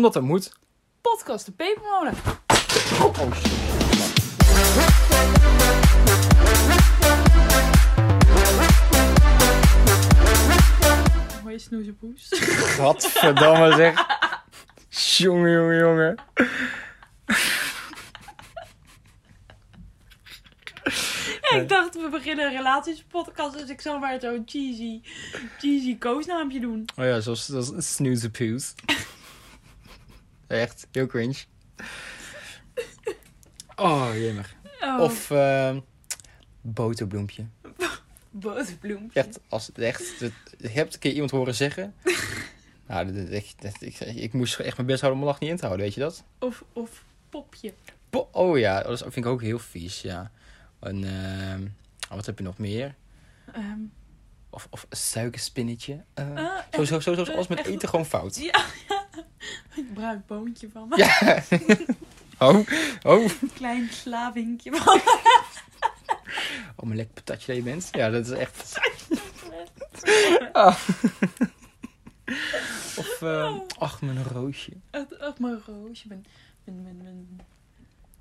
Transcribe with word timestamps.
Omdat 0.00 0.14
dat 0.14 0.22
moet. 0.22 0.52
Podcast 1.00 1.46
de 1.46 1.52
Pepermolen. 1.52 2.14
Oh, 3.00 3.20
oh 3.20 3.34
shit. 3.34 3.52
Hoi 11.42 11.58
snoezepoes. 11.58 12.28
Gadverdamme 12.30 13.76
zeg. 13.76 14.06
Jongen, 14.88 15.50
jongen, 15.52 15.78
jongen. 15.78 16.18
Ik 21.50 21.68
dacht, 21.68 21.94
we 21.94 22.08
beginnen 22.10 22.46
een 22.46 22.52
relatiespodcast, 22.52 23.58
dus 23.58 23.68
ik 23.68 23.80
zal 23.80 23.98
maar 23.98 24.20
zo'n 24.20 24.42
cheesy, 24.46 25.00
cheesy 25.58 25.98
koosnaampje 25.98 26.60
doen. 26.60 26.88
Oh 26.96 27.04
ja, 27.04 27.20
zoals, 27.20 27.46
zoals 27.46 27.94
Snoozepoes. 27.94 28.74
Echt, 30.50 30.86
heel 30.92 31.06
cringe. 31.06 31.34
Oh, 33.76 34.08
jemmer. 34.14 34.56
Oh, 34.80 35.00
Of 35.00 35.30
eh 35.30 35.76
boterbloempje. 36.60 37.46
boterbloempje. 38.30 39.20
Echt, 39.20 39.40
als, 39.48 39.72
echt, 39.72 40.18
je 40.58 40.68
hebt 40.68 40.94
een 40.94 41.00
keer 41.00 41.12
iemand 41.12 41.30
horen 41.30 41.54
zeggen. 41.54 41.94
Nou, 42.86 43.12
dat, 43.12 43.30
ik, 43.30 43.52
dat- 43.62 43.76
ik, 43.80 44.00
ik 44.00 44.32
moest 44.32 44.58
echt 44.58 44.76
mijn 44.76 44.88
best 44.88 45.00
houden 45.00 45.20
om 45.20 45.26
mijn 45.26 45.26
lach 45.26 45.40
niet 45.40 45.50
in 45.50 45.56
te 45.56 45.64
houden, 45.64 45.84
weet 45.86 45.94
je 45.94 46.00
dat? 46.00 46.24
Of, 46.38 46.64
of 46.72 47.04
popje. 47.28 47.74
Po- 48.10 48.28
oh 48.32 48.58
ja, 48.58 48.82
dat 48.82 48.98
vind 48.98 49.16
ik 49.16 49.26
ook 49.26 49.42
heel 49.42 49.58
vies, 49.58 50.00
ja. 50.02 50.30
En, 50.80 51.04
ehm, 51.04 51.62
oh, 52.10 52.16
wat 52.16 52.26
heb 52.26 52.38
je 52.38 52.44
nog 52.44 52.58
meer? 52.58 52.94
Ehm, 53.52 53.78
Of, 54.50 54.66
of 54.70 54.86
een 54.88 54.96
suikerspinnetje. 54.96 56.04
Ah, 56.14 56.58
zo, 56.72 56.84
zo, 56.84 57.00
zo, 57.00 57.14
zo, 57.14 57.22
eh, 57.32 57.48
met 57.48 57.58
echt- 57.58 57.68
eten 57.68 57.88
gewoon 57.88 58.06
fout. 58.06 58.36
Ja, 58.36 58.64
ja. 58.88 58.99
Een 59.76 59.90
bruin 59.94 60.22
boontje 60.26 60.68
van 60.72 60.88
me. 60.88 60.96
Ja. 60.96 61.42
oh, 62.48 62.58
oh. 63.02 63.22
Een 63.42 63.50
klein 63.54 63.88
slavinkje 63.92 64.72
van 64.76 64.96
me. 64.96 65.20
Oh, 66.76 66.84
mijn 66.84 66.96
lekker 66.96 67.14
patatje 67.14 67.46
dat 67.46 67.56
je 67.56 67.62
bent. 67.62 67.88
Ja, 67.92 68.10
dat 68.10 68.26
is 68.26 68.30
echt... 68.32 68.78
Ah. 70.52 70.76
Of, 72.96 73.22
eh, 73.22 73.54
ach, 73.78 74.02
mijn 74.02 74.24
roosje. 74.24 74.72
Ach, 75.20 75.38
mijn 75.38 75.60
roosje. 75.66 76.08
Mijn, 76.08 76.26
mijn, 76.64 76.82
mijn, 76.82 76.96
mijn, 77.02 77.40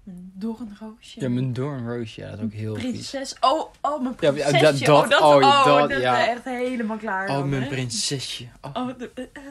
mijn 0.04 0.32
doornroosje. 0.36 1.22
Ja, 1.22 1.30
mijn 1.30 1.54
doornroosje. 1.54 2.22
Ja, 2.22 2.30
dat 2.30 2.40
is 2.40 2.46
ook 2.46 2.52
heel 2.54 2.76
vies. 2.76 2.84
Prinses. 3.10 3.36
Oh, 3.40 3.74
oh, 3.82 4.02
mijn 4.02 4.16
Ja, 4.20 4.32
ja, 4.32 4.50
prinsesje. 4.50 4.86
dat- 4.86 5.04
oh, 5.04 5.10
dat, 5.10 5.22
oh, 5.22 5.36
oh, 5.36 5.88
dat, 5.90 6.02
ja. 6.02 6.28
echt 6.28 6.44
helemaal 6.44 6.98
klaar. 6.98 7.30
Oh, 7.30 7.36
dan, 7.38 7.50
mijn 7.50 7.62
hè? 7.62 7.68
prinsesje. 7.68 8.48
Oh. 8.62 8.72
Oh, 8.76 8.98
de- 8.98 9.12
eh, 9.14 9.24
eh. 9.34 9.42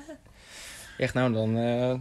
Echt 0.98 1.14
nou, 1.14 1.32
dan... 1.32 1.56
eh, 1.58 1.94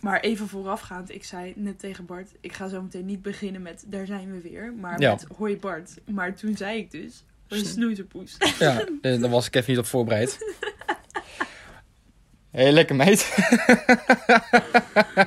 Maar 0.00 0.20
even 0.20 0.48
voorafgaand, 0.48 1.14
ik 1.14 1.24
zei 1.24 1.52
net 1.56 1.78
tegen 1.78 2.06
Bart, 2.06 2.30
ik 2.40 2.52
ga 2.52 2.68
zo 2.68 2.82
meteen 2.82 3.04
niet 3.04 3.22
beginnen 3.22 3.62
met 3.62 3.84
daar 3.86 4.06
zijn 4.06 4.32
we 4.32 4.40
weer, 4.40 4.72
maar 4.80 5.00
Ja. 5.00 5.10
met 5.10 5.26
hoi 5.36 5.56
Bart. 5.56 5.90
Maar 6.10 6.34
toen 6.34 6.56
zei 6.56 6.78
ik 6.78 6.90
dus, 6.90 7.24
een 7.48 7.64
snoezepoes. 7.66 8.36
ja, 8.58 8.84
eh, 9.02 9.20
daar 9.20 9.30
was 9.30 9.46
ik 9.46 9.54
even 9.56 9.70
niet 9.70 9.78
op 9.80 9.86
voorbereid. 9.86 10.38
Hé, 12.50 12.62
hey, 12.62 12.72
lekker 12.72 12.96
meid. 12.96 13.18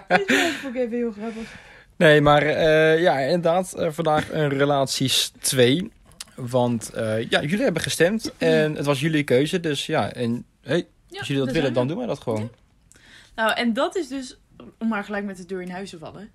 dat 0.08 0.22
vond 0.62 0.76
ik 0.76 0.82
even 0.82 0.98
heel 0.98 1.12
grappig. 1.12 1.56
Nee, 1.98 2.22
maar 2.22 2.42
eh, 2.44 3.02
ja, 3.02 3.18
inderdaad, 3.20 3.74
vandaag 3.78 4.32
een 4.32 4.50
relaties 4.50 5.32
2. 5.40 5.92
Want 6.36 6.92
ja, 7.30 7.42
jullie 7.42 7.62
hebben 7.64 7.82
gestemd 7.82 8.34
en 8.38 8.76
het 8.76 8.86
was 8.86 9.00
jullie 9.00 9.24
keuze. 9.24 9.60
Dus 9.60 9.86
ja, 9.86 10.14
en 10.14 10.46
hey, 10.62 10.88
Ja, 11.08 11.20
als 11.20 11.28
jullie 11.28 11.44
dat 11.46 11.54
willen, 11.54 11.74
dan 11.74 11.88
doen 11.88 11.98
wij 11.98 12.06
dat 12.08 12.20
gewoon. 12.20 12.50
Nou, 13.36 13.54
en 13.54 13.74
dat 13.74 13.96
is 13.96 14.08
dus, 14.08 14.40
om 14.80 14.88
maar 14.88 15.04
gelijk 15.04 15.26
met 15.26 15.38
de 15.38 15.46
deur 15.46 15.62
in 15.62 15.70
huis 15.72 15.90
te 15.90 15.98
vallen, 15.98 16.32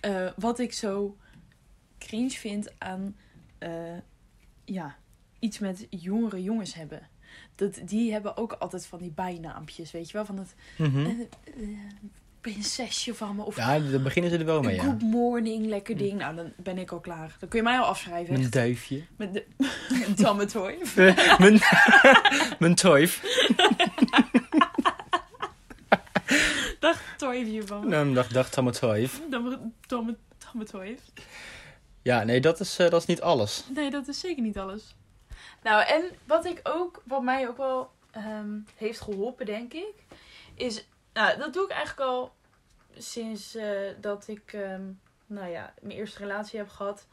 eh, 0.00 0.26
wat 0.36 0.58
ik 0.58 0.72
zo 0.72 1.16
cringe 1.98 2.30
vind 2.30 2.72
aan, 2.78 3.16
eh, 3.58 3.70
ja, 4.64 4.96
iets 5.38 5.58
met 5.58 5.86
jongere 5.90 6.42
jongens 6.42 6.74
hebben. 6.74 7.08
Dat, 7.54 7.80
die 7.84 8.12
hebben 8.12 8.36
ook 8.36 8.52
altijd 8.52 8.86
van 8.86 8.98
die 8.98 9.10
bijnaampjes, 9.12 9.90
weet 9.90 10.06
je 10.06 10.12
wel? 10.12 10.24
Van 10.24 10.38
het 10.38 10.54
Mhm. 10.78 11.06
eh, 11.06 11.12
prinsesje 12.40 13.14
van 13.14 13.36
me. 13.36 13.42
Of 13.42 13.56
Ja, 13.56 13.78
daar 13.78 14.02
beginnen 14.02 14.30
ze 14.30 14.38
er 14.38 14.44
wel 14.44 14.62
mee, 14.62 14.74
ja. 14.74 14.82
good 14.82 15.00
morning, 15.02 15.66
lekker 15.66 15.96
ding. 15.96 16.18
Nou, 16.18 16.36
dan 16.36 16.52
ben 16.56 16.78
ik 16.78 16.90
al 16.92 17.00
klaar. 17.00 17.36
Dan 17.40 17.48
kun 17.48 17.58
je 17.58 17.64
mij 17.64 17.78
al 17.78 17.84
afschrijven. 17.84 18.32
Mijn 18.32 18.42
echt. 18.44 18.52
duifje. 18.52 19.02
Met 19.16 19.32
de 19.34 19.44
mijn 22.58 22.74
toif. 22.84 23.22
Dag 26.86 27.16
toyfje 27.16 27.66
van 27.66 27.80
me. 27.80 27.86
Nou, 27.88 28.12
dag, 28.12 28.28
dag, 28.28 28.48
Tamme 28.48 28.70
toif. 28.70 29.20
Tammetoy. 30.38 30.98
Ja, 32.02 32.24
nee, 32.24 32.40
dat 32.40 32.60
is, 32.60 32.78
eh, 32.78 32.90
dat 32.90 33.00
is 33.00 33.06
niet 33.06 33.20
alles. 33.20 33.64
Nee, 33.74 33.90
dat 33.90 34.08
is 34.08 34.20
zeker 34.20 34.42
niet 34.42 34.58
alles. 34.58 34.94
Nou, 35.62 35.84
en 35.86 36.04
wat 36.24 36.44
ik 36.44 36.60
ook, 36.62 37.02
wat 37.04 37.22
mij 37.22 37.48
ook 37.48 37.56
wel 37.56 37.90
ehm, 38.10 38.58
heeft 38.76 39.00
geholpen, 39.00 39.46
denk 39.46 39.72
ik, 39.72 39.94
is, 40.54 40.86
nou, 41.12 41.38
dat 41.38 41.52
doe 41.52 41.64
ik 41.64 41.70
eigenlijk 41.70 42.10
al 42.10 42.32
sinds 42.96 43.54
eh, 43.54 43.68
dat 44.00 44.28
ik, 44.28 44.52
ehm, 44.52 44.82
nou 45.26 45.50
ja, 45.50 45.74
mijn 45.80 45.98
eerste 45.98 46.18
relatie 46.18 46.58
heb 46.58 46.68
gehad. 46.68 47.06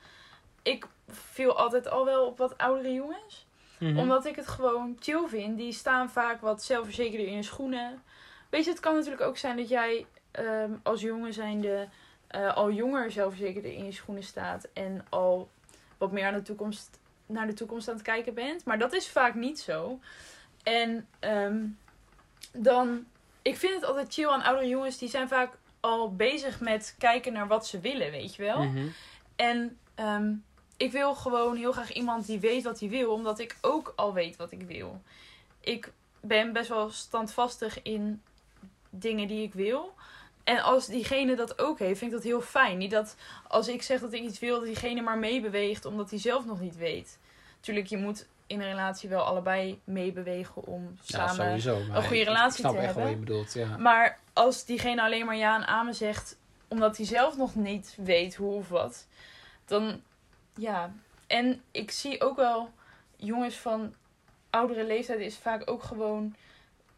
Ik 0.62 0.88
viel 1.08 1.58
altijd 1.58 1.88
al 1.88 2.06
wel 2.06 2.26
op 2.26 2.38
wat 2.38 2.58
oudere 2.58 2.94
jongens. 2.94 3.46
Mhm. 3.80 3.98
Omdat 3.98 4.26
ik 4.26 4.36
het 4.36 4.48
gewoon 4.48 4.98
chill 5.00 5.28
vind. 5.28 5.58
Die 5.58 5.74
staan 5.74 6.10
vaak 6.10 6.42
wat 6.42 6.64
zelfverzekerder 6.64 7.28
in 7.28 7.34
hun 7.34 7.44
schoenen. 7.44 8.04
Weet 8.54 8.66
je, 8.66 8.72
het 8.72 8.80
kan 8.80 8.96
natuurlijk 8.96 9.22
ook 9.22 9.38
zijn 9.38 9.58
dat 9.58 9.70
jij 9.70 10.06
ehm, 10.32 10.72
als 10.84 11.02
jongen 11.02 11.34
zijnde 11.34 11.88
eh, 12.28 12.56
al 12.56 12.72
jonger 12.72 13.12
zelfverzekerder 13.12 13.74
in 13.74 13.86
je 13.86 13.92
schoenen 13.92 14.24
staat. 14.24 14.68
En 14.74 15.06
al 15.10 15.50
wat 15.98 16.12
meer 16.12 16.26
aan 16.26 16.34
de 16.34 16.42
toekomst, 16.42 17.00
naar 17.26 17.48
de 17.48 17.54
toekomst 17.54 17.88
aan 17.88 17.94
het 17.94 18.04
kijken 18.04 18.34
bent. 18.34 18.66
Maar 18.66 18.80
dat 18.80 18.94
is 18.94 19.10
vaak 19.10 19.36
niet 19.36 19.60
zo. 19.60 20.00
En 20.64 21.08
ehm, 21.20 21.66
dan, 22.52 23.06
ik 23.42 23.58
vind 23.58 23.74
het 23.74 23.86
altijd 23.86 24.14
chill 24.14 24.28
aan 24.28 24.44
oudere 24.44 24.68
jongens. 24.68 24.98
Die 24.98 25.10
zijn 25.10 25.28
vaak 25.28 25.58
al 25.80 26.16
bezig 26.16 26.60
met 26.60 26.96
kijken 26.98 27.34
naar 27.34 27.48
wat 27.48 27.68
ze 27.68 27.80
willen, 27.80 28.12
weet 28.12 28.36
je 28.36 28.44
wel. 28.44 28.64
Mhm. 28.64 28.88
En 29.36 29.78
ehm, 29.96 30.34
ik 30.78 30.92
wil 30.92 31.16
gewoon 31.16 31.56
heel 31.56 31.72
graag 31.72 31.94
iemand 31.94 32.26
die 32.26 32.40
weet 32.40 32.64
wat 32.64 32.80
hij 32.80 32.90
wil, 32.90 33.12
omdat 33.12 33.40
ik 33.40 33.58
ook 33.62 33.94
al 33.96 34.14
weet 34.14 34.36
wat 34.36 34.52
ik 34.52 34.62
wil. 34.62 35.02
Ik 35.60 35.92
ben 36.22 36.54
best 36.54 36.70
wel 36.70 36.90
standvastig 36.90 37.82
in 37.82 38.22
dingen 39.00 39.28
die 39.28 39.44
ik 39.44 39.54
wil. 39.54 39.94
En 40.44 40.62
als 40.62 40.86
diegene 40.88 41.36
dat 41.36 41.60
ook 41.60 41.80
heeft, 41.80 42.00
vind 42.00 42.12
ik 42.12 42.18
dat 42.18 42.26
heel 42.26 42.42
fijn. 42.42 42.78
Niet 42.78 42.92
dat 42.92 43.16
als 43.48 43.68
ik 43.68 43.82
zeg 43.82 44.00
dat 44.00 44.14
ik 44.14 44.22
iets 44.22 44.40
wil, 44.40 44.56
dat 44.56 44.66
diegene 44.66 45.02
maar 45.02 45.18
meebeweegt 45.18 45.86
omdat 45.86 46.10
hij 46.10 46.20
zelf 46.20 46.46
nog 46.46 46.60
niet 46.60 46.76
weet. 46.76 47.18
Tuurlijk, 47.60 47.88
je 47.88 47.98
moet 47.98 48.28
in 48.48 48.62
een 48.62 48.68
relatie 48.68 49.10
wel 49.10 49.24
allebei 49.24 49.80
meebewegen 49.84 50.64
om 50.66 50.98
Ja, 51.02 51.28
samen 51.28 51.62
sowieso. 51.62 51.94
een 51.94 52.04
goede 52.04 52.24
relatie 52.24 52.64
te 52.70 52.78
echt 52.78 52.86
hebben. 52.86 53.10
je 53.10 53.16
bedoelt, 53.16 53.54
ja. 53.54 53.78
Maar 53.78 54.20
als 54.34 54.66
diegene 54.66 55.02
alleen 55.02 55.26
maar 55.26 55.36
ja 55.36 55.56
en 55.56 55.68
amen 55.68 55.96
zegt, 55.96 56.38
omdat 56.68 56.98
hij 56.98 57.06
zelf 57.06 57.38
nog 57.38 57.56
niet 57.56 57.98
weet 57.98 58.36
hoe 58.36 58.54
of 58.56 58.70
wat, 58.70 59.08
dan 59.66 60.02
ja. 60.56 60.94
En 61.28 61.62
ik 61.72 61.92
zie 61.92 62.22
ook 62.22 62.36
wel 62.36 62.70
jongens 63.16 63.56
van 63.56 63.94
oudere 64.50 64.86
leeftijd 64.86 65.20
is 65.20 65.38
vaak 65.38 65.70
ook 65.70 65.84
gewoon. 65.84 66.36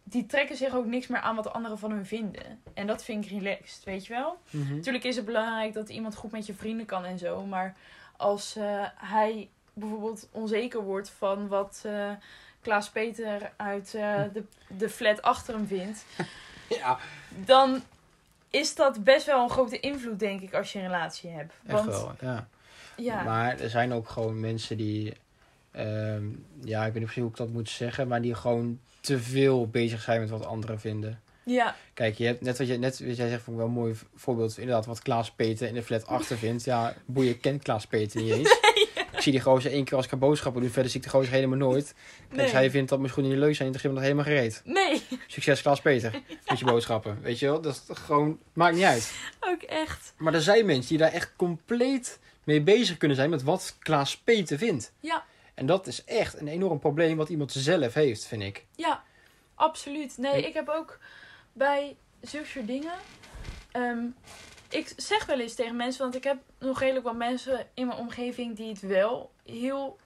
Die 0.08 0.26
trekken 0.26 0.56
zich 0.56 0.76
ook 0.76 0.86
niks 0.86 1.08
meer 1.08 1.20
aan 1.20 1.36
wat 1.36 1.54
anderen 1.54 1.80
van 1.80 1.92
hun 1.92 2.06
vinden. 2.06 2.60
En 2.74 2.88
dat 2.88 3.04
vind 3.04 3.26
ik 3.26 3.32
relaxed, 3.32 3.84
weet 3.84 4.06
je 4.06 4.14
wel? 4.14 4.38
Mhm. 4.50 4.76
Natuurlijk 4.76 5.04
is 5.04 5.16
het 5.16 5.26
belangrijk 5.26 5.74
dat 5.74 5.90
iemand 5.90 6.16
goed 6.16 6.32
met 6.32 6.46
je 6.46 6.54
vrienden 6.54 6.86
kan 6.86 7.06
en 7.06 7.18
zo. 7.18 7.46
Maar 7.46 7.76
als 8.18 8.56
eh, 8.56 8.86
hij 8.96 9.50
bijvoorbeeld 9.74 10.28
onzeker 10.32 10.82
wordt 10.84 11.10
van 11.10 11.48
wat 11.48 11.82
eh, 11.86 12.12
Klaas 12.62 12.90
Peter 12.90 13.52
uit 13.56 13.94
eh, 13.94 14.22
de, 14.34 14.44
de 14.68 14.90
flat 14.90 15.22
achter 15.22 15.54
hem 15.54 15.68
vindt 15.68 16.06
Ja, 16.70 16.98
dan 17.46 17.82
is 18.50 18.76
dat 18.76 19.04
best 19.04 19.26
wel 19.26 19.44
een 19.44 19.50
grote 19.50 19.80
invloed, 19.80 20.20
denk 20.20 20.42
ik, 20.42 20.54
als 20.54 20.72
je 20.72 20.80
een 20.80 20.86
relatie 20.86 21.30
hebt. 21.30 21.54
echt 21.66 21.74
Want 21.74 21.86
wel, 21.86 22.16
ja. 22.22 22.48
ja, 22.96 23.24
Maar 23.24 23.60
er 23.60 23.70
zijn 23.70 23.94
ook 23.94 24.10
gewoon 24.10 24.40
mensen 24.40 24.78
die, 24.78 25.14
ehm, 25.72 26.26
ja, 26.64 26.86
ik 26.86 26.94
weet 26.94 26.94
niet 26.94 27.04
precies 27.04 27.22
hoe 27.22 27.32
ik 27.32 27.38
dat 27.38 27.50
moet 27.50 27.70
zeggen, 27.70 28.08
maar 28.08 28.22
die 28.22 28.36
gewoon 28.36 28.80
te 29.06 29.20
veel 29.20 29.68
bezig 29.68 30.02
zijn 30.02 30.20
met 30.20 30.30
wat 30.30 30.46
anderen 30.46 30.80
vinden. 30.80 31.22
ja, 31.44 31.76
Kijk, 31.94 32.18
je 32.18 32.26
hebt 32.26 32.42
net 32.42 32.58
wat, 32.58 32.68
je, 32.68 32.78
net 32.78 33.00
wat 33.06 33.18
jij 33.18 33.30
zegt, 33.30 33.42
vond 33.44 33.58
ik 33.58 33.64
wel 33.64 33.66
een 33.72 33.80
mooi 33.80 33.96
voorbeeld. 34.16 34.58
Inderdaad, 34.58 34.86
wat 34.86 35.02
Klaas 35.02 35.32
Peter 35.32 35.68
in 35.68 35.74
de 35.74 35.84
flat 35.84 36.06
achter 36.08 36.38
vindt. 36.38 36.64
Ja, 36.64 36.96
boeien, 37.06 37.40
kent 37.40 37.64
Klaas 37.64 37.86
Peter 37.88 38.22
niet 38.22 38.32
eens. 38.34 38.58
Ik 39.16 39.22
zie 39.22 39.32
die 39.32 39.42
gozer 39.42 39.72
één 39.72 39.84
keer 39.84 39.96
als 39.96 40.06
ik 40.06 40.12
ga 40.12 40.18
boodschappen 40.18 40.62
doen. 40.62 40.72
Verder 40.72 40.92
zie 40.92 41.00
ik 41.00 41.06
de 41.06 41.12
gozer 41.12 41.34
helemaal 41.34 41.58
nooit. 41.58 41.94
En 42.30 42.36
Nee. 42.38 42.50
hij 42.50 42.70
vindt 42.70 42.90
dat 42.90 43.00
mijn 43.00 43.12
schoenen 43.12 43.32
niet 43.34 43.42
leuk 43.42 43.56
zijn, 43.56 43.74
ik 43.74 43.82
hem 43.82 43.94
nog 43.94 44.02
helemaal 44.02 44.24
gereed. 44.24 44.62
nee, 44.66 45.02
Succes 45.28 45.62
Klaas 45.62 45.82
Peter 45.82 46.22
met 46.48 46.60
je 46.60 46.66
boodschappen. 46.66 47.18
Weet 47.22 47.40
je 47.40 47.46
wel, 47.46 47.62
dat 47.62 47.74
is 47.90 47.98
gewoon, 47.98 48.40
maakt 48.54 48.76
niet 48.76 48.84
uit. 48.84 49.14
ook 49.40 49.62
echt. 49.62 50.14
Maar 50.18 50.34
er 50.34 50.42
zijn 50.42 50.66
mensen 50.66 50.90
die 50.90 50.98
daar 50.98 51.12
echt 51.12 51.34
compleet 51.36 52.20
mee 52.44 52.62
bezig 52.62 52.98
kunnen 52.98 53.18
zijn 53.18 53.30
met 53.30 53.44
wat 53.44 53.76
Klaas 53.80 54.18
Peter 54.18 54.58
vindt. 54.58 54.92
Ja. 55.00 55.26
En 55.56 55.66
dat 55.66 55.88
is 55.88 56.04
echt 56.04 56.40
een 56.40 56.48
enorm 56.48 56.80
probleem 56.80 57.18
wat 57.18 57.30
iemand 57.30 57.52
zelf 57.52 57.94
heeft, 57.94 58.26
vind 58.26 58.42
ik. 58.42 58.66
Ja, 58.76 59.04
absoluut. 59.56 60.18
Nee, 60.18 60.38
Ik- 60.38 60.46
ik 60.46 60.54
heb 60.54 60.70
ook 60.70 61.00
bij 61.54 61.98
zulke 62.22 62.48
soort 62.48 62.68
dingen. 62.68 62.94
ehm, 63.72 64.06
ik 64.70 64.94
zeg 64.98 65.26
wel 65.26 65.40
eens 65.40 65.56
tegen 65.56 65.76
mensen, 65.76 66.02
want 66.02 66.16
ik 66.16 66.24
heb 66.24 66.38
nog 66.60 66.80
redelijk 66.80 67.06
wat 67.06 67.16
mensen 67.16 67.68
in 67.74 67.88
mijn 67.88 68.00
omgeving 68.00 68.56
die 68.56 68.70
het 68.70 68.80
wel 68.82 69.32
heel 69.46 69.98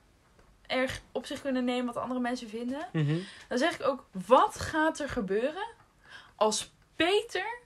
erg 0.67 1.01
op 1.11 1.25
zich 1.25 1.41
kunnen 1.41 1.65
nemen 1.65 1.93
wat 1.93 2.03
andere 2.03 2.19
mensen 2.19 2.49
vinden. 2.49 2.87
Mhm. 2.93 3.17
Dan 3.47 3.57
zeg 3.57 3.73
ik 3.79 3.85
ook, 3.87 4.05
wat 4.27 4.59
gaat 4.59 4.99
er 4.99 5.09
gebeuren 5.09 5.67
als 6.35 6.73
Peter 6.95 7.59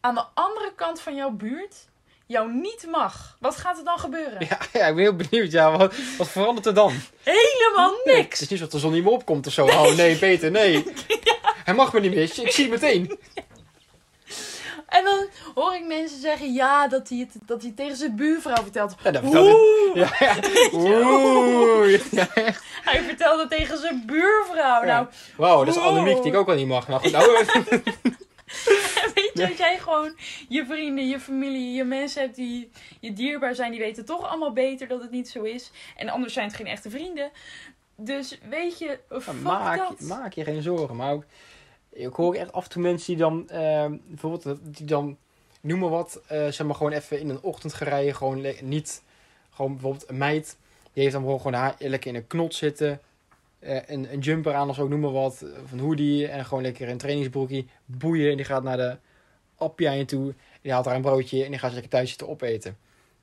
aan 0.00 0.14
de 0.14 0.24
andere 0.34 0.72
kant 0.74 1.00
van 1.00 1.14
jouw 1.14 1.30
buurt 1.30 1.88
jou 2.26 2.52
niet 2.52 2.86
mag? 2.90 3.36
Wat 3.40 3.56
gaat 3.56 3.78
er 3.78 3.84
dan 3.84 3.98
gebeuren? 3.98 4.46
Ja, 4.48 4.58
ja, 4.72 4.86
ik 4.86 4.94
ben 4.94 5.04
heel 5.04 5.16
benieuwd. 5.16 5.50
Ja, 5.52 5.76
wat, 5.76 5.94
wat 6.18 6.28
verandert 6.28 6.66
er 6.66 6.74
dan? 6.74 6.92
Helemaal 7.22 7.92
Het 8.04 8.14
niks! 8.16 8.40
is 8.40 8.48
niet 8.48 8.58
zo 8.58 8.64
dat 8.64 8.72
de 8.72 8.78
zon 8.78 8.92
niet 8.92 9.04
meer 9.04 9.12
opkomt 9.12 9.46
of 9.46 9.52
zo. 9.52 9.64
Oh 9.66 9.94
nee, 9.94 10.16
Peter, 10.16 10.50
nee. 10.50 10.84
Hij 11.64 11.74
mag 11.74 11.92
me 11.92 12.00
niet 12.00 12.14
meer. 12.14 12.22
Ik 12.22 12.52
zie 12.52 12.70
het 12.70 12.80
meteen. 12.80 13.18
En 14.86 15.04
dan 15.04 15.26
hoor 15.54 15.74
ik 15.74 15.86
mensen 15.86 16.20
zeggen, 16.20 16.52
ja, 16.52 16.88
dat 16.88 17.08
hij 17.08 17.18
het, 17.18 17.30
dat 17.46 17.58
hij 17.58 17.66
het 17.68 17.76
tegen 17.76 17.96
zijn 17.96 18.16
buurvrouw 18.16 18.62
vertelt. 18.62 18.94
Ja, 19.02 19.10
dat 19.10 19.22
Oeh, 19.24 19.94
Ja, 19.94 20.10
ja. 20.18 20.36
Oeh. 20.72 22.12
Ja, 22.12 22.28
echt. 22.34 22.62
hij 22.84 23.02
vertelde 23.02 23.40
het 23.40 23.50
tegen 23.50 23.78
zijn 23.78 24.02
buurvrouw. 24.06 24.82
Nou, 24.84 25.06
Wauw, 25.36 25.64
dat 25.64 25.76
is. 25.76 25.80
Annemiek 25.82 26.22
die 26.22 26.32
ik 26.32 26.38
ook 26.38 26.46
wel 26.46 26.56
niet 26.56 26.66
mag. 26.66 26.88
Nou 26.88 27.00
goed, 27.00 27.12
nou, 27.12 27.44
weet 29.16 29.30
je 29.34 29.46
dat 29.48 29.58
jij 29.58 29.78
gewoon 29.78 30.16
je 30.48 30.66
vrienden, 30.66 31.08
je 31.08 31.20
familie, 31.20 31.74
je 31.76 31.84
mensen 31.84 32.22
hebt 32.22 32.34
die 32.36 32.70
je 33.00 33.12
dierbaar 33.12 33.54
zijn, 33.54 33.70
die 33.70 33.80
weten 33.80 34.04
toch 34.04 34.28
allemaal 34.28 34.52
beter 34.52 34.88
dat 34.88 35.00
het 35.00 35.10
niet 35.10 35.28
zo 35.28 35.42
is. 35.42 35.70
En 35.96 36.08
anders 36.08 36.32
zijn 36.32 36.46
het 36.46 36.56
geen 36.56 36.66
echte 36.66 36.90
vrienden. 36.90 37.30
Dus 37.96 38.38
weet 38.48 38.78
je, 38.78 38.98
fuck 39.08 39.40
maak, 39.42 39.78
dat. 39.78 40.00
maak 40.00 40.32
je 40.32 40.44
geen 40.44 40.62
zorgen. 40.62 40.96
Maar 40.96 41.12
ook, 41.12 41.24
ik 41.92 42.12
hoor 42.14 42.34
echt 42.34 42.52
af 42.52 42.64
en 42.64 42.70
toe 42.70 42.82
mensen 42.82 43.06
die 43.06 43.16
dan, 43.22 43.48
eh, 43.48 43.86
bijvoorbeeld, 44.06 44.58
die 44.76 44.86
dan, 44.86 45.16
noem 45.60 45.78
maar 45.78 45.88
wat, 45.90 46.20
eh, 46.26 46.46
zeg 46.48 46.66
maar 46.66 46.74
gewoon 46.74 46.92
even 46.92 47.20
in 47.20 47.28
een 47.28 47.42
ochtend 47.42 47.74
gaan 47.74 47.88
rijden. 47.88 48.14
Gewoon 48.14 48.46
niet, 48.60 49.02
gewoon 49.50 49.72
bijvoorbeeld 49.72 50.08
een 50.08 50.18
meid, 50.18 50.56
die 50.92 51.02
heeft 51.02 51.14
dan 51.14 51.22
gewoon, 51.22 51.36
gewoon 51.40 51.60
haar 51.60 51.74
lekker 51.78 52.10
in 52.10 52.16
een 52.16 52.26
knot 52.26 52.54
zitten. 52.54 53.00
eh, 53.58 53.76
een, 53.86 54.12
een 54.12 54.18
jumper 54.18 54.54
aan 54.54 54.68
of 54.68 54.74
zo, 54.74 54.88
noem 54.88 55.00
maar 55.00 55.12
wat. 55.12 55.44
Of 55.64 55.72
een 55.72 55.78
hoodie 55.80 56.28
en 56.28 56.44
gewoon 56.44 56.62
lekker 56.62 56.88
een 56.88 56.98
trainingsbroekje. 56.98 57.64
Boeien 57.84 58.30
en 58.30 58.36
die 58.36 58.44
gaat 58.44 58.62
naar 58.62 58.76
de 58.76 58.96
appjijn 59.56 60.06
toe. 60.06 60.34
Die 60.62 60.72
haalt 60.72 60.84
daar 60.84 60.94
een 60.94 61.02
broodje 61.02 61.44
en 61.44 61.50
die 61.50 61.58
gaat 61.58 61.68
ze 61.68 61.74
lekker 61.74 61.92
thuis 61.92 62.08
zitten 62.08 62.28
opeten. 62.28 62.76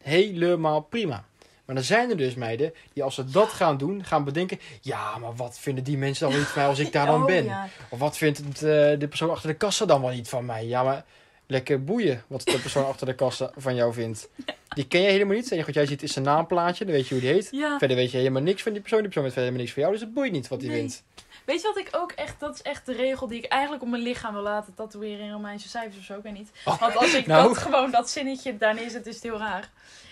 Helemaal 0.04 0.82
prima. 0.82 1.26
Maar 1.66 1.76
dan 1.76 1.84
zijn 1.84 2.10
er 2.10 2.18
dus 2.18 2.34
meiden 2.36 2.74
die 2.94 3.04
als 3.04 3.16
ze 3.16 3.26
dat 3.30 3.50
gaan 3.50 3.78
doen, 3.78 4.04
gaan 4.06 4.24
bedenken... 4.24 4.60
Ja, 4.82 5.18
maar 5.18 5.36
wat 5.36 5.60
vinden 5.60 5.84
die 5.84 5.98
mensen 5.98 6.24
dan 6.24 6.32
wel 6.32 6.40
niet 6.40 6.50
van 6.50 6.60
mij 6.62 6.70
als 6.70 6.80
ik 6.80 6.92
daar 6.92 7.06
dan 7.06 7.20
Oh, 7.22 7.26
ben? 7.28 7.44
ja. 7.46 7.68
Of 7.90 8.00
wat 8.00 8.18
vindt 8.18 8.38
het, 8.38 8.56
eh, 8.56 9.00
de 9.00 9.06
persoon 9.10 9.30
achter 9.30 9.50
de 9.50 9.56
kassa 9.56 9.86
dan 9.86 10.02
wel 10.02 10.12
niet 10.12 10.30
van 10.30 10.46
mij? 10.46 10.66
Ja, 10.66 10.84
maar 10.84 11.06
lekker 11.48 11.84
boeien 11.84 12.24
wat 12.28 12.44
de 12.46 12.60
persoon 12.60 12.86
achter 12.86 13.06
de 13.08 13.16
kassa 13.16 13.52
van 13.56 13.76
jou 13.76 13.94
vindt. 13.94 14.30
Die 14.76 14.88
ken 14.88 15.02
je 15.02 15.08
helemaal 15.10 15.36
niet. 15.36 15.52
Enige 15.52 15.66
wat 15.66 15.76
jij 15.76 15.86
ziet 15.86 16.04
is 16.04 16.14
zijn 16.14 16.26
naamplaatje, 16.26 16.86
dan 16.86 16.94
weet 16.94 17.08
je 17.08 17.14
hoe 17.14 17.24
die 17.24 17.34
heet. 17.34 17.48
Ja. 17.52 17.78
Verder 17.78 17.98
weet 17.98 18.12
je 18.12 18.18
helemaal 18.18 18.42
niks 18.42 18.62
van 18.64 18.72
die 18.72 18.82
persoon. 18.82 19.00
Die 19.00 19.08
persoon 19.10 19.24
weet 19.24 19.34
verder 19.34 19.52
helemaal 19.52 19.66
niks 19.66 19.74
van 19.74 19.82
jou, 19.82 19.94
dus 19.94 20.02
het 20.02 20.14
boeit 20.14 20.32
niet 20.32 20.48
wat 20.48 20.62
hij 20.62 20.70
Nee. 20.70 20.80
vindt. 20.80 21.04
Weet 21.46 21.62
je 21.62 21.68
wat 21.68 21.78
ik 21.78 21.90
ook 21.92 22.12
echt, 22.12 22.40
dat 22.40 22.54
is 22.54 22.62
echt 22.62 22.86
de 22.86 22.94
regel 22.94 23.28
die 23.28 23.38
ik 23.38 23.46
eigenlijk 23.46 23.84
op 23.84 23.90
mijn 23.90 24.02
lichaam 24.02 24.34
wil 24.34 24.42
laten 24.42 24.74
tatoeëren 24.74 25.26
in 25.26 25.32
Romeinse 25.32 25.70
cijfers 25.70 25.98
of 25.98 26.04
zo, 26.04 26.18
ik 26.18 26.24
weet 26.24 26.34
niet. 26.34 26.52
Oh, 26.66 26.80
Want 26.80 26.96
als 26.96 27.14
ik 27.14 27.26
nou. 27.26 27.48
dat 27.48 27.58
gewoon, 27.58 27.92
dat 27.92 28.10
zinnetje 28.10 28.58
daar 28.58 28.74
neerzet, 28.74 29.08
is 29.08 29.16
het 29.16 29.24
heel 29.24 29.38
raar. 29.38 29.72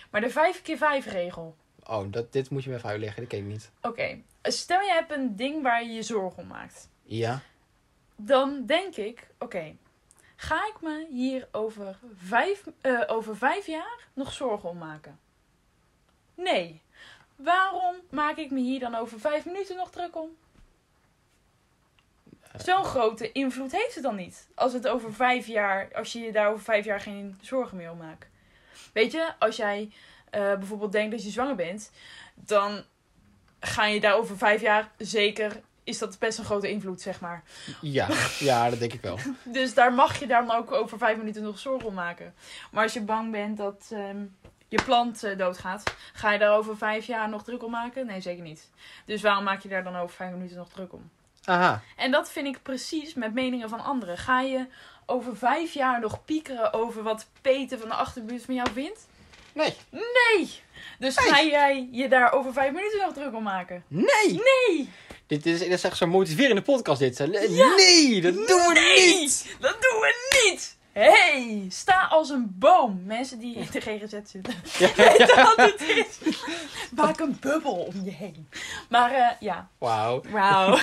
Maar 0.10 0.22
de 0.22 0.30
5 0.30 0.62
keer 0.62 0.78
5 0.78 1.06
regel. 1.06 1.56
Oh, 1.84 2.12
dat, 2.12 2.34
dit 2.34 2.50
moet 2.50 2.64
je 2.64 2.70
me 2.70 2.76
even 2.76 2.90
uitleggen, 2.90 3.22
dat 3.22 3.30
ken 3.30 3.40
ik 3.40 3.46
niet. 3.46 3.72
Oké, 3.82 4.22
stel 4.44 4.82
je 4.82 4.92
hebt 4.92 5.12
een 5.12 5.36
ding 5.36 5.64
waar 5.64 5.84
je 5.84 5.92
je 5.92 6.04
zorgen 6.04 6.44
om 6.44 6.48
maakt. 6.48 6.90
Ja? 7.04 7.42
Dan 8.16 8.66
denk 8.66 8.96
ik, 8.96 9.28
oké, 9.40 9.76
ga 10.36 10.68
ik 10.68 10.82
me 10.82 11.08
hier 11.10 11.48
over 11.52 11.98
vijf, 12.16 12.64
eh, 12.82 13.02
over 13.08 13.38
vijf 13.38 13.66
jaar 13.66 14.08
nog 14.14 14.32
zorgen 14.32 14.70
om 14.70 14.78
maken? 14.78 15.20
Nee. 16.36 16.82
Waarom 17.36 17.96
maak 18.10 18.38
ik 18.38 18.52
me 18.52 18.60
hier 18.60 18.80
dan 18.80 18.96
over 18.96 19.20
vijf 19.20 19.46
minuten 19.46 19.76
nog 19.76 19.90
druk 19.92 20.16
om? 20.16 20.30
Zo'n 22.58 22.84
grote 22.84 23.32
invloed 23.32 23.72
heeft 23.72 23.94
het 23.94 24.04
dan 24.04 24.16
niet. 24.16 24.48
Als 24.56 24.74
het 24.74 24.88
over 24.88 25.14
vijf 25.14 25.48
jaar, 25.48 25.90
als 25.94 26.12
je 26.12 26.20
je 26.20 26.32
daar 26.32 26.50
over 26.50 26.64
vijf 26.64 26.86
jaar 26.86 27.00
geen 27.00 27.38
zorgen 27.42 27.78
meer 27.78 27.92
om 27.92 27.98
maakt. 27.98 28.28
Weet 28.94 29.12
je, 29.12 29.34
als 29.40 29.56
jij 29.56 29.92
eh, 30.30 30.42
bijvoorbeeld 30.42 30.92
denkt 30.92 31.12
dat 31.12 31.24
je 31.24 31.30
zwanger 31.30 31.56
bent, 31.56 31.92
dan 32.36 32.84
ga 33.60 33.86
je 33.86 34.00
daar 34.00 34.16
over 34.16 34.38
vijf 34.38 34.62
jaar 34.62 34.92
zeker, 34.98 35.62
is 35.84 35.98
dat 35.98 36.20
best 36.20 36.38
een 36.38 36.46
grote 36.46 36.70
invloed, 36.70 37.02
zeg 37.02 37.20
maar. 37.20 37.44
Ja, 37.82 38.08
ja, 38.40 38.70
dat 38.70 38.80
denk 38.80 38.94
ik 38.94 39.02
wel. 39.02 39.18
Dus 39.44 39.74
daar 39.74 39.94
mag 39.94 40.20
je 40.20 40.28
dan 40.28 40.52
ook 40.52 40.72
over 40.72 40.98
vijf 40.98 41.18
minuten 41.18 41.44
nog 41.44 41.60
zorgen 41.60 41.88
om 41.88 41.94
maken. 41.94 42.34
Maar 42.72 42.84
als 42.84 42.94
je 42.94 43.02
bang 43.02 43.32
bent 43.32 43.58
dat 43.58 43.90
ehm, 43.92 44.26
je 44.68 44.82
plant 44.86 45.24
eh, 45.24 45.38
doodgaat, 45.38 45.96
ga 46.14 46.32
je 46.32 46.40
daar 46.40 46.58
over 46.58 46.78
vijf 46.78 47.06
jaar 47.06 47.30
nog 47.30 47.44
druk 47.44 47.64
om 47.64 47.72
maken? 47.72 48.06
Nee, 48.06 48.22
zeker 48.22 48.44
niet. 48.44 48.70
Dus 49.06 49.22
waarom 49.22 49.44
maak 49.44 49.62
je 49.62 49.70
daar 49.70 49.84
dan 49.84 49.96
over 49.96 50.16
vijf 50.16 50.32
minuten 50.32 50.58
nog 50.58 50.70
druk 50.70 50.94
om? 50.94 51.10
Aha. 51.44 51.82
En 51.96 52.12
dat 52.12 52.32
vind 52.32 52.48
ik 52.48 52.62
precies 52.62 53.14
met 53.14 53.34
meningen 53.34 53.70
van 53.70 53.84
anderen. 53.84 54.18
Ga 54.18 54.42
je 54.42 54.66
over 55.06 55.38
vijf 55.38 55.74
jaar 55.74 56.00
nog 56.00 56.26
piekeren 56.26 56.74
over 56.74 57.04
wat 57.04 57.28
Peter 57.42 57.80
van 57.80 57.88
de 57.90 57.96
achterbuurt 57.96 58.46
van 58.46 58.56
jou 58.56 58.68
vindt? 58.74 59.08
Nee. 59.54 59.76
Nee! 59.90 60.62
Dus 61.00 61.18
ga 61.18 61.44
jij 61.44 61.88
je 61.92 62.08
daar 62.08 62.32
over 62.32 62.54
vijf 62.54 62.72
minuten 62.74 63.00
nog 63.00 63.14
druk 63.14 63.36
om 63.36 63.44
maken? 63.44 63.84
Nee! 63.88 64.42
Nee! 64.68 64.90
Dit 65.28 65.46
is, 65.46 65.60
dit 65.60 65.72
is 65.72 65.84
echt 65.84 65.98
zo'n 65.98 66.10
motiverende 66.10 66.62
podcast 66.62 67.00
dit. 67.00 67.18
Ja. 67.18 67.76
Nee, 67.76 68.22
dat 68.22 68.34
doen 68.34 68.46
we 68.46 68.96
niet! 68.96 69.56
Dat 69.60 69.72
doen 69.82 70.00
we 70.00 70.40
niet! 70.44 70.78
Hey, 70.92 71.66
sta 71.70 72.06
als 72.08 72.30
een 72.30 72.56
boom. 72.60 73.02
Mensen 73.06 73.40
die 73.40 73.56
in 73.56 73.68
de 73.72 73.82
GGZ 73.82 74.12
zitten. 74.32 74.54
Ja, 74.80 74.96
Weet 74.96 75.36
wat 75.36 75.56
het 75.56 75.82
is? 75.82 76.20
Maak 76.96 77.20
een 77.20 77.38
bubbel 77.40 77.74
om 77.74 78.04
je 78.04 78.12
heen. 78.12 78.48
Maar 78.90 79.12
eh, 79.12 79.30
ja, 79.40 79.70
Wauw. 79.78 80.22
wauw. 80.30 80.78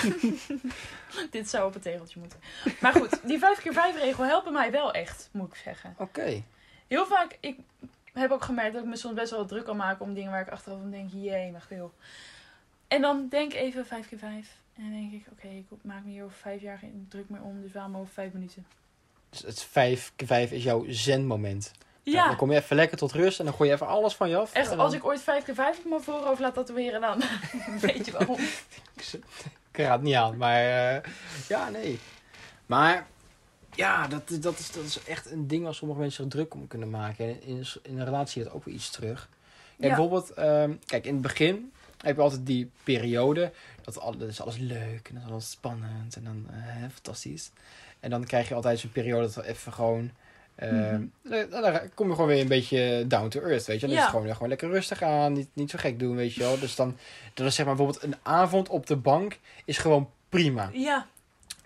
Dit 1.31 1.49
zou 1.49 1.67
op 1.67 1.73
het 1.73 1.81
tegeltje 1.83 2.19
moeten. 2.19 2.39
Maar 2.79 2.93
goed, 2.93 3.19
die 3.27 3.39
5 3.39 3.61
keer 3.61 3.73
5 3.73 3.95
regel 3.99 4.23
helpen 4.23 4.53
mij 4.53 4.71
wel 4.71 4.93
echt, 4.93 5.29
moet 5.31 5.47
ik 5.47 5.55
zeggen. 5.63 5.95
Oké. 5.97 6.43
Heel 6.87 7.05
vaak, 7.05 7.37
ik 7.39 7.57
heb 8.13 8.31
ook 8.31 8.43
gemerkt 8.43 8.73
dat 8.73 8.83
ik 8.83 8.89
me 8.89 8.95
soms 8.97 9.13
best 9.15 9.31
wel 9.31 9.45
druk 9.45 9.65
kan 9.65 9.77
maken 9.77 10.05
om 10.05 10.13
dingen 10.13 10.31
waar 10.31 10.41
ik 10.41 10.49
achteraf 10.49 10.79
van 10.79 10.91
denk, 10.91 11.09
jee, 11.13 11.51
mag 11.51 11.67
veel. 11.67 11.93
En 12.87 13.01
dan 13.01 13.27
denk 13.29 13.53
even 13.53 13.85
5 13.85 14.07
keer 14.07 14.17
5. 14.17 14.57
En 14.75 14.83
dan 14.83 14.91
denk 14.91 15.11
ik, 15.11 15.25
oké, 15.31 15.47
ik 15.47 15.65
maak 15.81 16.03
me 16.03 16.11
hier 16.11 16.23
over 16.23 16.37
5 16.37 16.61
jaar 16.61 16.77
geen 16.77 17.05
druk 17.09 17.29
meer 17.29 17.41
om, 17.41 17.61
dus 17.61 17.71
waarom 17.71 17.97
over 17.97 18.13
5 18.13 18.33
minuten? 18.33 18.65
Dus 19.29 19.41
het 19.41 19.61
5 19.63 20.11
keer 20.15 20.27
5 20.27 20.51
is 20.51 20.63
jouw 20.63 20.85
zenmoment. 20.87 21.71
Ja, 22.03 22.27
Dan 22.27 22.35
kom 22.35 22.51
je 22.51 22.57
even 22.57 22.75
lekker 22.75 22.97
tot 22.97 23.11
rust 23.11 23.39
en 23.39 23.45
dan 23.45 23.53
gooi 23.53 23.69
je 23.69 23.75
even 23.75 23.87
alles 23.87 24.13
van 24.15 24.29
je 24.29 24.37
af. 24.37 24.53
echt, 24.53 24.77
als 24.77 24.93
ik 24.93 25.05
ooit 25.05 25.21
5 25.21 25.43
keer 25.43 25.53
5 25.55 25.77
op 25.77 25.85
mijn 25.89 26.01
voorhoofd 26.01 26.39
laat 26.39 26.53
tatoeëren, 26.53 27.01
dan 27.01 27.21
weet 27.81 28.05
je 28.05 28.11
waarom. 28.11 28.37
Ik 29.71 29.77
raad 29.85 30.01
niet 30.01 30.15
aan, 30.15 30.37
maar 30.37 30.95
eh, 30.95 31.01
ja, 31.47 31.69
nee. 31.69 31.99
Maar 32.65 33.07
ja, 33.75 34.07
dat, 34.07 34.29
is- 34.29 34.39
dat, 34.39 34.59
is, 34.59 34.71
dat 34.71 34.83
is 34.83 35.03
echt 35.03 35.31
een 35.31 35.47
ding 35.47 35.63
waar 35.63 35.73
sommige 35.75 35.99
mensen 35.99 36.23
zich 36.23 36.31
druk 36.31 36.53
om 36.53 36.67
kunnen 36.67 36.89
maken. 36.89 37.25
En 37.25 37.41
in, 37.43 37.65
in 37.83 37.99
een 37.99 38.05
relatie 38.05 38.43
dat 38.43 38.53
ook 38.53 38.63
weer 38.65 38.75
iets 38.75 38.89
terug. 38.89 39.29
Kijk, 39.31 39.77
Ja. 39.77 39.87
bijvoorbeeld, 39.87 40.29
ehm, 40.33 40.73
kijk, 40.85 41.05
in 41.05 41.13
het 41.13 41.21
begin 41.21 41.71
heb 41.97 42.15
je 42.15 42.21
altijd 42.21 42.45
die 42.45 42.71
periode. 42.83 43.51
Dat, 43.81 43.99
al, 43.99 44.17
dat 44.17 44.27
is 44.29 44.41
alles 44.41 44.57
leuk 44.57 45.07
en 45.09 45.13
dat 45.15 45.23
is 45.23 45.29
alles 45.29 45.49
spannend 45.51 46.15
en 46.15 46.23
dan 46.23 46.45
eh, 46.51 46.83
fantastisch. 46.93 47.51
En 47.99 48.09
dan 48.09 48.23
krijg 48.25 48.47
je 48.47 48.55
altijd 48.55 48.79
zo'n 48.79 48.91
periode 48.91 49.21
dat 49.21 49.35
we 49.35 49.47
even 49.47 49.73
gewoon... 49.73 50.11
ehm, 50.55 50.75
Mhm. 51.23 51.49
dan, 51.49 51.61
dan 51.61 51.79
kom 51.93 52.07
je 52.07 52.13
gewoon 52.13 52.27
weer 52.29 52.41
een 52.41 52.47
beetje 52.47 53.05
down 53.07 53.27
to 53.27 53.39
earth, 53.41 53.65
weet 53.65 53.79
je. 53.79 53.85
Dan 53.87 53.89
is 53.89 53.95
Ja. 53.95 54.01
het 54.01 54.09
gewoon, 54.15 54.33
gewoon 54.33 54.49
lekker 54.49 54.69
rustig 54.69 55.01
aan, 55.01 55.33
niet, 55.33 55.49
niet 55.53 55.69
zo 55.69 55.77
gek 55.77 55.99
doen, 55.99 56.15
weet 56.15 56.33
je 56.33 56.39
wel. 56.41 56.59
Dus 56.59 56.75
dan, 56.75 56.97
dan 57.33 57.45
is 57.45 57.55
zeg 57.55 57.65
maar 57.65 57.75
bijvoorbeeld 57.75 58.05
een 58.05 58.19
avond 58.23 58.69
op 58.69 58.85
de 58.87 58.95
bank 58.95 59.39
is 59.65 59.77
gewoon 59.77 60.09
prima. 60.29 60.69
Ja, 60.73 61.07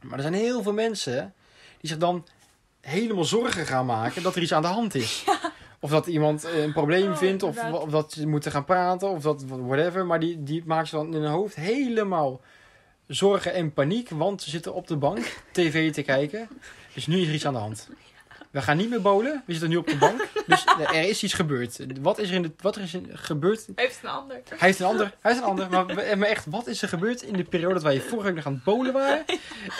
Maar 0.01 0.15
er 0.15 0.21
zijn 0.21 0.33
heel 0.33 0.63
veel 0.63 0.73
mensen 0.73 1.33
die 1.79 1.89
zich 1.89 1.99
dan 1.99 2.27
helemaal 2.81 3.23
zorgen 3.25 3.65
gaan 3.65 3.85
maken 3.85 4.23
dat 4.23 4.35
er 4.35 4.41
iets 4.41 4.53
aan 4.53 4.61
de 4.61 4.67
hand 4.67 4.95
is. 4.95 5.23
Of 5.79 5.89
dat 5.89 6.07
iemand 6.07 6.43
eh, 6.43 6.61
een 6.63 6.73
probleem 6.73 7.11
Oh, 7.11 7.17
vindt, 7.17 7.43
of, 7.43 7.63
of 7.71 7.89
dat 7.89 8.11
ze 8.11 8.27
moeten 8.27 8.51
gaan 8.51 8.65
praten, 8.65 9.09
of 9.09 9.21
dat 9.23 9.43
whatever. 9.45 10.05
Maar 10.05 10.19
die, 10.19 10.43
die 10.43 10.63
maken 10.65 10.87
ze 10.87 10.95
dan 10.95 11.15
in 11.15 11.21
hun 11.21 11.31
hoofd 11.31 11.55
helemaal 11.55 12.41
zorgen 13.15 13.53
en 13.53 13.74
paniek, 13.74 14.10
want 14.10 14.41
ze 14.41 14.50
zitten 14.50 14.74
op 14.74 14.88
de 14.88 14.96
bank 14.96 15.38
tv 15.51 15.91
te 15.93 16.01
kijken. 16.01 16.48
Dus 16.93 17.08
nu 17.08 17.22
is 17.22 17.27
er 17.27 17.34
iets 17.34 17.46
aan 17.46 17.53
de 17.53 17.60
hand. 17.60 17.89
We 18.51 18.62
gaan 18.62 18.77
niet 18.77 18.89
meer 18.89 19.01
bowlen, 19.01 19.43
we 19.46 19.51
zitten 19.51 19.70
nu 19.70 19.75
op 19.77 19.88
de 19.88 19.98
bank. 19.98 20.27
Dus 20.48 20.65
er 20.93 20.93
is 21.10 21.24
iets 21.24 21.34
gebeurd. 21.34 21.79
Wat 22.01 22.20
is 22.20 22.29
er, 22.29 22.36
in 22.36 22.41
de, 22.41 22.51
wat 22.62 22.75
er 22.75 22.82
is 22.82 22.93
in- 22.93 23.10
gebeurd 23.13 23.65
heeft 23.75 24.00
een 24.03 24.10
ander. 24.10 24.41
hij 24.50 24.58
heeft 24.67 24.79
een 24.79 24.86
ander. 24.86 25.13
Hij 25.20 25.32
heeft 25.32 25.43
een 25.43 25.50
ander. 25.50 25.70
Maar, 25.70 26.17
maar 26.17 26.27
echt, 26.27 26.46
wat 26.50 26.67
is 26.67 26.82
er 26.82 26.88
gebeurd 26.88 27.22
in 27.22 27.34
de 27.34 27.43
periode 27.43 27.74
dat 27.74 27.84
wij 27.84 28.01
vorige 28.01 28.27
week 28.27 28.36
nog 28.36 28.46
aan 28.46 28.53
het 28.53 28.63
bowlen 28.63 28.93
waren? 28.93 29.25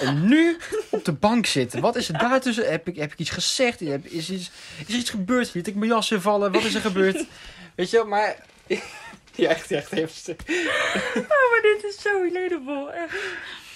En 0.02 0.28
nu 0.28 0.58
op 0.90 1.06
de 1.06 1.12
bank 1.12 1.46
zitten. 1.46 1.82
Wat 1.82 1.96
is 1.96 2.10
er 2.10 2.18
daartussen? 2.18 2.72
Heb 2.72 2.88
ik, 2.88 2.96
heb 2.96 3.12
ik 3.12 3.20
iets 3.20 3.30
gezegd? 3.30 3.82
Is, 3.82 4.30
iets, 4.30 4.52
is 4.86 4.94
er 4.94 5.00
iets 5.00 5.10
gebeurd? 5.10 5.54
Liet 5.54 5.68
ik 5.68 5.76
mijn 5.76 5.92
jas 5.92 6.14
vallen? 6.18 6.52
Wat 6.52 6.64
is 6.64 6.74
er 6.74 6.82
gebeurd? 6.82 7.26
Weet 7.76 7.90
je, 7.90 7.98
wel, 7.98 8.06
maar... 8.08 8.36
Ja, 9.44 9.50
echt, 9.50 9.72
echt 9.72 9.92
heftig. 9.92 10.36
Oh, 11.16 11.52
maar 11.52 11.60
dit 11.62 11.84
is 11.84 12.02
zo 12.02 12.10
relatable. 12.22 12.92
Echt. 12.92 13.16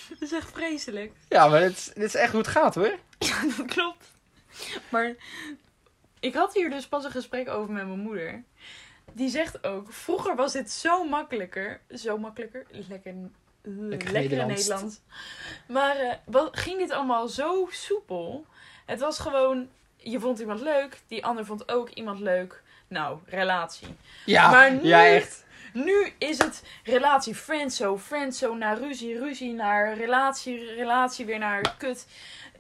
Het 0.10 0.22
is 0.22 0.32
echt 0.32 0.52
vreselijk. 0.52 1.12
Ja, 1.30 1.48
maar 1.48 1.60
dit 1.60 1.72
is, 1.78 1.86
dit 1.86 2.04
is 2.04 2.16
echt 2.16 2.32
hoe 2.32 2.42
het 2.42 2.50
gaat 2.50 2.76
hoor. 2.76 2.96
Ja, 3.20 3.42
dat 3.58 3.66
klopt. 3.66 4.06
Maar 4.90 5.16
Ik 6.20 6.34
had 6.34 6.54
hier 6.54 6.70
dus 6.70 6.88
pas 6.88 7.04
een 7.06 7.12
gesprek 7.12 7.50
over 7.50 7.74
met 7.74 7.88
mijn 7.88 8.00
moeder. 8.00 8.44
Die 9.14 9.30
zegt 9.30 9.64
ook, 9.64 9.94
vroeger 9.94 10.36
was 10.36 10.54
dit 10.54 10.72
zo 10.72 11.04
makkelijker. 11.04 11.80
Zo 11.96 12.18
makkelijker. 12.18 12.66
Lekker, 12.90 13.12
uh, 13.14 13.28
lekker, 13.64 14.12
Nederlands. 14.12 14.56
Nederlands. 14.68 15.00
Maar 15.68 15.96
eh, 15.96 16.14
wat, 16.26 16.58
ging 16.60 16.78
dit 16.78 16.92
allemaal 16.92 17.28
zo 17.28 17.68
soepel. 17.72 18.46
Het 18.86 19.00
was 19.00 19.20
gewoon, 19.20 19.70
je 19.96 20.20
vond 20.20 20.40
iemand 20.40 20.62
leuk. 20.62 21.00
Die 21.08 21.26
ander 21.26 21.46
vond 21.46 21.72
ook 21.72 21.90
iemand 21.90 22.20
leuk. 22.20 22.62
Nou, 22.88 23.20
relatie. 23.26 23.88
Ja, 24.26 24.52
Maar 24.52 24.72
nu- 24.74 24.84
ja 24.88 25.06
echt. 25.06 25.46
Nu 25.86 26.12
is 26.18 26.38
het 26.38 26.64
relatie 26.84 27.36
friendzone, 27.36 28.00
friendzone 28.00 28.58
naar 28.58 28.78
ruzie, 28.80 29.20
ruzie 29.20 29.54
naar 29.54 29.98
relatie, 29.98 30.74
relatie 30.76 31.26
weer 31.26 31.40
naar 31.40 31.76
kut. 31.78 32.06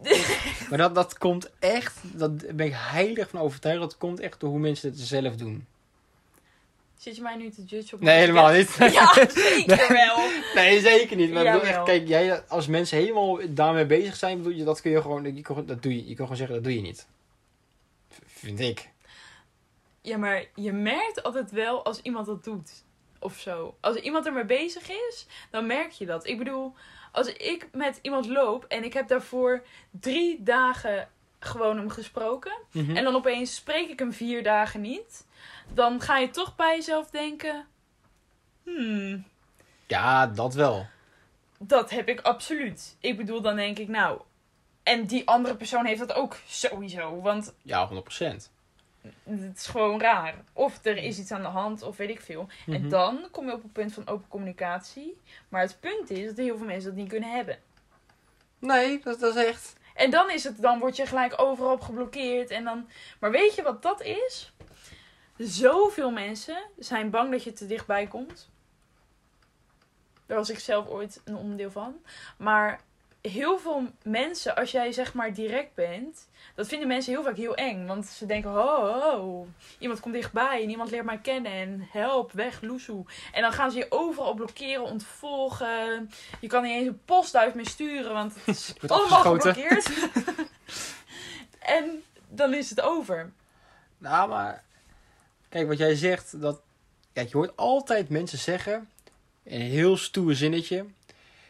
Maar 0.69 0.77
dat, 0.77 0.95
dat 0.95 1.17
komt 1.17 1.49
echt, 1.59 1.99
dat 2.03 2.55
ben 2.55 2.65
ik 2.65 2.73
heilig 2.75 3.29
van 3.29 3.39
overtuigd, 3.39 3.79
dat 3.79 3.97
komt 3.97 4.19
echt 4.19 4.39
door 4.39 4.49
hoe 4.49 4.59
mensen 4.59 4.89
het 4.89 4.99
zelf 4.99 5.35
doen. 5.35 5.65
Zit 6.97 7.15
je 7.15 7.21
mij 7.21 7.35
nu 7.35 7.49
te 7.49 7.63
judgen 7.63 7.97
op 7.97 8.03
Nee, 8.03 8.17
helemaal 8.19 8.51
niet. 8.51 8.75
Ja, 8.93 9.13
zeker 9.29 9.93
wel. 9.93 10.17
Nee, 10.55 10.79
zeker 10.79 11.15
niet. 11.17 11.31
Maar 11.31 11.43
bedoel 11.43 11.61
echt, 11.61 11.83
kijk, 11.83 12.07
jij, 12.07 12.41
als 12.47 12.67
mensen 12.67 12.97
helemaal 12.97 13.39
daarmee 13.49 13.85
bezig 13.85 14.15
zijn, 14.15 14.37
bedoel 14.37 14.57
je, 14.57 14.63
dat 14.63 14.81
kun 14.81 14.91
je 14.91 15.01
gewoon, 15.01 15.35
je 15.35 15.41
kan- 15.41 15.65
dat 15.65 15.83
doe 15.83 15.95
je, 15.95 15.99
je 16.07 16.15
kan 16.15 16.15
gewoon 16.17 16.35
zeggen, 16.37 16.55
dat 16.55 16.63
doe 16.63 16.75
je 16.75 16.81
niet. 16.81 17.07
V- 18.09 18.17
Vind 18.25 18.59
ik. 18.59 18.89
Ja, 20.01 20.17
maar 20.17 20.45
je 20.55 20.71
merkt 20.71 21.23
altijd 21.23 21.51
wel 21.51 21.85
als 21.85 22.01
iemand 22.01 22.25
dat 22.25 22.43
doet. 22.43 22.71
Of 23.19 23.37
zo. 23.39 23.75
Als 23.79 23.95
iemand 23.95 24.25
ermee 24.25 24.45
bezig 24.45 24.89
is, 24.89 25.25
dan 25.51 25.65
merk 25.67 25.91
je 25.91 26.05
dat. 26.05 26.27
Ik 26.27 26.37
bedoel, 26.37 26.73
als 27.11 27.27
ik 27.27 27.67
met 27.71 27.99
iemand 28.01 28.27
loop 28.27 28.63
en 28.65 28.83
ik 28.83 28.93
heb 28.93 29.07
daarvoor 29.07 29.63
drie 29.91 30.43
dagen 30.43 31.09
gewoon 31.39 31.77
hem 31.77 31.89
gesproken. 31.89 32.57
Mhm. 32.71 32.95
En 32.97 33.03
dan 33.03 33.15
opeens 33.15 33.55
spreek 33.55 33.89
ik 33.89 33.99
hem 33.99 34.13
vier 34.13 34.43
dagen 34.43 34.81
niet. 34.81 35.25
Dan 35.73 36.01
ga 36.01 36.17
je 36.17 36.29
toch 36.29 36.55
bij 36.55 36.75
jezelf 36.75 37.09
denken. 37.09 37.65
Hmm, 38.63 39.25
Ja, 39.87 40.27
dat 40.27 40.53
wel. 40.53 40.87
dat 41.59 41.89
heb 41.89 42.07
ik 42.09 42.21
absoluut. 42.21 42.95
Ik 42.99 43.17
bedoel, 43.17 43.41
dan 43.41 43.55
denk 43.55 43.77
ik 43.79 43.87
nou. 43.87 44.21
En 44.83 45.05
die 45.05 45.27
andere 45.27 45.55
persoon 45.55 45.85
heeft 45.85 45.99
dat 45.99 46.13
ook 46.13 46.37
sowieso. 46.47 47.21
Want 47.21 47.53
Ja, 47.61 47.87
100%. 47.87 48.51
Het 49.23 49.57
is 49.57 49.67
gewoon 49.67 50.01
raar. 50.01 50.35
Of 50.53 50.79
er 50.85 50.97
is 50.97 51.19
iets 51.19 51.31
aan 51.31 51.41
de 51.41 51.47
hand, 51.47 51.81
of 51.81 51.97
weet 51.97 52.09
ik 52.09 52.21
veel. 52.21 52.47
En 52.67 52.79
Mhm. 52.81 52.89
dan 52.89 53.27
kom 53.31 53.45
je 53.45 53.53
op 53.53 53.63
een 53.63 53.71
punt 53.71 53.93
van 53.93 54.07
open 54.07 54.27
communicatie. 54.27 55.21
Maar 55.49 55.61
het 55.61 55.77
punt 55.79 56.09
is 56.09 56.25
dat 56.27 56.37
heel 56.37 56.57
veel 56.57 56.65
mensen 56.65 56.89
dat 56.89 56.99
niet 56.99 57.09
kunnen 57.09 57.31
hebben. 57.31 57.59
Nee, 58.59 58.99
dat, 59.03 59.19
dat 59.19 59.35
is 59.35 59.45
echt... 59.45 59.75
En 59.95 60.09
dan 60.11 60.31
is 60.31 60.43
het, 60.43 60.61
dan 60.61 60.79
word 60.79 60.95
je 60.95 61.05
gelijk 61.05 61.41
overal 61.41 61.77
geblokkeerd. 61.77 62.49
En 62.49 62.63
dan, 62.63 62.89
maar 63.19 63.31
weet 63.31 63.55
je 63.55 63.61
wat 63.61 63.81
dat 63.81 64.01
is? 64.01 64.53
Zoveel 65.37 66.11
mensen 66.11 66.57
zijn 66.77 67.09
bang 67.09 67.31
dat 67.31 67.43
je 67.43 67.53
te 67.53 67.65
dichtbij 67.67 68.07
komt. 68.07 68.49
Daar 70.25 70.37
was 70.37 70.49
ik 70.49 70.59
zelf 70.59 70.87
ooit 70.87 71.21
een 71.25 71.35
onderdeel 71.35 71.71
van. 71.71 71.95
Maar 72.37 72.79
heel 73.29 73.59
veel 73.59 73.83
mensen, 74.03 74.55
als 74.55 74.71
jij 74.71 74.91
zeg 74.91 75.13
maar 75.13 75.33
direct 75.33 75.73
bent, 75.73 76.27
dat 76.55 76.67
vinden 76.67 76.87
mensen 76.87 77.13
heel 77.13 77.23
vaak 77.23 77.35
heel 77.35 77.55
eng. 77.55 77.85
Want 77.85 78.05
ze 78.05 78.25
denken, 78.25 78.49
oh, 78.49 79.13
oh, 79.13 79.47
iemand 79.79 79.99
komt 79.99 80.13
dichtbij 80.13 80.63
en 80.63 80.69
iemand 80.69 80.91
leert 80.91 81.05
mij 81.05 81.17
kennen 81.17 81.51
en 81.51 81.87
help, 81.91 82.31
weg, 82.31 82.61
loesoe. 82.61 83.05
En 83.31 83.41
dan 83.41 83.51
gaan 83.51 83.71
ze 83.71 83.77
je 83.77 83.85
overal 83.89 84.33
blokkeren, 84.33 84.83
ontvolgen. 84.83 86.09
Je 86.39 86.47
kan 86.47 86.63
niet 86.63 86.71
eens 86.71 86.87
een 86.87 87.01
postduif 87.05 87.53
meer 87.53 87.67
sturen, 87.67 88.13
want 88.13 88.33
het 88.35 88.47
is 88.55 88.73
Wordt 88.79 88.91
allemaal 88.91 89.21
geblokkeerd. 89.21 89.89
en 91.59 92.03
dan 92.29 92.53
is 92.53 92.69
het 92.69 92.81
over. 92.81 93.31
Nou, 93.97 94.29
maar... 94.29 94.63
Kijk, 95.49 95.67
wat 95.67 95.77
jij 95.77 95.95
zegt, 95.95 96.41
dat... 96.41 96.61
Kijk, 97.13 97.29
je 97.29 97.37
hoort 97.37 97.57
altijd 97.57 98.09
mensen 98.09 98.37
zeggen, 98.37 98.89
in 99.43 99.61
een 99.61 99.67
heel 99.67 99.97
stoer 99.97 100.35
zinnetje... 100.35 100.85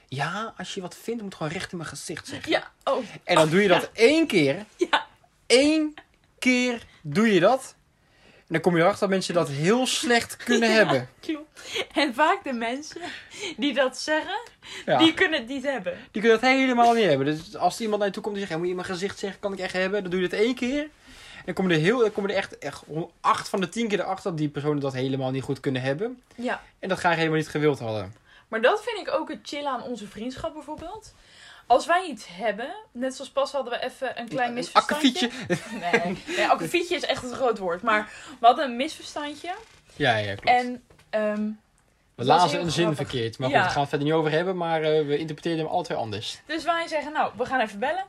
Ja, 0.07 0.53
als 0.57 0.73
je 0.73 0.81
wat 0.81 0.95
vindt, 1.01 1.21
moet 1.21 1.31
je 1.31 1.37
gewoon 1.37 1.53
recht 1.53 1.71
in 1.71 1.77
mijn 1.77 1.89
gezicht 1.89 2.27
zeggen. 2.27 2.51
Ja, 2.51 2.71
oh, 2.83 3.03
En 3.23 3.35
dan 3.35 3.49
doe 3.49 3.61
je 3.61 3.67
dat 3.67 3.89
één 3.93 4.27
keer. 4.27 4.65
Ja. 4.77 5.05
Eén 5.47 5.95
keer 6.39 6.83
doe 7.01 7.33
je 7.33 7.39
dat. 7.39 7.75
En 8.23 8.53
dan 8.53 8.61
kom 8.61 8.75
je 8.75 8.81
erachter 8.81 8.99
dat 9.01 9.09
mensen 9.09 9.33
dat 9.33 9.49
heel 9.49 9.87
slecht 9.87 10.37
kunnen 10.37 10.69
Ja. 10.73 10.75
hebben. 10.75 11.09
klopt. 11.19 11.61
En 11.93 12.13
vaak 12.13 12.43
de 12.43 12.53
mensen 12.53 13.01
die 13.57 13.73
dat 13.73 13.97
zeggen, 13.97 14.39
Ja. 14.85 14.97
die 14.97 15.05
Die... 15.05 15.15
kunnen 15.15 15.39
het 15.39 15.47
niet 15.49 15.63
hebben. 15.63 15.97
kunnen 16.11 16.31
dat 16.31 16.41
helemaal 16.41 16.93
niet 16.93 17.05
hebben. 17.05 17.25
Dus 17.25 17.55
als 17.55 17.79
iemand 17.81 17.97
naar 17.97 18.07
je 18.07 18.13
toe 18.13 18.23
komt 18.23 18.35
en 18.35 18.41
zegt, 18.41 18.51
ja, 18.53 18.57
moet 18.57 18.67
je 18.67 18.73
in 18.75 18.79
mijn 18.81 18.91
gezicht 18.93 19.19
zeggen, 19.19 19.39
kan 19.39 19.53
ik 19.53 19.59
echt 19.59 19.73
hebben. 19.73 20.01
Dan 20.01 20.11
doe 20.11 20.21
je 20.21 20.27
dat 20.29 20.39
één 20.39 20.55
keer. 20.55 20.79
En 20.81 21.53
dan 21.53 21.53
komen 21.53 21.71
er, 21.71 21.81
heel, 21.83 21.99
dan 21.99 22.11
komen 22.11 22.29
er 22.29 22.35
echt, 22.35 22.57
echt 22.57 22.83
acht 23.21 23.49
van 23.49 23.61
de 23.61 23.69
tien 23.69 23.87
keer 23.87 23.99
erachter 23.99 24.29
dat 24.29 24.37
die 24.37 24.49
personen 24.49 24.79
dat 24.79 24.93
helemaal 24.93 25.31
niet 25.31 25.43
goed 25.43 25.59
kunnen 25.59 25.81
hebben. 25.81 26.21
Ja. 26.35 26.61
En 26.79 26.89
dat 26.89 26.97
graag 26.99 27.15
helemaal 27.15 27.37
niet 27.37 27.47
gewild 27.49 27.79
hadden. 27.79 28.13
Maar 28.47 28.61
dat 28.61 28.83
vind 28.83 29.07
ik 29.07 29.13
ook 29.13 29.29
het 29.29 29.39
chillen 29.43 29.71
aan 29.71 29.83
onze 29.83 30.07
vriendschap 30.07 30.53
bijvoorbeeld. 30.53 31.13
Als 31.67 31.85
wij 31.85 32.05
iets 32.05 32.27
hebben, 32.31 32.75
net 32.91 33.15
zoals 33.15 33.29
pas 33.29 33.51
hadden 33.51 33.73
we 33.73 33.85
even 33.85 34.19
een 34.19 34.27
klein 34.27 34.53
misverstandje. 34.53 35.31
akkefietje. 35.47 35.79
Nee, 36.01 36.23
nee 36.37 36.47
akkefietje 36.47 36.95
is 36.95 37.05
echt 37.05 37.23
een 37.23 37.33
groot 37.33 37.57
woord. 37.57 37.81
Maar 37.81 38.11
we 38.39 38.45
hadden 38.45 38.65
een 38.65 38.75
misverstandje. 38.75 39.55
Ja, 39.95 40.17
ja, 40.17 40.35
klopt. 40.35 40.47
En 40.47 40.83
ehm, 41.09 41.49
we 42.15 42.23
lazen 42.23 42.61
een 42.61 42.71
zin 42.71 42.95
verkeerd. 42.95 43.37
Maar 43.37 43.49
goed, 43.49 43.57
daar 43.57 43.65
gaan 43.65 43.73
we 43.73 43.79
het 43.79 43.89
verder 43.89 44.07
niet 44.07 44.15
over 44.15 44.31
hebben. 44.31 44.57
Maar 44.57 44.81
eh, 44.81 45.05
we 45.05 45.17
interpreteerden 45.17 45.67
hem 45.67 45.83
twee 45.83 45.97
anders. 45.97 46.39
dus 46.45 46.63
wij 46.63 46.87
zeggen, 46.87 47.11
nou, 47.11 47.31
we 47.37 47.45
gaan 47.45 47.59
even 47.59 47.79
bellen. 47.79 48.05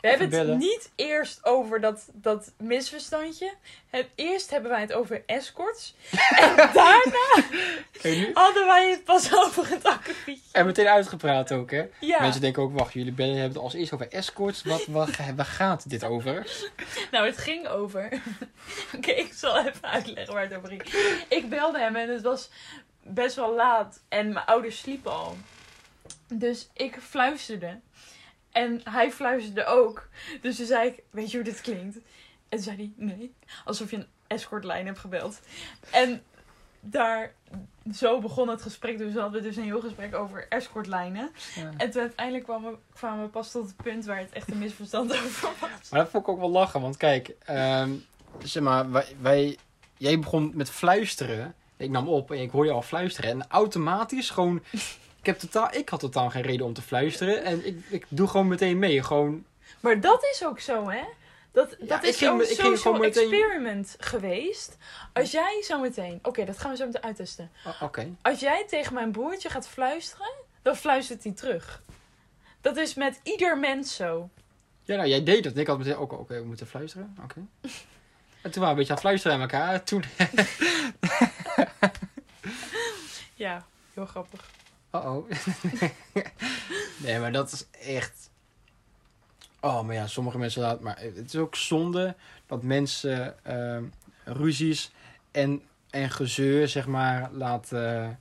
We 0.00 0.08
hebben 0.08 0.48
het 0.48 0.58
niet 0.58 0.90
eerst 0.96 1.44
over 1.44 1.80
dat, 1.80 2.08
dat 2.12 2.52
misverstandje. 2.58 3.52
Het, 3.90 4.06
eerst 4.14 4.50
hebben 4.50 4.70
wij 4.70 4.80
het 4.80 4.92
over 4.92 5.22
escorts. 5.26 5.94
en 6.42 6.56
daarna 6.56 7.44
hadden 8.34 8.66
wij 8.66 8.90
het 8.90 9.04
pas 9.04 9.34
over 9.34 9.68
het 9.68 9.84
akkefietje. 9.84 10.48
En 10.52 10.66
meteen 10.66 10.86
uitgepraat 10.86 11.52
ook, 11.52 11.70
hè? 11.70 11.84
Ja, 12.00 12.20
Mensen 12.20 12.40
denken 12.40 12.62
ook, 12.62 12.78
wacht, 12.78 12.92
jullie 12.92 13.12
bellen 13.12 13.34
hebben 13.34 13.52
het 13.52 13.62
als 13.62 13.74
eerst 13.74 13.92
over 13.92 14.08
escorts. 14.08 14.62
Wat, 14.62 14.86
wat, 14.86 15.10
waar 15.36 15.44
gaat 15.44 15.90
dit 15.90 16.04
over? 16.04 16.46
nou 17.10 17.26
het 17.26 17.38
ging 17.38 17.68
over... 17.68 18.22
Oké, 18.96 19.10
ik 19.10 19.32
zal 19.32 19.58
even 19.58 19.82
uitleggen 19.82 20.34
waar 20.34 20.42
het 20.42 20.56
over 20.56 20.68
ging. 20.68 20.82
Ik 21.28 21.48
belde 21.48 21.78
hem 21.78 21.96
en 21.96 22.08
het 22.08 22.22
was 22.22 22.50
best 23.02 23.36
wel 23.36 23.54
laat. 23.54 24.00
En 24.08 24.32
mijn 24.32 24.46
ouders 24.46 24.78
sliepen 24.78 25.12
al. 25.12 25.36
Dus 26.28 26.68
ik 26.74 26.98
fluisterde. 27.00 27.80
En 28.56 28.80
hij 28.84 29.12
fluisterde 29.12 29.64
ook. 29.64 30.08
Dus 30.40 30.56
toen 30.56 30.66
zei 30.66 30.88
ik, 30.88 31.02
weet 31.10 31.30
je 31.30 31.36
hoe 31.36 31.46
dit 31.46 31.60
klinkt? 31.60 31.96
En 31.96 32.02
toen 32.48 32.60
zei 32.60 32.76
hij, 32.76 32.92
nee. 32.96 33.34
Alsof 33.64 33.90
je 33.90 33.96
een 33.96 34.06
escortlijn 34.26 34.86
hebt 34.86 34.98
gebeld. 34.98 35.40
En 35.90 36.22
daar, 36.80 37.34
zo 37.92 38.20
begon 38.20 38.48
het 38.48 38.62
gesprek. 38.62 38.98
Dus 38.98 39.12
we 39.12 39.20
hadden 39.20 39.42
dus 39.42 39.56
een 39.56 39.62
heel 39.62 39.80
gesprek 39.80 40.14
over 40.14 40.46
escortlijnen. 40.48 41.30
Ja. 41.54 41.70
En 41.76 41.90
toen 41.90 42.00
uiteindelijk 42.00 42.44
kwamen 42.44 42.70
we, 42.72 42.78
kwamen 42.94 43.24
we 43.24 43.30
pas 43.30 43.50
tot 43.50 43.66
het 43.66 43.76
punt 43.76 44.04
waar 44.04 44.18
het 44.18 44.32
echt 44.32 44.50
een 44.50 44.58
misverstand 44.58 45.12
over 45.24 45.48
was. 45.60 45.90
Maar 45.90 46.00
dat 46.00 46.10
vond 46.10 46.22
ik 46.22 46.28
ook 46.28 46.40
wel 46.40 46.50
lachen, 46.50 46.80
want 46.80 46.96
kijk, 46.96 47.34
ehm, 47.44 47.90
zeg 48.42 48.62
maar, 48.62 48.90
wij, 48.90 49.16
wij, 49.20 49.58
jij 49.96 50.18
begon 50.18 50.50
met 50.54 50.70
fluisteren. 50.70 51.54
Ik 51.76 51.90
nam 51.90 52.08
op 52.08 52.30
en 52.30 52.40
ik 52.40 52.50
hoor 52.50 52.64
je 52.64 52.70
al 52.70 52.82
fluisteren. 52.82 53.30
En 53.30 53.46
automatisch 53.48 54.30
gewoon, 54.30 54.62
ik, 55.26 55.32
heb 55.40 55.50
totaal, 55.50 55.74
ik 55.74 55.88
had 55.88 56.00
totaal 56.00 56.30
geen 56.30 56.42
reden 56.42 56.66
om 56.66 56.72
te 56.72 56.82
fluisteren. 56.82 57.44
En 57.44 57.66
ik, 57.66 57.78
ik 57.88 58.04
doe 58.08 58.28
gewoon 58.28 58.48
meteen 58.48 58.78
mee. 58.78 59.02
Gewoon, 59.02 59.44
Maar 59.80 60.00
dat 60.00 60.24
is 60.32 60.44
ook 60.44 60.60
zo, 60.60 60.88
hè? 60.90 61.02
Dat, 61.52 61.70
dat 61.70 61.88
Ja, 61.88 62.02
is 62.02 62.16
ging 62.16 62.44
zo'n 62.46 62.56
social 62.56 62.94
meteen- 62.94 63.22
experiment 63.30 63.96
geweest. 63.98 64.76
Als 65.12 65.30
jij 65.30 65.62
zo 65.64 65.80
meteen... 65.80 66.18
Oké, 66.22 66.44
dat 66.44 66.58
gaan 66.58 66.70
we 66.70 66.76
zo 66.76 66.86
meteen 66.86 67.02
uittesten. 67.02 67.50
oh, 67.66 67.82
oké. 67.82 68.08
Als 68.22 68.40
jij 68.40 68.64
tegen 68.68 68.94
mijn 68.94 69.10
broertje 69.12 69.48
gaat 69.50 69.68
fluisteren, 69.68 70.32
dan 70.62 70.76
fluistert 70.76 71.22
hij 71.24 71.32
terug. 71.32 71.82
Dat 72.60 72.76
is 72.76 72.94
met 72.94 73.20
ieder 73.22 73.58
mens 73.58 73.96
zo. 73.96 74.28
Ja, 74.84 74.96
nou, 74.96 75.08
jij 75.08 75.22
deed 75.24 75.44
dat. 75.44 75.56
Ik 75.56 75.66
had 75.66 75.78
meteen 75.78 75.96
ook, 75.96 76.12
oké, 76.12 76.34
we 76.40 76.46
moeten 76.46 76.66
fluisteren. 76.66 77.16
Oké. 77.22 77.40
En 78.42 78.52
toen 78.52 78.62
waren 78.62 78.76
we 78.76 78.82
een 78.82 78.88
beetje 78.88 79.08
aan 79.08 79.12
het 79.12 79.22
fluisteren 79.22 79.36
aan 79.36 79.42
elkaar. 79.42 79.84
Toen, 79.84 80.04
Ja, 83.34 83.66
heel 83.94 84.06
grappig. 84.06 84.50
Oh 85.04 85.30
nee, 87.04 87.18
maar 87.18 87.32
dat 87.32 87.52
is 87.52 87.66
echt... 87.80 88.30
Oh, 89.60 89.82
maar 89.82 89.94
ja, 89.94 90.06
sommige 90.06 90.38
mensen 90.38 90.62
laten... 90.62 90.84
Maar 90.84 90.98
het 91.00 91.26
is 91.26 91.36
ook 91.36 91.54
zonde 91.56 92.14
dat 92.46 92.62
mensen 92.62 93.44
ehm, 93.44 93.84
ruzies 94.24 94.92
en, 95.30 95.62
en 95.90 96.10
gezeur, 96.10 96.68
zeg 96.68 96.86
maar, 96.86 97.30
laten... 97.32 98.20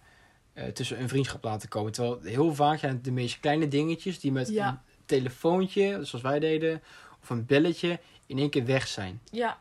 eh, 0.53 0.65
tussen 0.67 1.01
een 1.01 1.10
vriendschap 1.10 1.44
laten 1.44 1.70
komen. 1.70 1.91
Terwijl 1.91 2.20
heel 2.22 2.55
vaak 2.55 2.79
zijn 2.79 2.94
het 2.94 3.03
de 3.03 3.12
meest 3.12 3.39
kleine 3.39 3.67
dingetjes 3.67 4.20
die 4.20 4.32
met 4.32 4.50
Ja. 4.50 4.67
een 4.67 4.77
telefoontje, 5.05 6.00
zoals 6.03 6.24
wij 6.24 6.39
deden, 6.39 6.82
of 7.22 7.29
een 7.29 7.46
belletje, 7.46 8.00
in 8.25 8.38
één 8.38 8.50
keer 8.50 8.65
weg 8.65 8.88
zijn. 8.88 9.22
Ja. 9.32 9.60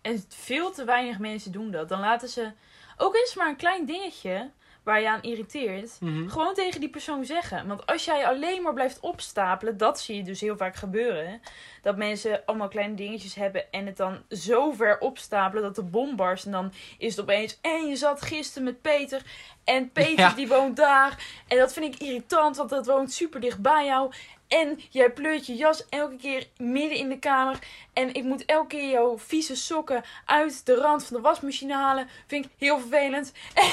En 0.00 0.24
veel 0.28 0.72
te 0.72 0.84
weinig 0.84 1.18
mensen 1.18 1.52
doen 1.52 1.70
dat. 1.70 1.88
Dan 1.88 2.00
laten 2.00 2.28
ze... 2.28 2.50
Ook 2.96 3.14
is 3.14 3.28
het 3.28 3.36
maar 3.38 3.48
een 3.48 3.56
klein 3.56 3.86
dingetje. 3.86 4.50
Waar 4.86 5.00
je 5.00 5.08
aan 5.08 5.22
irriteert, 5.22 5.96
Mhm. 6.00 6.28
gewoon 6.28 6.54
tegen 6.54 6.80
die 6.80 6.88
persoon 6.88 7.24
zeggen. 7.24 7.66
Want 7.66 7.86
als 7.86 8.04
jij 8.04 8.26
alleen 8.26 8.62
maar 8.62 8.72
blijft 8.72 9.00
opstapelen, 9.00 9.76
dat 9.76 10.00
zie 10.00 10.16
je 10.16 10.22
dus 10.22 10.40
heel 10.40 10.56
vaak 10.56 10.76
gebeuren. 10.76 11.40
Dat 11.82 11.96
mensen 11.96 12.42
allemaal 12.44 12.68
kleine 12.68 12.94
dingetjes 12.94 13.34
hebben 13.34 13.72
en 13.72 13.86
het 13.86 13.96
dan 13.96 14.22
zo 14.30 14.70
ver 14.72 14.98
opstapelen 14.98 15.62
dat 15.62 15.74
de 15.74 15.82
bom 15.82 16.16
barst. 16.16 16.44
En 16.46 16.52
dan 16.52 16.72
is 16.98 17.10
het 17.16 17.20
opeens, 17.24 17.58
en 17.62 17.86
je 17.86 17.96
zat 17.96 18.22
gisteren 18.22 18.64
met 18.64 18.82
Peter. 18.82 19.22
En 19.64 19.90
Peter 19.92 20.18
Ja. 20.18 20.30
die 20.34 20.48
woont 20.48 20.76
daar. 20.76 21.24
En 21.48 21.58
dat 21.58 21.72
vind 21.72 21.94
ik 21.94 22.00
irritant, 22.00 22.56
want 22.56 22.70
dat 22.70 22.86
woont 22.86 23.12
super 23.12 23.40
dicht 23.40 23.60
bij 23.62 23.84
jou. 23.84 24.12
En 24.48 24.80
jij 24.90 25.10
pleurt 25.10 25.46
je 25.46 25.54
jas 25.56 25.84
elke 25.88 26.16
keer 26.16 26.46
midden 26.56 26.98
in 26.98 27.08
de 27.08 27.18
kamer. 27.18 27.58
En 27.92 28.14
ik 28.14 28.22
moet 28.24 28.44
elke 28.44 28.66
keer 28.66 28.90
jouw 28.90 29.18
vieze 29.18 29.56
sokken 29.56 30.04
uit 30.24 30.66
de 30.66 30.74
rand 30.74 31.04
van 31.04 31.16
de 31.16 31.22
wasmachine 31.22 31.74
halen. 31.74 32.08
Vind 32.26 32.44
ik 32.44 32.50
heel 32.58 32.78
vervelend. 32.78 33.32
En 33.54 33.64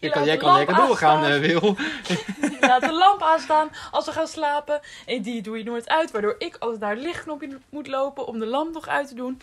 je 0.00 0.10
kan, 0.10 0.24
jij 0.24 0.36
kan 0.36 0.54
lekker 0.56 0.76
doorgaan, 0.76 1.24
eh, 1.24 1.38
Wil. 1.38 1.60
Je 2.50 2.56
laat 2.60 2.80
de 2.80 2.92
lamp 2.92 3.22
aanstaan 3.22 3.70
als 3.90 4.06
we 4.06 4.12
gaan 4.12 4.26
slapen. 4.28 4.80
En 5.06 5.22
die 5.22 5.42
doe 5.42 5.58
je 5.58 5.64
nooit 5.64 5.88
uit. 5.88 6.10
Waardoor 6.10 6.34
ik 6.38 6.56
altijd 6.58 6.80
naar 6.80 6.90
het 6.90 7.00
lichtknopje 7.02 7.58
moet 7.68 7.86
lopen 7.86 8.26
om 8.26 8.38
de 8.38 8.46
lamp 8.46 8.72
nog 8.74 8.88
uit 8.88 9.08
te 9.08 9.14
doen. 9.14 9.40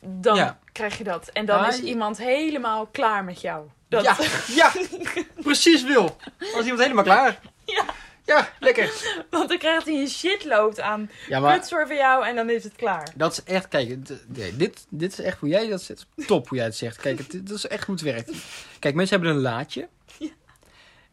Dan 0.00 0.36
Ja. 0.36 0.58
krijg 0.72 0.98
je 0.98 1.04
dat. 1.04 1.28
En 1.28 1.46
dan 1.46 1.58
Ah, 1.60 1.68
is 1.68 1.80
iemand 1.80 2.18
helemaal 2.18 2.86
klaar 2.86 3.24
met 3.24 3.40
jou. 3.40 3.66
Dat, 3.88 4.02
Ja, 4.04 4.16
ja, 4.62 4.72
precies 5.34 5.82
Wil. 5.82 6.16
Was 6.38 6.62
iemand 6.62 6.80
helemaal 6.82 7.04
klaar? 7.04 7.40
Ja. 7.64 7.84
Ja, 8.28 8.52
lekker. 8.60 8.92
Want 9.30 9.48
dan 9.48 9.58
krijgt 9.58 9.86
hij 9.86 9.94
een 9.94 10.08
shitload 10.08 10.80
aan 10.80 11.10
Ja, 11.28 11.40
maar 11.40 11.50
van 11.86 11.96
jou 11.96 12.26
en 12.26 12.36
dan 12.36 12.50
is 12.50 12.64
het 12.64 12.74
klaar. 12.76 13.12
dat 13.14 13.32
is 13.32 13.42
echt, 13.42 13.68
kijk, 13.68 14.06
dit, 14.58 14.86
dit 14.88 15.12
is 15.12 15.18
echt 15.20 15.38
hoe 15.38 15.48
jij 15.48 15.68
dat 15.68 15.82
zegt. 15.82 16.06
Top 16.26 16.48
hoe 16.48 16.56
jij 16.56 16.66
het 16.66 16.76
zegt. 16.76 16.96
Kijk, 16.96 17.18
het, 17.18 17.46
dat 17.46 17.56
is 17.56 17.66
echt 17.66 17.86
het 17.94 18.04
werkt. 18.04 18.30
Kijk, 18.78 18.94
mensen 18.94 19.16
hebben 19.16 19.36
een 19.36 19.42
laadje. 19.42 19.88
Ja. 20.18 20.26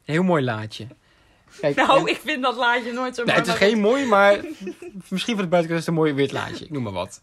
Een 0.05 0.13
heel 0.13 0.23
mooi 0.23 0.43
laadje. 0.43 0.87
Kijk, 1.59 1.75
Nou, 1.75 1.99
en- 1.99 2.07
ik 2.07 2.19
vind 2.23 2.41
dat 2.43 2.55
laadje 2.55 2.91
nooit 2.93 3.15
zo 3.15 3.23
Nee, 3.23 3.35
het 3.35 3.47
is 3.47 3.53
mooi, 3.59 3.65
geen 3.71 3.79
mooi, 3.79 4.05
maar 4.05 4.39
misschien 5.09 5.33
voor 5.33 5.43
de 5.43 5.49
buitenkant 5.49 5.71
is 5.71 5.85
het 5.85 5.87
een 5.87 5.93
mooi 5.93 6.13
wit 6.13 6.31
laadje. 6.31 6.65
Ik 6.65 6.71
noem 6.71 6.83
maar 6.83 6.93
wat. 6.93 7.21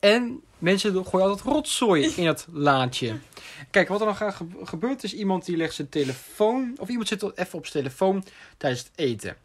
En 0.00 0.42
mensen 0.62 1.04
gooien 1.06 1.26
altijd 1.28 1.46
rotzooi 1.46 2.12
in 2.16 2.26
het 2.26 2.46
laadje. 2.52 3.18
Kijk, 3.70 3.88
wat 3.88 4.00
er 4.00 4.06
dan 4.06 4.16
gaat 4.16 4.34
gebe- 4.34 4.66
gebeurt 4.66 5.04
is 5.04 5.14
iemand 5.14 5.44
die 5.44 5.56
legt 5.56 5.74
zijn 5.74 5.88
telefoon... 5.88 6.74
Of 6.78 6.88
iemand 6.88 7.08
zit 7.08 7.22
even 7.22 7.58
op 7.58 7.66
zijn 7.66 7.84
telefoon 7.84 8.24
tijdens 8.56 8.82
het 8.82 8.90
eten. 8.94 9.36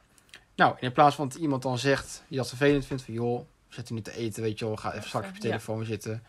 Nou, 0.55 0.75
in 0.79 0.91
plaats 0.91 1.15
van 1.15 1.27
dat 1.27 1.37
iemand 1.37 1.61
dan 1.61 1.77
zegt... 1.79 2.23
Die 2.27 2.37
dat 2.37 2.47
vervelend 2.47 2.85
vindt 2.85 3.03
van... 3.03 3.13
Joh, 3.13 3.45
zet 3.69 3.89
u 3.89 3.93
niet 3.93 4.03
te 4.03 4.15
eten, 4.17 4.43
weet 4.43 4.59
je 4.59 4.65
wel. 4.65 4.75
Ga 4.75 4.93
even 4.93 5.07
straks 5.07 5.27
op 5.27 5.35
je 5.35 5.41
Ja. 5.41 5.47
telefoon 5.47 5.85
zitten. 5.85 6.23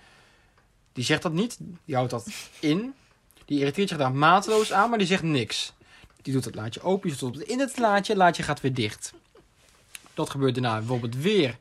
Die 0.92 1.04
zegt 1.04 1.22
dat 1.22 1.32
niet. 1.32 1.56
Die 1.84 1.94
houdt 1.94 2.10
dat 2.10 2.26
in. 2.60 2.94
Die 3.44 3.58
irriteert 3.58 3.88
zich 3.88 3.98
daar 3.98 4.12
mateloos 4.14 4.72
aan, 4.72 4.88
maar 4.88 4.98
die 4.98 5.06
zegt 5.06 5.22
niks. 5.22 5.72
Die 6.22 6.32
doet 6.32 6.44
het 6.44 6.54
laadje 6.54 6.82
open, 6.82 7.08
je 7.10 7.14
stopt 7.16 7.38
het 7.38 7.48
in 7.48 7.58
het 7.60 7.78
laadje, 7.78 8.12
het 8.12 8.22
laadje 8.22 8.42
gaat 8.42 8.60
weer 8.60 8.74
dicht. 8.74 9.12
Dat 10.14 10.30
gebeurt 10.30 10.54
daarna 10.54 10.78
bijvoorbeeld 10.78 11.16
weer 11.16 11.58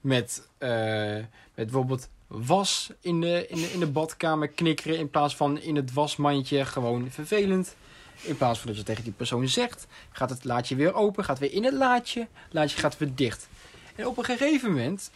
met, 0.00 0.48
eh, 0.58 0.68
met 0.70 1.26
bijvoorbeeld 1.54 2.08
was 2.28 2.90
in 3.00 3.20
de, 3.20 3.46
in, 3.48 3.56
de, 3.56 3.72
in 3.72 3.80
de 3.80 3.86
badkamer 3.86 4.48
knikkeren 4.48 4.98
in 4.98 5.10
plaats 5.10 5.36
van 5.36 5.60
in 5.60 5.76
het 5.76 5.92
wasmandje. 5.92 6.64
Gewoon 6.64 7.10
vervelend. 7.10 7.76
In 8.22 8.36
plaats 8.36 8.58
van 8.58 8.68
dat 8.68 8.76
je 8.76 8.82
tegen 8.82 9.04
die 9.04 9.12
persoon 9.12 9.48
zegt, 9.48 9.86
gaat 10.10 10.30
het 10.30 10.44
laadje 10.44 10.74
weer 10.74 10.94
open, 10.94 11.24
gaat 11.24 11.38
weer 11.38 11.52
in 11.52 11.64
het 11.64 11.74
laadje, 11.74 12.20
het 12.20 12.52
laadje 12.52 12.78
gaat 12.78 12.98
weer 12.98 13.14
dicht. 13.14 13.48
En 13.94 14.06
op 14.06 14.18
een 14.18 14.24
gegeven 14.24 14.70
moment 14.70 15.10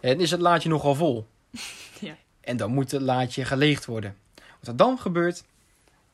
hè, 0.00 0.14
is 0.14 0.30
het 0.30 0.40
laadje 0.40 0.68
nogal 0.68 0.94
vol. 0.94 1.26
Ja. 2.00 2.16
En 2.40 2.56
dan 2.56 2.70
moet 2.70 2.90
het 2.90 3.02
laadje 3.02 3.44
geleegd 3.44 3.86
worden. 3.86 4.16
Wat 4.34 4.68
er 4.68 4.76
dan 4.76 4.98
gebeurt, 4.98 5.44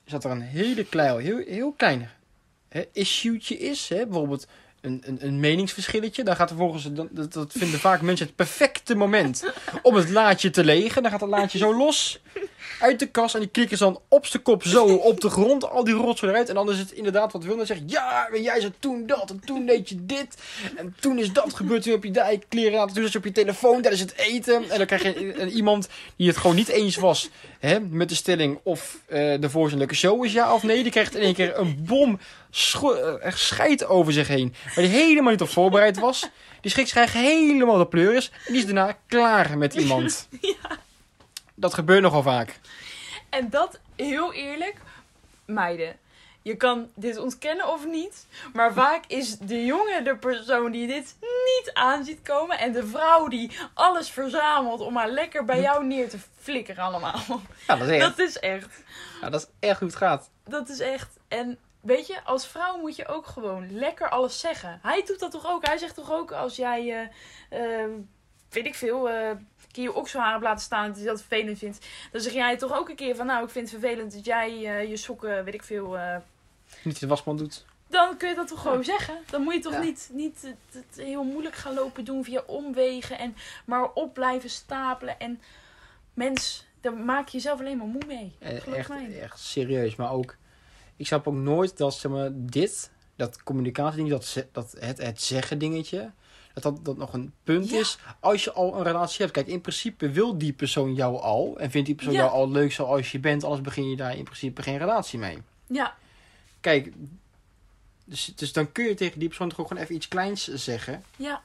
is 0.05 0.13
dat 0.13 0.25
er 0.25 0.31
een 0.31 0.41
hele 0.41 0.85
klein, 0.85 1.19
heel, 1.19 1.39
heel 1.39 1.73
klein 1.73 2.11
hè, 2.69 2.85
issue'tje 2.93 3.59
is. 3.59 3.89
Hè? 3.89 4.07
Bijvoorbeeld 4.07 4.47
een, 4.87 5.03
een, 5.07 5.19
een 5.21 5.41
meningsverschilletje. 5.41 6.23
Dan 6.25 6.37
gaat 6.37 6.51
er 6.51 6.57
volgens, 6.57 6.93
dan- 6.93 7.09
dat, 7.11 7.33
dat 7.33 7.53
vinden 7.57 7.81
vaak 7.81 8.01
mensen 8.01 8.27
het 8.27 8.37
perfecte 8.37 8.95
moment 8.95 9.45
om 9.83 9.95
het 9.95 10.09
laadje 10.11 10.51
te 10.51 10.65
legen. 10.65 11.03
Dan 11.03 11.11
gaat 11.11 11.21
het 11.21 11.31
laadje 11.31 11.59
zo 11.59 11.77
los 11.77 12.21
uit 12.81 12.99
de 12.99 13.07
kast 13.07 13.35
en 13.35 13.41
die 13.41 13.49
klikken 13.51 13.77
ze 13.79 13.85
dan 13.85 14.01
op 14.09 14.27
zijn 14.27 14.43
kop 14.43 14.63
zo 14.63 14.85
op 14.95 15.21
de 15.21 15.31
grond. 15.31 15.71
Al 15.71 15.85
die 15.85 15.95
rotzooi 15.95 16.33
eruit. 16.33 16.49
En 16.49 16.55
dan 16.55 16.71
is 16.71 16.79
het 16.79 16.93
inderdaad 16.93 17.33
wat 17.33 17.45
Wilna 17.45 17.65
zegt. 17.65 17.81
Ja, 17.87 18.29
maar 18.31 18.41
jij 18.41 18.61
zei 18.61 18.73
toen 18.79 19.07
dat 19.07 19.31
en 19.31 19.41
toen 19.45 19.67
deed 19.67 19.89
je 19.89 20.07
dit. 20.07 20.37
En 20.77 20.97
toen 21.01 21.19
is 21.19 21.33
dat 21.33 21.55
gebeurd. 21.55 21.83
Toen 21.83 21.93
heb 21.93 22.05
je 22.05 22.11
daar 22.11 22.33
je 22.33 22.41
kleren 22.49 22.81
aan. 22.81 22.93
Toen 22.93 23.03
zat 23.03 23.13
je 23.13 23.19
op 23.19 23.25
je 23.25 23.33
telefoon 23.33 23.81
tijdens 23.81 24.03
het 24.03 24.15
eten. 24.17 24.71
En 24.71 24.77
dan 24.79 24.87
krijg 24.87 25.03
je 25.03 25.51
iemand 25.51 25.89
die 26.17 26.29
het 26.29 26.37
gewoon 26.37 26.57
niet 26.57 26.69
eens 26.69 26.97
was 26.97 27.31
hè, 27.59 27.81
met 27.81 28.09
de 28.09 28.15
stelling 28.15 28.59
of 28.63 28.99
eh, 29.07 29.41
de 29.41 29.51
voorzienlijke 29.51 29.95
show 29.95 30.25
is 30.25 30.33
ja 30.33 30.55
of 30.55 30.63
nee. 30.63 30.83
Die 30.83 30.93
krijgt 30.93 31.15
in 31.15 31.23
één 31.23 31.35
keer 31.35 31.59
een 31.59 31.85
bom 31.85 32.19
echt 33.21 33.39
scheid 33.39 33.87
over 33.87 34.13
zich 34.13 34.29
heen. 34.29 34.55
Waar 34.65 34.85
die 34.85 34.87
helemaal 34.87 35.31
niet 35.31 35.41
op 35.41 35.49
voorbereid 35.49 35.99
was. 35.99 36.29
Die 36.61 36.71
schrikt 36.71 36.89
zich 36.89 37.13
helemaal 37.13 37.79
de 37.79 37.87
pleuris. 37.87 38.31
En 38.31 38.53
die 38.53 38.57
is 38.57 38.65
daarna 38.65 38.97
klaar 39.07 39.59
met 39.59 39.75
iemand. 39.75 40.29
Dat 41.55 41.75
gebeurt 41.75 42.03
nogal 42.03 42.23
vaak. 42.23 42.59
En 43.29 43.51
dat, 43.51 43.81
heel 43.97 44.33
eerlijk, 44.33 44.75
meiden. 45.45 45.97
Je 46.43 46.57
kan 46.57 46.89
dit 46.95 47.19
ontkennen 47.19 47.69
of 47.69 47.87
niet. 47.87 48.27
Maar 48.53 48.73
vaak 48.73 49.05
is 49.07 49.39
de 49.39 49.65
jongen 49.65 50.05
de 50.05 50.17
persoon 50.17 50.71
die 50.73 50.87
dit 50.87 51.17
niet 51.21 51.71
aan 51.73 52.05
ziet 52.05 52.23
komen. 52.23 52.59
En 52.59 52.73
de 52.73 52.87
vrouw 52.87 53.29
die 53.29 53.51
alles 53.75 54.11
verzamelt 54.11 54.81
om 54.81 54.93
maar 54.93 55.11
lekker 55.11 55.45
bij 55.45 55.61
jou 55.61 55.85
neer 55.85 56.09
te 56.09 56.19
flikkeren 56.41 56.85
allemaal. 56.85 57.23
Ja, 57.67 57.77
dat 57.77 57.89
is 57.89 57.99
echt, 57.99 58.01
Dat 58.17 58.19
is 58.19 58.39
echt. 58.39 58.83
ja, 59.21 59.31
dat 59.31 59.41
is 59.41 59.69
echt 59.69 59.79
hoe 59.79 59.89
het 59.89 59.97
gaat. 59.97 60.31
Dat 60.45 60.69
is 60.69 60.81
echt. 60.81 61.17
En 61.29 61.59
weet 61.87 62.07
je, 62.07 62.25
als 62.25 62.47
vrouw 62.47 62.79
moet 62.79 62.97
je 62.97 63.07
ook 63.07 63.27
gewoon 63.27 63.79
lekker 63.79 64.09
alles 64.09 64.41
zeggen. 64.41 64.79
Hij 64.83 65.03
doet 65.07 65.19
dat 65.21 65.31
toch 65.31 65.47
ook? 65.47 65.67
Hij 65.67 65.79
zegt 65.79 65.95
toch 65.95 66.13
ook 66.13 66.33
als 66.33 66.57
jij, 66.57 67.09
eh, 67.51 67.83
eh, 67.85 67.91
weet 68.51 68.67
ik 68.67 68.75
veel, 68.75 69.11
een 69.11 69.47
keer 69.73 69.83
je 69.83 69.95
okselhaar 69.95 70.31
hebt 70.31 70.43
laten 70.43 70.65
staan 70.65 70.87
dat 70.87 70.97
hij 70.97 71.07
dat 71.07 71.23
vervelend 71.23 71.59
vindt. 71.59 71.87
Dan 72.13 72.21
zeg 72.21 72.33
jij 72.33 72.57
toch 72.57 72.73
ook 72.79 72.89
een 72.89 72.97
keer 72.97 73.17
van, 73.17 73.27
nou, 73.27 73.45
ik 73.45 73.51
vind 73.51 73.71
het 73.71 73.81
vervelend 73.81 74.13
dat 74.13 74.25
jij 74.25 74.49
eh, 74.51 74.89
je 74.89 74.97
sokken, 74.97 75.45
weet 75.45 75.55
ik 75.55 75.63
veel. 75.63 75.99
Niet 76.83 77.01
de 77.01 77.07
wasman 77.07 77.37
doet. 77.37 77.65
dan 77.89 78.17
kun 78.17 78.29
je 78.29 78.35
dat 78.35 78.49
toch 78.49 78.61
gewoon 78.63 78.85
zeggen. 78.85 79.19
Dan 79.31 79.43
moet 79.43 79.55
je 79.55 79.61
toch 79.61 79.73
Ja. 79.73 79.81
niet, 79.81 80.11
niet 80.13 80.43
het, 80.43 80.57
het 80.87 80.97
heel 81.07 81.25
moeilijk 81.25 81.55
gaan 81.55 81.75
lopen 81.75 82.05
doen 82.05 82.25
via 82.25 82.43
omwegen 82.47 83.19
en 83.19 83.37
maar 83.65 83.93
op 83.93 84.15
blijven 84.15 84.51
stapelen. 84.51 85.19
En 85.21 85.41
mens, 86.15 86.67
daar 86.81 86.93
maak 86.95 87.29
je 87.29 87.37
jezelf 87.37 87.61
alleen 87.61 87.77
maar 87.77 87.87
moe 87.87 88.03
mee. 88.07 88.37
Echt, 88.39 88.89
mij. 88.89 89.21
echt 89.21 89.39
serieus. 89.41 89.97
Maar 89.97 90.11
ook, 90.13 90.37
ik 90.97 91.07
snap 91.07 91.27
ook 91.29 91.35
nooit 91.35 91.77
dat 91.77 91.95
zeg 91.95 92.13
maar, 92.13 92.29
dit, 92.33 92.91
dat 93.17 93.43
communicatieding, 93.43 94.11
dat, 94.11 94.47
dat 94.53 94.75
het, 94.79 94.99
het 94.99 95.23
zeggen 95.23 95.59
dingetje, 95.59 96.11
dat, 96.55 96.63
dat 96.63 96.85
dat 96.85 96.97
nog 96.97 97.13
een 97.13 97.33
punt 97.45 97.71
Ja. 97.71 97.79
is 97.79 97.99
als 98.21 98.45
je 98.45 98.53
al 98.53 98.77
een 98.77 98.83
relatie 98.83 99.21
hebt. 99.21 99.33
Kijk, 99.33 99.47
in 99.47 99.61
principe 99.61 100.11
wil 100.11 100.39
die 100.39 100.53
persoon 100.53 100.95
jou 100.95 101.21
al 101.21 101.59
en 101.59 101.71
vindt 101.71 101.87
die 101.87 101.97
persoon 101.97 102.15
Ja. 102.15 102.21
jou 102.21 102.33
al 102.33 102.51
leuk 102.51 102.73
zoals 102.73 103.13
je 103.13 103.19
bent, 103.19 103.45
anders 103.45 103.63
begin 103.63 103.91
je 103.91 103.97
daar 103.97 104.17
in 104.17 104.25
principe 104.25 104.63
geen 104.63 104.79
relatie 104.79 105.19
mee. 105.19 105.39
Ja, 105.67 105.97
Kijk, 106.61 106.93
dus, 108.05 108.33
dus 108.37 108.53
dan 108.53 108.73
kun 108.73 108.85
je 108.85 108.95
tegen 108.95 109.19
die 109.19 109.29
persoon 109.29 109.49
toch 109.49 109.61
ook 109.61 109.67
gewoon 109.69 109.83
even 109.83 109.95
iets 109.95 110.09
kleins 110.09 110.45
zeggen. 110.55 111.05
Ja. 111.17 111.43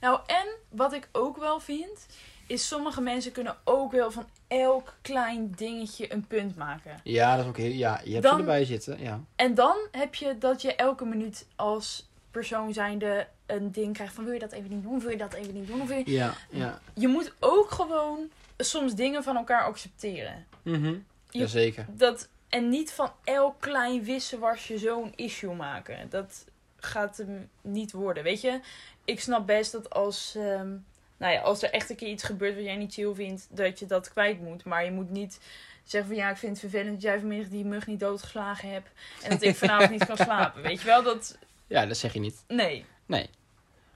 Nou, 0.00 0.20
en 0.26 0.46
wat 0.68 0.92
ik 0.92 1.08
ook 1.12 1.36
wel 1.36 1.60
vind, 1.60 2.06
is 2.46 2.66
sommige 2.68 3.00
mensen 3.00 3.32
kunnen 3.32 3.56
ook 3.64 3.92
wel 3.92 4.10
van 4.10 4.26
elk 4.50 4.94
klein 5.02 5.50
dingetje 5.56 6.12
een 6.12 6.26
punt 6.26 6.56
maken. 6.56 7.00
Ja, 7.04 7.34
dat 7.36 7.44
is 7.44 7.50
ook 7.50 7.56
heel, 7.56 7.70
ja, 7.72 8.00
je 8.04 8.10
hebt 8.10 8.22
Dan- 8.22 8.32
ze 8.34 8.38
erbij 8.40 8.64
zitten, 8.64 9.00
ja. 9.00 9.20
En 9.36 9.54
dan 9.54 9.76
heb 9.90 10.14
je 10.14 10.38
dat 10.38 10.62
je 10.62 10.74
elke 10.74 11.04
minuut 11.04 11.46
als 11.56 12.08
persoon 12.30 12.72
zijnde 12.72 13.26
een 13.46 13.72
ding 13.72 13.94
krijgt 13.94 14.14
van 14.14 14.24
wil 14.24 14.32
je 14.32 14.38
dat 14.38 14.52
even 14.52 14.70
niet 14.70 14.82
doen, 14.82 15.00
wil 15.00 15.10
je 15.10 15.16
dat 15.16 15.32
even 15.32 15.54
niet 15.54 15.66
doen. 15.66 15.80
Of 15.80 15.88
wil 15.88 15.96
je... 15.98 16.10
Ja, 16.10 16.34
ja. 16.50 16.80
je 16.94 17.08
moet 17.08 17.32
ook 17.38 17.70
gewoon 17.70 18.30
soms 18.58 18.94
dingen 18.94 19.22
van 19.22 19.36
elkaar 19.36 19.64
accepteren. 19.64 20.46
Mhm. 20.62 20.84
Je- 21.30 21.38
Jazeker. 21.38 21.86
Dat, 21.88 22.28
en 22.48 22.68
niet 22.68 22.92
van 22.92 23.12
elk 23.24 23.54
klein 23.60 24.02
wisselwasje 24.04 24.78
zo'n 24.78 25.12
issue 25.16 25.54
maken. 25.54 26.10
Dat 26.10 26.44
gaat 26.76 27.16
hem 27.16 27.48
niet 27.60 27.92
worden. 27.92 28.22
Weet 28.22 28.40
je, 28.40 28.60
ik 29.04 29.20
snap 29.20 29.46
best 29.46 29.72
dat 29.72 29.90
als, 29.90 30.34
ehm, 30.36 30.76
nou 31.20 31.32
ja, 31.32 31.40
als 31.40 31.62
er 31.62 31.70
echt 31.70 31.90
een 31.90 31.96
keer 31.96 32.08
iets 32.08 32.22
gebeurt 32.22 32.54
wat 32.54 32.64
jij 32.64 32.76
niet 32.76 32.92
chill 32.94 33.14
vindt, 33.14 33.46
dat 33.50 33.78
je 33.78 33.86
dat 33.86 34.10
kwijt 34.10 34.40
moet. 34.40 34.64
Maar 34.64 34.84
je 34.84 34.90
moet 34.90 35.10
niet 35.10 35.38
zeggen 35.84 36.10
van 36.10 36.18
ja, 36.18 36.30
ik 36.30 36.36
vind 36.36 36.52
het 36.52 36.70
vervelend 36.70 36.92
dat 36.92 37.02
jij 37.02 37.18
vanmiddag 37.18 37.48
die 37.48 37.64
mug 37.64 37.86
niet 37.86 38.00
doodgeslagen 38.00 38.70
hebt. 38.70 38.88
En 39.22 39.30
dat 39.30 39.42
ik 39.42 39.56
vanavond 39.56 39.90
niet 39.90 40.06
kan 40.06 40.16
slapen. 40.26 40.62
Weet 40.62 40.80
je 40.80 40.86
wel, 40.86 41.02
dat. 41.02 41.38
Ja, 41.66 41.86
dat 41.86 41.96
zeg 41.96 42.12
je 42.12 42.20
niet. 42.20 42.44
Nee. 42.48 42.84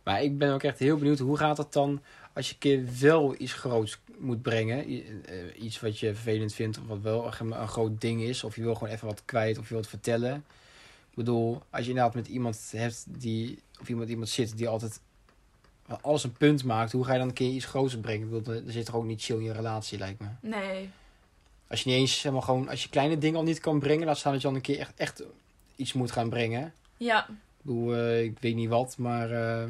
Maar 0.02 0.22
ik 0.22 0.38
ben 0.38 0.52
ook 0.52 0.62
echt 0.62 0.78
heel 0.78 0.96
benieuwd, 0.96 1.18
hoe 1.18 1.37
gaat 1.37 1.56
het 1.56 1.72
dan 1.72 2.02
als 2.32 2.48
je 2.48 2.52
een 2.52 2.58
keer 2.58 2.84
wel 3.00 3.34
iets 3.38 3.52
groots 3.52 3.98
moet 4.18 4.42
brengen? 4.42 4.84
Eh, 4.87 5.62
Iets 5.62 5.80
wat 5.80 5.98
je 5.98 6.14
vervelend 6.14 6.54
vindt 6.54 6.78
of 6.78 6.87
wat 6.87 7.00
wel 7.00 7.32
een, 7.40 7.60
een 7.60 7.68
groot 7.68 8.00
ding 8.00 8.22
is. 8.22 8.44
Of 8.44 8.56
je 8.56 8.62
wil 8.62 8.74
gewoon 8.74 8.92
even 8.92 9.06
wat 9.06 9.22
kwijt 9.24 9.58
of 9.58 9.68
je 9.68 9.74
wilt 9.74 9.88
vertellen. 9.88 10.44
Ik 11.10 11.14
bedoel, 11.14 11.62
als 11.70 11.82
je 11.82 11.88
inderdaad 11.88 12.14
met 12.14 12.28
iemand 12.28 12.72
hebt 12.76 13.04
die, 13.08 13.58
of 13.80 13.88
iemand, 13.88 14.08
iemand 14.08 14.28
zit 14.28 14.56
die 14.56 14.68
altijd 14.68 15.00
alles 16.01 16.25
een 16.25 16.33
punt 16.33 16.64
maakt. 16.64 16.92
Hoe 16.92 17.05
ga 17.05 17.12
je 17.12 17.18
dan 17.18 17.29
een 17.29 17.35
keer 17.35 17.51
iets 17.51 17.64
groots 17.64 18.01
brengen? 18.01 18.27
Ik 18.27 18.33
bedoel, 18.33 18.55
er 18.66 18.73
zit 18.73 18.88
er 18.88 18.97
ook 18.97 19.05
niet 19.05 19.23
chill 19.23 19.37
in 19.37 19.42
je 19.42 19.53
relatie, 19.53 19.99
lijkt 19.99 20.20
me. 20.20 20.27
Nee. 20.40 20.90
Als 21.68 21.83
je 21.83 21.90
niet 21.90 21.99
eens 21.99 22.23
helemaal 22.23 22.42
gewoon, 22.44 22.68
als 22.68 22.83
je 22.83 22.88
kleine 22.88 23.18
dingen 23.18 23.37
al 23.38 23.44
niet 23.44 23.61
kan 23.61 23.79
brengen, 23.79 24.07
laat 24.07 24.18
staan 24.18 24.33
dat 24.33 24.40
je 24.40 24.47
dan 24.47 24.57
een 24.57 24.62
keer 24.62 24.79
echt, 24.79 24.92
echt 24.97 25.23
iets 25.77 25.92
moet 25.92 26.11
gaan 26.12 26.29
brengen. 26.29 26.75
Ja, 26.97 27.29
Ik 27.29 27.35
bedoel, 27.62 27.94
eh, 27.94 28.23
ik 28.23 28.38
weet 28.38 28.55
niet 28.55 28.68
wat, 28.68 28.99
maar 28.99 29.31
eh, 29.31 29.68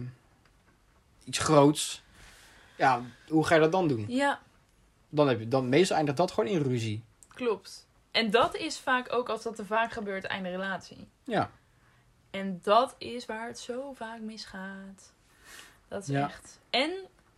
iets 1.24 1.38
groots. 1.38 2.02
Ja, 2.76 3.02
hoe 3.28 3.46
ga 3.46 3.54
je 3.54 3.60
dat 3.60 3.72
dan 3.72 3.88
doen? 3.88 4.04
ja, 4.08 4.40
Dan 5.08 5.28
heb 5.28 5.38
je, 5.38 5.48
dan 5.48 5.68
meestal 5.68 5.96
eindigt 5.96 6.16
dat 6.18 6.30
gewoon 6.32 6.50
in 6.50 6.62
ruzie. 6.62 7.02
klopt. 7.28 7.86
En 8.10 8.30
dat 8.30 8.56
is 8.56 8.78
vaak 8.78 9.12
ook, 9.12 9.28
als 9.28 9.42
dat 9.42 9.56
te 9.56 9.64
vaak 9.66 9.92
gebeurt, 9.92 10.24
einde 10.24 10.48
relatie. 10.50 11.08
Ja, 11.24 11.50
En 12.30 12.60
dat 12.62 12.94
is 12.98 13.26
waar 13.26 13.46
het 13.46 13.58
zo 13.58 13.92
vaak 13.92 14.20
misgaat. 14.20 15.12
Dat 15.94 16.02
is 16.02 16.08
Ja. 16.08 16.24
echt. 16.28 16.60
En 16.70 16.92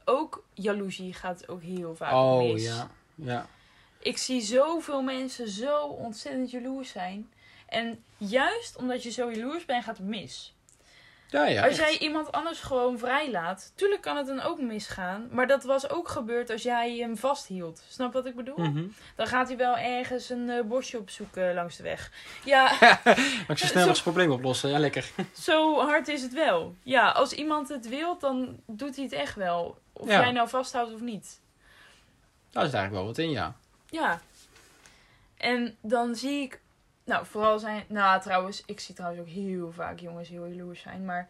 ook 0.05 0.45
jaloezie 0.55 1.13
gaat 1.15 1.49
ook 1.49 1.63
heel 1.63 1.95
vaak 1.97 2.13
oh 2.13 2.39
mis. 2.39 2.65
ja, 2.65 2.91
ja. 3.15 3.47
Ik 3.99 4.17
zie 4.19 4.41
zoveel 4.41 5.03
mensen 5.03 5.49
zo 5.49 5.87
ontzettend 5.87 6.51
jaloers 6.51 6.91
zijn. 6.91 7.33
En 7.67 8.05
juist 8.17 8.77
omdat 8.77 9.03
je 9.03 9.11
zo 9.11 9.31
jaloers 9.33 9.65
bent, 9.65 9.85
gaat 9.85 9.97
het 9.97 10.07
mis. 10.07 10.55
Ja, 11.31 11.47
ja. 11.47 11.67
als 11.67 11.77
jij 11.77 11.99
iemand 11.99 12.33
anders 12.33 12.61
gewoon 12.61 12.99
vrijlaat, 12.99 13.73
tuurlijk 13.75 14.03
kan 14.03 14.17
het 14.17 14.27
dan 14.27 14.41
ook 14.41 14.61
misgaan. 14.61 15.29
Maar 15.31 15.47
dat 15.47 15.65
was 15.65 15.91
ook 15.91 16.09
gebeurd 16.09 16.51
als 16.51 16.63
jij 16.63 16.97
hem 16.97 17.17
vasthield. 17.17 17.83
Snap 17.89 18.13
wat 18.13 18.27
ik 18.27 18.35
bedoel? 18.35 18.57
Mhm. 18.59 18.85
Dan 19.17 19.27
gaat 19.27 19.49
hij 19.49 19.57
wel 19.57 19.77
ergens 19.77 20.31
een 20.31 20.51
eh, 20.51 20.63
bosje 20.65 20.99
opzoeken 20.99 21.55
langs 21.55 21.77
de 21.77 21.83
weg. 21.83 22.11
Ja, 22.45 22.63
Maar 22.81 23.19
ik 23.49 23.59
zou 23.59 23.71
snel 23.71 23.83
Zo- 23.83 23.89
eens 23.89 24.03
probleem 24.03 24.31
oplossen. 24.31 24.71
Ja, 24.71 24.79
lekker. 24.79 25.11
zo 25.49 25.81
hard 25.81 26.09
is 26.09 26.23
het 26.23 26.33
wel. 26.33 26.75
Ja, 26.83 27.11
als 27.11 27.33
iemand 27.33 27.69
het 27.69 27.89
wil, 27.89 28.19
dan 28.19 28.61
doet 28.67 28.95
hij 28.97 29.05
het 29.05 29.13
echt 29.13 29.35
wel. 29.35 29.79
Of 29.93 30.09
Ja. 30.09 30.21
jij 30.21 30.33
nou 30.33 30.49
vasthoudt 30.49 30.93
of 30.95 31.01
niet. 31.01 31.41
Daar 32.51 32.65
zit 32.65 32.75
eigenlijk 32.75 32.93
wel 32.93 33.05
wat 33.05 33.19
in, 33.19 33.31
ja. 33.31 33.55
Ja. 33.91 34.21
En 35.37 35.77
dan 35.81 36.15
zie 36.15 36.43
ik, 36.43 36.61
nou 37.07 37.27
vooral 37.27 37.59
zijn, 37.59 37.85
nou 37.89 38.21
trouwens, 38.21 38.63
ik 38.67 38.81
zie 38.81 38.95
trouwens 38.95 39.23
ook 39.23 39.29
heel 39.29 39.73
vaak 39.73 39.99
jongens 39.99 40.29
heel 40.29 40.47
jaloers 40.47 40.81
zijn. 40.81 41.05
Maar 41.05 41.29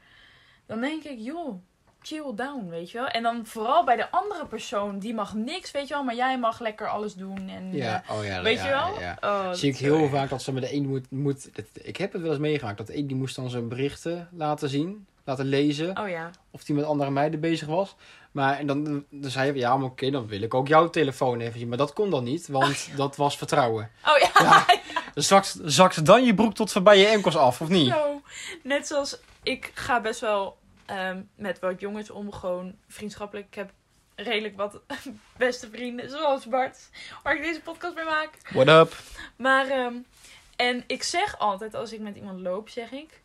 dan 0.67 0.81
denk 0.81 1.05
ik, 1.05 1.19
joh, 1.19 1.61
chill 2.03 2.33
down, 2.35 2.69
weet 2.69 2.91
je 2.91 2.99
wel. 2.99 3.07
En 3.07 3.23
dan 3.23 3.47
vooral 3.47 3.85
bij 3.85 3.97
de 3.97 4.11
andere 4.11 4.47
persoon, 4.47 4.99
die 4.99 5.15
mag 5.15 5.35
niks, 5.35 5.71
weet 5.71 5.89
je 5.89 5.95
wel. 5.95 6.05
Maar 6.05 6.15
jij 6.15 6.39
mag 6.39 6.61
lekker 6.61 6.89
alles 6.89 7.15
doen. 7.15 7.49
En, 7.49 7.73
Ja, 7.73 8.03
eh, 8.09 8.17
oh 8.17 8.25
ja. 8.25 8.43
weet 8.43 8.59
ja, 8.59 8.65
je 8.65 8.71
wel? 8.71 9.01
Ja. 9.01 9.17
Oh, 9.21 9.53
Zie 9.53 9.71
ik 9.71 9.77
heel 9.77 10.09
vaak 10.09 10.29
dat 10.29 10.43
ze 10.43 10.53
met 10.53 10.63
de 10.63 10.75
een 10.75 10.87
moet... 10.87 11.11
moet 11.11 11.55
dat, 11.55 11.65
ik 11.73 11.97
heb 11.97 12.13
het 12.13 12.23
wel 12.23 12.31
eens 12.31 12.41
meegemaakt. 12.41 12.79
Dat 12.79 12.87
de 12.87 12.97
een 12.97 13.07
die 13.07 13.17
moest 13.17 13.37
dan 13.37 13.51
zijn 13.51 13.69
berichten 13.69 14.29
laten 14.33 14.69
zien. 14.69 15.07
Laten 15.25 15.45
lezen. 15.45 15.99
Oh 15.99 16.09
ja. 16.09 16.31
Of 16.51 16.65
die 16.65 16.75
met 16.75 16.85
andere 16.85 17.11
meiden 17.11 17.41
bezig 17.41 17.69
was. 17.69 17.97
Maar 18.31 18.59
en 18.59 18.67
dan, 18.67 19.05
dan 19.11 19.31
zei 19.31 19.51
hij, 19.51 19.59
ja, 19.59 19.77
maar 19.77 19.87
oké, 19.87 20.11
dan 20.11 20.27
wil 20.27 20.43
ik 20.43 20.55
ook 20.55 20.69
jouw 20.69 20.91
telefoon 20.91 21.41
even 21.41 21.59
zien. 21.59 21.69
Maar 21.69 21.79
dat 21.79 21.93
kon 21.93 22.11
dan 22.11 22.25
niet, 22.25 22.49
want 22.49 22.89
dat 22.97 23.17
was 23.17 23.37
vertrouwen. 23.37 23.91
Oh 24.05 24.19
ja. 24.19 24.65
Zakt 25.17 25.95
ze 25.95 26.03
dan 26.03 26.25
je 26.25 26.35
broek 26.35 26.55
tot 26.55 26.73
voorbij 26.73 26.99
je 26.99 27.07
enkels 27.07 27.37
af, 27.37 27.61
of 27.61 27.69
niet? 27.69 27.91
Zo. 27.91 28.23
Net 28.63 28.87
zoals 28.87 29.19
ik 29.43 29.71
ga 29.75 30.01
best 30.01 30.21
wel 30.21 30.59
ehm, 30.87 31.23
met 31.35 31.59
wat 31.59 31.81
jongens 31.81 32.11
om, 32.11 32.33
gewoon 32.33 32.75
vriendschappelijk. 32.89 33.47
Ik 33.47 33.55
heb 33.55 33.71
redelijk 34.15 34.57
wat 34.57 34.81
beste 35.37 35.71
vrienden, 35.71 36.11
zoals 36.11 36.47
Bart, 36.47 36.91
waar 37.23 37.37
ik 37.37 37.43
deze 37.43 37.61
podcast 37.61 37.95
mee 37.95 38.05
maak. 38.05 38.39
What 38.51 38.69
up? 38.69 38.97
Maar, 39.37 39.69
ehm, 39.69 39.95
en 40.57 40.85
ik 40.87 41.03
zeg 41.03 41.39
altijd 41.39 41.75
als 41.75 41.93
ik 41.93 42.01
met 42.01 42.17
iemand 42.17 42.41
loop, 42.41 42.69
zeg 42.69 42.91
ik, 42.91 43.21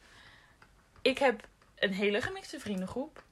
ik 1.01 1.17
heb 1.17 1.47
een 1.75 1.93
hele 1.93 2.21
gemixte 2.21 2.59
vriendengroep. 2.59 3.23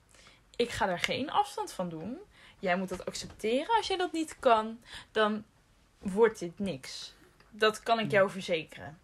Ik 0.55 0.69
ga 0.69 0.85
daar 0.85 0.99
geen 0.99 1.31
afstand 1.31 1.71
van 1.71 1.89
doen. 1.89 2.17
Jij 2.59 2.77
moet 2.77 2.89
dat 2.89 3.05
accepteren. 3.05 3.75
Als 3.75 3.87
jij 3.87 3.97
dat 3.97 4.11
niet 4.11 4.35
kan, 4.39 4.79
dan 5.11 5.43
wordt 5.99 6.39
dit 6.39 6.59
niks. 6.59 7.13
Dat 7.49 7.83
kan 7.83 7.99
ik 7.99 8.11
jou 8.11 8.29
verzekeren. 8.29 8.97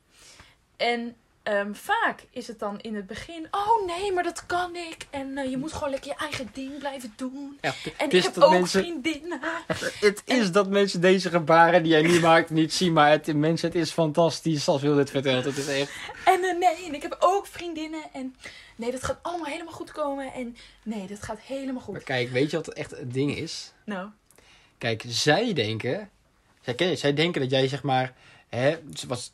En 0.78 1.16
ehm, 1.44 1.74
vaak 1.74 2.24
is 2.32 2.48
het 2.48 2.60
dan 2.60 2.80
in 2.82 2.96
het 2.96 3.08
begin, 3.08 3.48
oh 3.52 3.86
nee, 3.86 4.12
maar 4.14 4.24
dat 4.24 4.46
kan 4.46 4.76
ik. 4.76 5.08
En 5.10 5.38
eh, 5.38 5.50
je 5.50 5.58
moet 5.58 5.74
gewoon 5.74 5.90
lekker 5.90 6.12
je 6.12 6.18
eigen 6.18 6.50
ding 6.54 6.78
blijven 6.78 7.14
doen. 7.16 7.58
Ja, 7.62 7.74
En 7.98 8.10
ik 8.12 8.24
heb 8.24 8.38
ook 8.38 8.52
mensen- 8.52 8.82
vriendinnen. 8.82 9.40
Het 10.00 10.22
is 10.26 10.52
dat 10.52 10.70
mensen 10.70 11.02
deze 11.02 11.30
gebaren 11.30 11.84
die 11.84 11.92
jij 11.92 12.02
nu 12.02 12.20
maakt 12.20 12.50
niet 12.50 12.74
zien, 12.74 12.94
maar 12.94 13.10
het, 13.10 13.36
mensen, 13.36 13.68
het 13.68 13.78
is 13.78 13.92
fantastisch 13.92 14.68
als 14.68 14.82
Wil 14.82 14.96
dit 14.96 15.10
vertelt. 15.10 15.46
Het 15.46 15.58
is 15.58 15.68
echt... 15.68 15.92
En 16.26 16.44
eh, 16.44 16.58
nee, 16.58 16.86
en 16.86 16.94
ik 16.94 17.02
heb 17.02 17.16
ook 17.20 17.48
vriendinnen. 17.48 18.04
En 18.14 18.36
nee, 18.76 18.92
dat 18.92 19.04
gaat 19.04 19.20
allemaal 19.22 19.46
helemaal 19.48 19.74
goed 19.74 19.92
komen. 19.92 20.34
En 20.34 20.58
nee, 20.84 21.08
dat 21.08 21.24
gaat 21.24 21.40
helemaal 21.40 21.74
Maar 21.74 21.84
goed. 21.84 22.04
kijk, 22.04 22.30
weet 22.30 22.52
je 22.52 22.58
wat 22.58 22.68
echt 22.68 22.92
het 22.92 23.14
ding 23.14 23.38
is? 23.38 23.72
Nou, 23.86 24.10
Kijk, 24.78 25.04
zij 25.08 25.54
denken, 25.54 26.10
zij, 26.62 26.96
zij 26.96 27.14
denken 27.14 27.42
dat 27.42 27.50
jij 27.52 27.68
zeg 27.68 27.84
maar, 27.84 28.14
hè, 28.56 28.78
wat, 29.08 29.32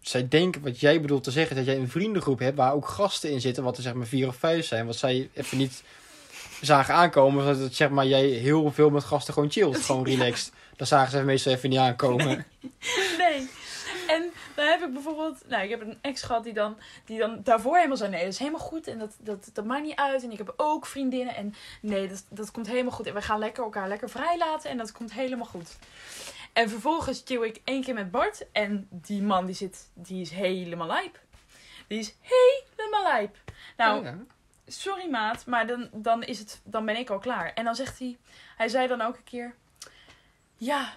zij 0.00 0.28
denken 0.28 0.62
wat 0.62 0.80
jij 0.80 1.00
bedoelt 1.00 1.24
te 1.24 1.30
zeggen, 1.30 1.56
dat 1.56 1.64
jij 1.64 1.76
een 1.76 1.90
vriendengroep 1.90 2.38
hebt 2.38 2.56
waar 2.56 2.72
ook 2.72 2.88
gasten 2.88 3.30
in 3.30 3.40
zitten, 3.40 3.64
wat 3.64 3.76
er 3.76 3.82
zeg 3.82 3.94
maar 3.94 4.06
vier 4.06 4.28
of 4.28 4.36
vijf 4.36 4.66
zijn, 4.66 4.86
wat 4.86 4.96
zij 4.96 5.30
even 5.32 5.58
niet 5.58 5.82
zagen 6.60 6.94
aankomen, 6.94 7.44
dat 7.44 7.58
het, 7.58 7.74
zeg 7.74 7.90
maar 7.90 8.06
jij 8.06 8.24
heel 8.24 8.72
veel 8.72 8.90
met 8.90 9.04
gasten 9.04 9.34
gewoon 9.34 9.50
chillt, 9.50 9.76
gewoon 9.76 10.04
relaxed. 10.04 10.52
Dat 10.76 10.88
zagen 10.88 11.10
ze 11.10 11.24
meestal 11.24 11.52
even 11.52 11.70
niet 11.70 11.78
aankomen. 11.78 12.46
nee. 13.18 13.48
En 14.06 14.30
dan 14.54 14.66
heb 14.66 14.82
ik 14.82 14.92
bijvoorbeeld, 14.92 15.48
nou, 15.48 15.62
ik 15.62 15.70
heb 15.70 15.80
een 15.80 15.98
ex 16.00 16.22
gehad 16.22 16.44
die 16.44 16.52
dan, 16.52 16.76
die 17.04 17.18
dan 17.18 17.40
daarvoor 17.44 17.76
helemaal 17.76 17.96
zei: 17.96 18.10
nee, 18.10 18.22
dat 18.24 18.32
is 18.32 18.38
helemaal 18.38 18.60
goed. 18.60 18.86
En 18.86 18.98
dat, 18.98 19.16
dat, 19.18 19.50
dat 19.52 19.64
maakt 19.64 19.82
niet 19.82 19.96
uit. 19.96 20.22
En 20.22 20.30
ik 20.30 20.38
heb 20.38 20.54
ook 20.56 20.86
vriendinnen. 20.86 21.36
En 21.36 21.54
nee, 21.80 22.08
dat, 22.08 22.24
dat 22.28 22.50
komt 22.50 22.66
helemaal 22.66 22.92
goed. 22.92 23.06
En 23.06 23.14
we 23.14 23.22
gaan 23.22 23.38
lekker 23.38 23.64
elkaar 23.64 23.88
lekker 23.88 24.10
vrijlaten. 24.10 24.70
En 24.70 24.76
dat 24.76 24.92
komt 24.92 25.12
helemaal 25.12 25.46
goed. 25.46 25.76
En 26.52 26.68
vervolgens 26.68 27.22
chill 27.24 27.42
ik 27.42 27.60
één 27.64 27.82
keer 27.82 27.94
met 27.94 28.10
Bart. 28.10 28.50
En 28.52 28.88
die 28.90 29.22
man 29.22 29.46
die 29.46 29.54
zit, 29.54 29.90
die 29.94 30.20
is 30.20 30.30
helemaal 30.30 30.86
lijp. 30.86 31.20
Die 31.86 31.98
is 31.98 32.14
helemaal 32.20 33.02
lijp. 33.02 33.36
Nou, 33.76 34.04
Ja. 34.04 34.16
sorry 34.66 35.10
maat, 35.10 35.46
maar 35.46 35.66
dan, 35.66 35.88
dan, 35.92 36.22
is 36.22 36.38
het, 36.38 36.60
dan 36.64 36.84
ben 36.86 36.96
ik 36.96 37.10
al 37.10 37.18
klaar. 37.18 37.52
En 37.54 37.64
dan 37.64 37.74
zegt 37.74 37.98
hij, 37.98 38.18
hij 38.56 38.68
zei 38.68 38.88
dan 38.88 39.00
ook 39.00 39.16
een 39.16 39.24
keer, 39.24 39.54
ja, 40.56 40.94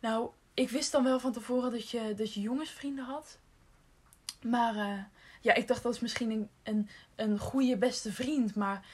nou, 0.00 0.30
ik 0.54 0.70
wist 0.70 0.92
dan 0.92 1.04
wel 1.04 1.20
van 1.20 1.32
tevoren 1.32 1.70
dat 1.70 1.90
je, 1.90 2.14
dat 2.16 2.34
je 2.34 2.40
jongensvrienden 2.40 3.04
had. 3.04 3.38
Maar 4.42 4.76
eh, 4.76 4.98
ja, 5.40 5.54
ik 5.54 5.68
dacht 5.68 5.82
dat 5.82 5.94
is 5.94 6.00
misschien 6.00 6.30
een, 6.30 6.48
een, 6.62 6.88
een 7.16 7.38
goede 7.38 7.76
beste 7.76 8.12
vriend. 8.12 8.54
Maar, 8.54 8.84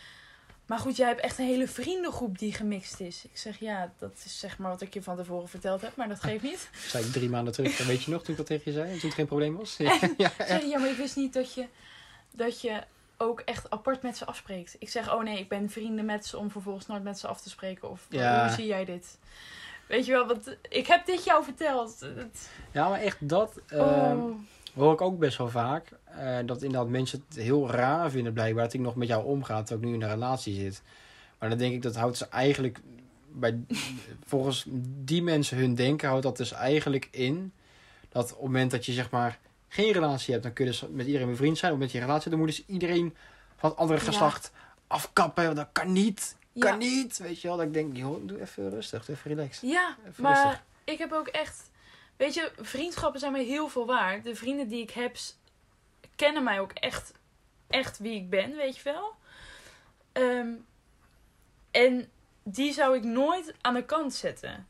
maar 0.70 0.78
goed, 0.78 0.96
jij 0.96 1.08
hebt 1.08 1.20
echt 1.20 1.38
een 1.38 1.44
hele 1.44 1.68
vriendengroep 1.68 2.38
die 2.38 2.52
gemixt 2.52 3.00
is. 3.00 3.24
Ik 3.24 3.36
zeg, 3.36 3.58
ja, 3.58 3.92
dat 3.98 4.22
is 4.24 4.38
zeg 4.38 4.58
maar 4.58 4.70
wat 4.70 4.80
ik 4.80 4.94
je 4.94 5.02
van 5.02 5.16
tevoren 5.16 5.48
verteld 5.48 5.80
heb, 5.80 5.96
maar 5.96 6.08
dat 6.08 6.20
geeft 6.20 6.42
niet. 6.42 6.70
zei 6.88 7.04
ik 7.04 7.12
drie 7.12 7.28
maanden 7.28 7.52
terug, 7.52 7.86
weet 7.86 8.02
je 8.02 8.10
nog 8.10 8.22
toen 8.22 8.30
ik 8.30 8.36
dat 8.36 8.46
tegen 8.46 8.62
je 8.64 8.72
zei, 8.78 8.90
en 8.90 8.98
toen 8.98 9.08
het 9.08 9.18
geen 9.18 9.26
probleem 9.26 9.56
was? 9.56 9.76
Ja, 9.78 9.98
zeg, 10.38 10.64
ja, 10.64 10.78
maar 10.78 10.88
ik 10.88 10.96
wist 10.96 11.16
niet 11.16 11.32
dat 11.32 11.54
je, 11.54 11.66
dat 12.30 12.60
je 12.60 12.82
ook 13.16 13.40
echt 13.40 13.70
apart 13.70 14.02
met 14.02 14.16
ze 14.16 14.24
afspreekt. 14.24 14.76
Ik 14.78 14.88
zeg, 14.88 15.12
oh 15.14 15.22
nee, 15.22 15.38
ik 15.38 15.48
ben 15.48 15.70
vrienden 15.70 16.04
met 16.04 16.26
ze 16.26 16.38
om 16.38 16.50
vervolgens 16.50 16.86
nooit 16.86 17.02
met 17.02 17.18
ze 17.18 17.26
af 17.26 17.40
te 17.40 17.48
spreken. 17.48 17.90
Of 17.90 18.06
Ja. 18.08 18.46
hoe 18.46 18.54
zie 18.54 18.66
jij 18.66 18.84
dit? 18.84 19.18
Weet 19.86 20.06
je 20.06 20.12
wel, 20.12 20.26
want 20.26 20.56
ik 20.68 20.86
heb 20.86 21.06
dit 21.06 21.24
jou 21.24 21.44
verteld. 21.44 22.06
Ja 22.72 22.88
maar 22.88 23.00
echt 23.00 23.28
dat... 23.28 23.60
ehm, 23.66 24.18
oh. 24.18 24.34
Hoor 24.74 24.92
ik 24.92 25.00
ook 25.00 25.18
best 25.18 25.38
wel 25.38 25.48
vaak. 25.48 25.88
eh, 26.04 26.38
dat 26.46 26.62
inderdaad 26.62 26.88
mensen 26.88 27.24
het 27.28 27.38
heel 27.38 27.70
raar 27.70 28.10
vinden 28.10 28.32
blijkbaar 28.32 28.64
dat 28.64 28.72
ik 28.72 28.80
nog 28.80 28.94
met 28.94 29.08
jou 29.08 29.24
omga 29.24 29.62
terwijl 29.62 29.80
ik 29.80 29.86
nu 29.86 29.94
in 29.94 30.02
een 30.02 30.14
relatie 30.14 30.54
zit. 30.54 30.82
Maar 31.38 31.48
dan 31.48 31.58
denk 31.58 31.72
ik 31.74 31.82
dat 31.82 31.96
houdt 31.96 32.16
ze 32.16 32.28
eigenlijk 32.28 32.80
bij 33.32 33.60
volgens 34.26 34.64
die 35.04 35.22
mensen 35.22 35.56
hun 35.58 35.74
denken 35.74 36.08
houdt 36.08 36.22
dat 36.22 36.36
dus 36.36 36.52
eigenlijk 36.52 37.08
in 37.10 37.52
dat 38.08 38.24
op 38.24 38.30
het 38.30 38.40
moment 38.40 38.70
dat 38.70 38.86
je 38.86 38.92
zeg 38.92 39.10
maar 39.10 39.38
geen 39.68 39.92
relatie 39.92 40.32
hebt 40.32 40.44
dan 40.44 40.52
kun 40.52 40.64
je 40.64 40.70
dus 40.70 40.84
met 40.90 41.06
iedereen 41.06 41.30
bevriend 41.30 41.58
zijn. 41.58 41.72
Op 41.72 41.80
het 41.80 41.88
moment 41.88 41.90
dat 41.90 41.90
je 41.92 41.98
een 41.98 42.04
relatie 42.06 42.30
hebt 42.30 42.36
dan 42.36 42.38
moet 42.38 42.56
dus 42.56 42.74
iedereen 42.74 43.14
van 43.56 43.70
het 43.70 43.78
andere 43.78 43.98
Ja. 43.98 44.04
geslacht 44.04 44.52
afkappen. 44.86 45.44
Want 45.44 45.56
dat 45.56 45.68
kan 45.72 45.92
niet. 45.92 46.36
Kan 46.58 46.70
Ja. 46.70 46.76
niet. 46.76 47.18
Weet 47.18 47.40
je 47.40 47.48
wel. 47.48 47.56
Dat 47.56 47.66
ik 47.66 47.72
denk, 47.72 47.96
joh, 47.96 48.26
doe 48.26 48.40
even 48.40 48.70
rustig. 48.70 49.04
Doe 49.04 49.14
even 49.16 49.30
relaxed. 49.30 49.70
Ja, 49.70 49.96
Even 50.08 50.22
maar 50.22 50.42
rustig. 50.42 50.62
ik 50.84 50.98
heb 50.98 51.12
ook 51.12 51.26
echt... 51.26 51.69
Weet 52.20 52.34
je, 52.34 52.52
vriendschappen 52.60 53.20
zijn 53.20 53.32
mij 53.32 53.44
heel 53.44 53.68
veel 53.68 53.86
waard. 53.86 54.24
De 54.24 54.34
vrienden 54.34 54.68
die 54.68 54.82
ik 54.82 54.90
heb, 54.90 55.16
kennen 56.16 56.42
mij 56.42 56.60
ook 56.60 56.72
echt, 56.72 57.12
echt 57.68 57.98
wie 57.98 58.14
ik 58.14 58.30
ben, 58.30 58.56
weet 58.56 58.76
je 58.76 58.82
wel. 58.82 59.14
Ehm, 60.12 60.48
en 61.70 62.10
die 62.42 62.72
zou 62.72 62.96
ik 62.96 63.02
nooit 63.02 63.54
aan 63.60 63.74
de 63.74 63.84
kant 63.84 64.14
zetten. 64.14 64.66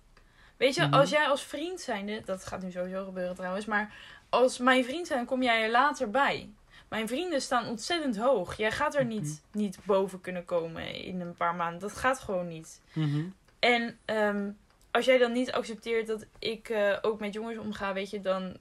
Weet 0.57 0.75
je, 0.75 0.83
Mhm. 0.83 0.95
als 0.95 1.11
jij 1.11 1.27
als 1.29 1.43
vriend 1.43 1.81
zijnde... 1.81 2.23
Dat 2.25 2.47
gaat 2.47 2.63
nu 2.63 2.71
sowieso 2.71 3.05
gebeuren 3.05 3.35
trouwens. 3.35 3.65
Maar 3.67 3.95
als 4.29 4.59
mijn 4.59 4.85
vriend 4.85 5.07
zijn, 5.07 5.25
kom 5.27 5.43
jij 5.43 5.63
er 5.63 5.71
later 5.71 6.11
bij. 6.11 6.51
Mijn 6.89 7.09
vrienden 7.09 7.43
staan 7.43 7.67
ontzettend 7.67 8.17
hoog. 8.17 8.57
Jij 8.57 8.73
gaat 8.73 8.95
er 8.95 9.05
niet, 9.05 9.43
niet 9.53 9.79
boven 9.85 10.21
kunnen 10.21 10.45
komen 10.45 10.95
in 10.95 11.21
een 11.21 11.35
paar 11.35 11.55
maanden. 11.55 11.81
Dat 11.81 11.97
gaat 11.97 12.19
gewoon 12.21 12.49
niet. 12.49 12.81
Mhm. 12.93 13.25
En 13.59 13.99
ehm, 14.05 14.51
als 14.91 15.05
jij 15.05 15.19
dan 15.19 15.33
niet 15.33 15.53
accepteert 15.53 16.07
dat 16.07 16.27
ik 16.39 16.69
eh, 16.69 16.97
ook 17.03 17.21
met 17.21 17.33
jongens 17.33 17.59
omga, 17.59 17.93
weet 17.93 18.11
je, 18.11 18.21
dan 18.21 18.57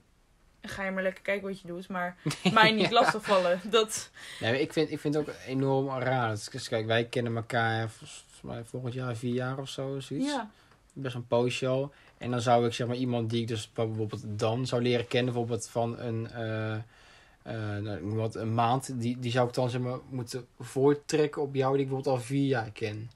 ga 0.62 0.84
je 0.84 0.90
maar 0.90 1.02
lekker 1.02 1.22
kijken 1.22 1.48
wat 1.48 1.60
je 1.60 1.66
doet. 1.66 1.88
Maar 1.88 2.16
mij 2.52 2.70
niet 2.70 2.88
Ja. 2.88 2.92
lastigvallen. 2.92 3.60
Dat, 3.64 4.10
Nee, 4.40 4.50
maar 4.50 4.60
ik 4.60 4.72
vind, 4.72 4.90
ik 4.90 5.00
vind 5.00 5.14
het 5.14 5.28
ook 5.28 5.34
enorm 5.46 5.88
raar. 5.88 6.30
Dus, 6.30 6.68
kijk, 6.68 6.86
wij 6.86 7.04
kennen 7.04 7.36
elkaar 7.36 7.88
volgens 7.90 8.24
mij 8.42 8.64
volgend 8.64 8.94
jaar 8.94 9.16
vier 9.16 9.34
jaar 9.34 9.58
of 9.58 9.68
zo. 9.68 10.00
Zoiets. 10.00 10.26
ja. 10.26 10.50
best 10.92 11.14
een 11.14 11.26
poosje 11.26 11.66
al. 11.66 11.92
En 12.18 12.30
dan 12.30 12.40
zou 12.40 12.66
ik 12.66 12.72
zeg 12.72 12.86
maar 12.86 12.96
iemand 12.96 13.30
die 13.30 13.40
ik 13.40 13.48
dus 13.48 13.72
bijvoorbeeld 13.72 14.22
dan 14.26 14.66
zou 14.66 14.82
leren 14.82 15.06
kennen, 15.06 15.32
bijvoorbeeld 15.32 15.68
van 15.68 15.98
een, 15.98 16.30
eh, 16.30 16.74
eh, 16.74 17.82
nou, 17.82 18.14
wat, 18.14 18.34
een 18.34 18.54
maand, 18.54 19.00
die, 19.00 19.18
die 19.18 19.30
zou 19.30 19.48
ik 19.48 19.54
dan 19.54 19.70
zeg 19.70 19.80
maar 19.80 19.98
moeten 20.08 20.46
voortrekken 20.58 21.42
op 21.42 21.54
jou 21.54 21.72
die 21.72 21.82
ik 21.82 21.88
bijvoorbeeld 21.88 22.16
al 22.16 22.22
vier 22.24 22.46
jaar 22.46 22.70
ken. 22.70 23.10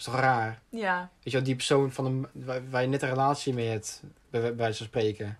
Is 0.00 0.06
toch 0.06 0.14
raar? 0.14 0.60
Ja, 0.68 1.10
Weet 1.14 1.24
je 1.24 1.30
wel, 1.30 1.42
die 1.42 1.54
persoon 1.54 1.92
van 1.92 2.04
een, 2.04 2.26
waar, 2.32 2.70
waar 2.70 2.82
je 2.82 2.88
net 2.88 3.02
een 3.02 3.08
relatie 3.08 3.54
mee 3.54 3.68
hebt, 3.68 4.02
bij 4.30 4.40
bij 4.40 4.56
wijze 4.56 4.76
van 4.78 4.86
spreken. 4.86 5.38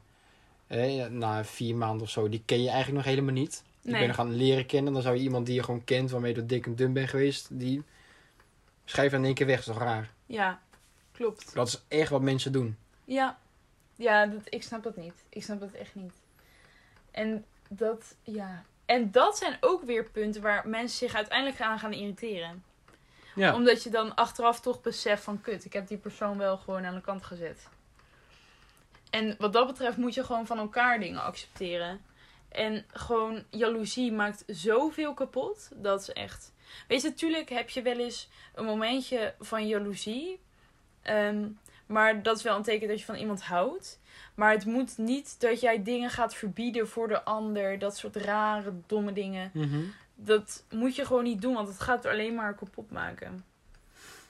Eh, 0.66 1.06
na 1.06 1.44
vier 1.44 1.76
maanden 1.76 2.02
of 2.02 2.10
zo, 2.10 2.28
die 2.28 2.42
ken 2.44 2.62
je 2.62 2.68
eigenlijk 2.68 2.96
nog 2.96 3.14
helemaal 3.14 3.34
niet. 3.34 3.62
Die 3.82 3.90
ben 3.90 4.00
nee. 4.00 4.08
je 4.08 4.14
gaan 4.14 4.34
leren 4.34 4.66
kennen. 4.66 4.92
Dan 4.92 5.02
zou 5.02 5.16
je 5.16 5.22
iemand 5.22 5.46
die 5.46 5.54
je 5.54 5.62
gewoon 5.62 5.84
kent, 5.84 6.10
waarmee 6.10 6.30
je 6.30 6.38
door 6.38 6.46
dik 6.46 6.66
en 6.66 6.74
dun 6.74 6.92
bent 6.92 7.08
geweest, 7.08 7.48
die 7.50 7.82
schrijft 8.84 9.14
in 9.14 9.24
één 9.24 9.34
keer 9.34 9.46
weg. 9.46 9.56
Dat 9.56 9.66
is 9.66 9.72
toch 9.72 9.82
raar? 9.82 10.10
Ja, 10.26 10.60
klopt. 11.12 11.54
Dat 11.54 11.68
is 11.68 11.82
echt 11.88 12.10
wat 12.10 12.22
mensen 12.22 12.52
doen. 12.52 12.76
Ja, 13.04 13.38
ja 13.96 14.26
dat, 14.26 14.42
ik 14.44 14.62
snap 14.62 14.82
dat 14.82 14.96
niet. 14.96 15.24
Ik 15.28 15.42
snap 15.42 15.60
dat 15.60 15.72
echt 15.72 15.94
niet. 15.94 16.14
En 17.10 17.44
dat, 17.68 18.14
ja. 18.22 18.64
En 18.86 19.10
dat 19.10 19.38
zijn 19.38 19.56
ook 19.60 19.82
weer 19.82 20.10
punten 20.10 20.42
waar 20.42 20.68
mensen 20.68 20.98
zich 20.98 21.14
uiteindelijk 21.14 21.60
aan 21.60 21.78
gaan 21.78 21.92
irriteren. 21.92 22.64
Ja. 23.34 23.54
Omdat 23.54 23.82
je 23.82 23.90
dan 23.90 24.14
achteraf 24.14 24.60
toch 24.60 24.80
beseft 24.80 25.22
van 25.22 25.40
kut, 25.40 25.64
ik 25.64 25.72
heb 25.72 25.88
die 25.88 25.98
persoon 25.98 26.38
wel 26.38 26.56
gewoon 26.56 26.84
aan 26.84 26.94
de 26.94 27.00
kant 27.00 27.24
gezet. 27.24 27.68
En 29.10 29.34
wat 29.38 29.52
dat 29.52 29.66
betreft 29.66 29.96
moet 29.96 30.14
je 30.14 30.24
gewoon 30.24 30.46
van 30.46 30.58
elkaar 30.58 31.00
dingen 31.00 31.22
accepteren. 31.22 32.00
En 32.48 32.84
gewoon 32.92 33.44
jaloezie 33.50 34.12
maakt 34.12 34.44
zoveel 34.46 35.14
kapot. 35.14 35.68
Dat 35.74 36.00
is 36.00 36.10
echt. 36.12 36.52
Weet 36.88 37.02
je, 37.02 37.08
natuurlijk 37.08 37.48
heb 37.48 37.68
je 37.68 37.82
wel 37.82 37.98
eens 37.98 38.28
een 38.54 38.64
momentje 38.64 39.34
van 39.40 39.66
jaloezie. 39.66 40.40
Ehm, 41.02 41.48
maar 41.86 42.22
dat 42.22 42.36
is 42.36 42.42
wel 42.42 42.56
een 42.56 42.62
teken 42.62 42.88
dat 42.88 42.98
je 42.98 43.04
van 43.04 43.14
iemand 43.14 43.42
houdt. 43.42 44.00
Maar 44.34 44.52
het 44.52 44.64
moet 44.64 44.98
niet 44.98 45.40
dat 45.40 45.60
jij 45.60 45.82
dingen 45.82 46.10
gaat 46.10 46.34
verbieden 46.34 46.88
voor 46.88 47.08
de 47.08 47.24
ander. 47.24 47.78
Dat 47.78 47.96
soort 47.96 48.16
rare, 48.16 48.72
domme 48.86 49.12
dingen. 49.12 49.50
Mhm. 49.54 49.80
Dat 50.24 50.64
moet 50.70 50.96
je 50.96 51.04
gewoon 51.04 51.24
niet 51.24 51.42
doen, 51.42 51.54
want 51.54 51.68
het 51.68 51.80
gaat 51.80 52.06
alleen 52.06 52.34
maar 52.34 52.54
kapot 52.54 52.90
maken. 52.90 53.44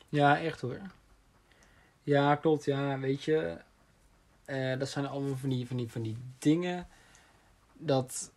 Ja, 0.09 0.39
echt 0.41 0.61
hoor. 0.61 0.81
Ja, 2.03 2.35
klopt. 2.37 2.65
Ja, 2.65 2.99
weet 2.99 3.23
je. 3.25 3.57
eh, 4.45 4.79
dat 4.79 4.89
zijn 4.89 5.07
allemaal 5.07 5.37
van 5.37 5.49
die, 5.49 5.67
van, 5.67 5.77
die, 5.77 5.91
van 5.91 6.03
die 6.03 6.17
dingen. 6.39 6.87
Dat. 7.79 8.31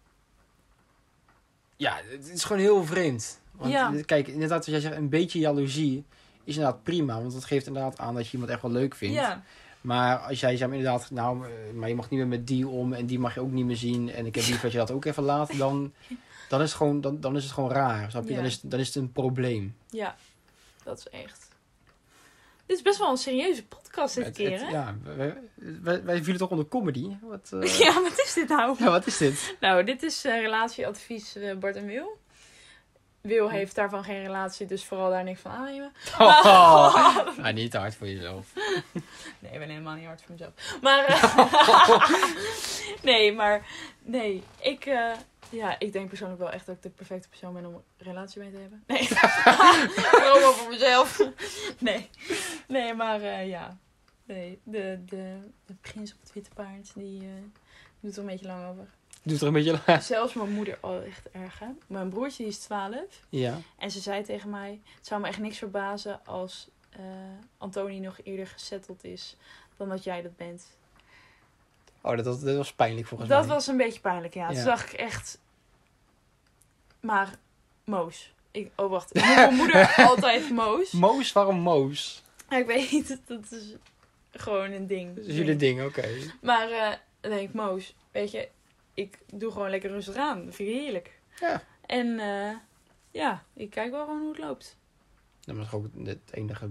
Ja, 1.76 2.00
het 2.06 2.30
is 2.30 2.44
gewoon 2.44 2.62
heel 2.62 2.84
vreemd. 2.86 3.40
Want 3.52 3.72
Ja. 3.72 3.94
kijk, 4.06 4.28
inderdaad, 4.28 4.58
als 4.58 4.66
jij 4.68 4.80
zegt 4.80 4.96
een 4.96 5.10
beetje 5.10 5.40
jaloezie. 5.40 6.04
Is 6.44 6.56
inderdaad 6.56 6.84
prima, 6.84 7.20
want 7.22 7.34
dat 7.34 7.46
geeft 7.46 7.68
inderdaad 7.68 8.00
aan 8.00 8.16
dat 8.16 8.26
je 8.26 8.32
iemand 8.32 8.52
echt 8.52 8.62
wel 8.62 8.72
leuk 8.72 8.96
vindt. 8.96 9.16
Ja, 9.16 9.44
Maar 9.82 10.18
als 10.18 10.40
jij 10.40 10.58
zeg 10.58 10.68
maar 10.68 10.78
inderdaad, 10.78 11.12
nou, 11.12 11.46
eh, 11.46 11.74
maar 11.74 11.90
je 11.90 11.96
mag 11.96 12.10
niet 12.10 12.20
meer 12.20 12.28
met 12.30 12.48
die 12.48 12.68
om 12.68 12.94
en 12.94 13.06
die 13.06 13.20
mag 13.20 13.34
je 13.34 13.40
ook 13.42 13.52
niet 13.52 13.66
meer 13.66 13.76
zien. 13.76 14.12
En 14.12 14.26
ik 14.26 14.36
heb 14.36 14.44
liever 14.44 14.62
dat 14.62 14.72
je 14.72 14.78
dat 14.78 14.92
ook 14.92 15.06
even 15.06 15.24
laat, 15.24 15.58
dan, 15.58 15.94
dan, 16.58 16.62
is, 16.62 16.68
het 16.70 16.78
gewoon, 16.78 17.02
dan, 17.02 17.20
dan 17.20 17.36
is 17.36 17.44
het 17.44 17.52
gewoon 17.54 17.72
raar. 17.72 18.10
Snap 18.10 18.24
je? 18.24 18.30
Ja. 18.30 18.36
Dan, 18.36 18.46
is, 18.46 18.60
dan 18.62 18.80
is 18.80 18.88
het 18.88 18.96
een 18.96 19.12
probleem. 19.12 19.76
ja, 19.90 20.16
dat 20.84 20.98
is 20.98 21.10
echt. 21.10 21.48
Dit 22.66 22.78
is 22.78 22.84
best 22.84 22.98
wel 22.98 23.10
een 23.10 23.18
serieuze 23.18 23.66
podcast 23.66 24.16
dit 24.16 24.26
Het- 24.26 24.36
keer, 24.36 24.52
het- 24.52 24.62
hè? 24.62 24.68
ja, 24.68 24.96
wij, 25.04 25.38
wij, 25.82 26.04
wij 26.04 26.24
vielen 26.24 26.38
toch 26.40 26.50
onder 26.50 26.68
comedy? 26.68 27.16
Wat, 27.22 27.50
eh, 27.54 27.78
Ja, 27.86 28.02
wat 28.02 28.20
is 28.26 28.34
dit 28.34 28.48
nou? 28.50 28.76
ja, 28.80 28.90
wat 28.90 29.08
is 29.08 29.18
dit? 29.18 29.56
Nou, 29.60 29.84
dit 29.84 30.04
is 30.04 30.26
eh, 30.26 30.40
relatieadvies 30.42 31.36
eh, 31.36 31.56
Bart 31.58 31.76
en 31.76 31.86
Wil. 31.86 32.18
Wil 33.24 33.50
heeft 33.50 33.76
daarvan 33.76 34.04
geen 34.04 34.22
relatie, 34.22 34.68
dus 34.68 34.86
vooral 34.86 35.10
daar 35.10 35.24
niks 35.24 35.42
van 35.42 35.52
aannemen. 35.52 35.92
Oh, 36.20 37.34
ja, 37.38 37.52
niet 37.52 37.72
te 37.72 37.78
hard 37.78 37.96
voor 37.96 38.08
jezelf. 38.08 38.54
Nee, 39.40 39.52
ik 39.52 39.60
ben 39.60 39.70
helemaal 39.70 39.96
niet 39.96 40.06
hard 40.06 40.22
voor 40.22 40.32
mezelf. 40.32 40.80
Maar, 40.82 41.06
eh, 41.06 42.24
nee, 43.10 43.34
maar, 43.34 43.68
nee, 44.02 44.44
ik, 44.60 44.86
eh, 44.86 45.12
ja, 45.50 45.80
ik 45.80 45.94
denk 45.94 46.08
persoonlijk 46.08 46.40
wel 46.40 46.52
echt 46.52 46.66
dat 46.66 46.76
ik 46.76 46.82
de 46.82 46.90
perfecte 46.90 47.30
persoon 47.30 47.54
ben 47.54 47.66
om 47.66 47.74
een 47.74 47.84
relatie 47.98 48.42
mee 48.42 48.52
te 48.52 48.58
hebben. 48.58 48.84
Nee, 48.88 49.08
wel 50.42 50.54
voor 50.54 50.70
mezelf. 50.70 51.30
Nee, 51.78 52.10
nee, 52.68 52.94
maar 52.94 53.22
eh, 53.22 53.48
ja, 53.48 53.78
nee, 54.26 54.60
de, 54.64 55.04
de, 55.06 55.38
de 55.66 55.74
prins 55.82 56.14
op 56.14 56.20
het 56.20 56.34
witte 56.34 56.52
paard, 56.54 56.94
die 56.96 57.30
doet 58.00 58.16
er 58.16 58.22
een 58.22 58.26
beetje 58.26 58.48
lang 58.48 58.70
over. 58.70 58.88
Doe 59.24 59.38
er 59.40 59.48
een 59.48 59.54
beetje 59.54 59.80
laag. 59.88 60.04
Zelfs 60.14 60.34
mijn 60.34 60.52
moeder 60.52 60.78
al 60.82 61.02
echt 61.02 61.30
erg, 61.32 61.60
hè. 61.60 61.68
Mijn 61.88 62.10
broertje 62.10 62.44
die 62.44 62.52
is 62.52 62.58
12 62.60 62.96
Ja. 63.30 63.58
en 63.78 63.92
ze 63.92 64.00
zei 64.00 64.24
tegen 64.24 64.50
mij, 64.50 64.80
het 64.98 65.08
zou 65.08 65.22
me 65.22 65.28
echt 65.28 65.40
niks 65.40 65.58
verbazen 65.58 66.26
als 66.26 66.68
eh 66.90 67.00
Antoni 67.58 68.00
nog 68.00 68.18
eerder 68.24 68.48
gesetteld 68.48 69.04
is 69.04 69.36
dan 69.78 69.90
dat 69.90 70.04
jij 70.04 70.22
dat 70.22 70.36
bent. 70.38 70.66
Oh, 72.02 72.16
dat 72.16 72.26
was, 72.26 72.40
dat 72.42 72.56
was 72.58 72.74
pijnlijk 72.74 73.08
volgens 73.08 73.30
Dat 73.30 73.46
mij. 73.46 73.54
was 73.54 73.68
een 73.68 73.78
beetje 73.78 74.00
pijnlijk, 74.00 74.34
ja. 74.34 74.50
Ja. 74.50 74.56
Toen 74.56 74.66
dacht 74.66 74.94
ik 74.94 75.00
echt... 75.00 75.40
Maar, 77.00 77.36
Moos. 77.84 78.34
Ik, 78.52 78.72
oh, 78.76 78.90
wacht. 78.90 79.16
Ik 79.18 79.24
mijn 79.24 79.56
moeder 79.56 79.94
altijd 79.98 80.50
Moos. 80.50 80.92
Moos, 80.92 81.32
waarom 81.32 81.60
Moos? 81.60 82.24
Ja, 82.50 82.58
ik 82.58 82.66
weet 82.66 82.92
niet, 82.92 83.20
dat 83.26 83.52
is 83.52 83.74
gewoon 84.32 84.72
een 84.72 84.88
ding. 84.88 85.16
Dat 85.16 85.26
is 85.26 85.36
jullie 85.36 85.56
ding, 85.56 85.84
oké. 85.84 86.08
Maar 86.42 86.70
eh, 86.72 86.92
dan 87.22 87.32
denk 87.32 87.48
ik, 87.50 87.54
Moos, 87.54 87.96
weet 88.12 88.32
je, 88.32 88.50
ik 88.94 89.18
doe 89.34 89.52
gewoon 89.52 89.70
lekker 89.70 89.90
rustig 89.90 90.16
aan. 90.16 90.46
Dat 90.46 90.56
vind 90.56 90.70
ik 90.70 90.76
heerlijk. 90.76 91.20
Ja. 91.40 91.64
En 91.86 92.20
eh, 92.20 92.56
ja, 93.12 93.44
ik 93.54 93.70
kijk 93.70 93.92
wel 93.92 94.06
gewoon 94.06 94.20
hoe 94.20 94.30
het 94.30 94.38
loopt. 94.40 94.78
Dat 95.46 95.56
is 95.58 95.72
ook 95.72 95.86
het 96.04 96.20
enige 96.32 96.70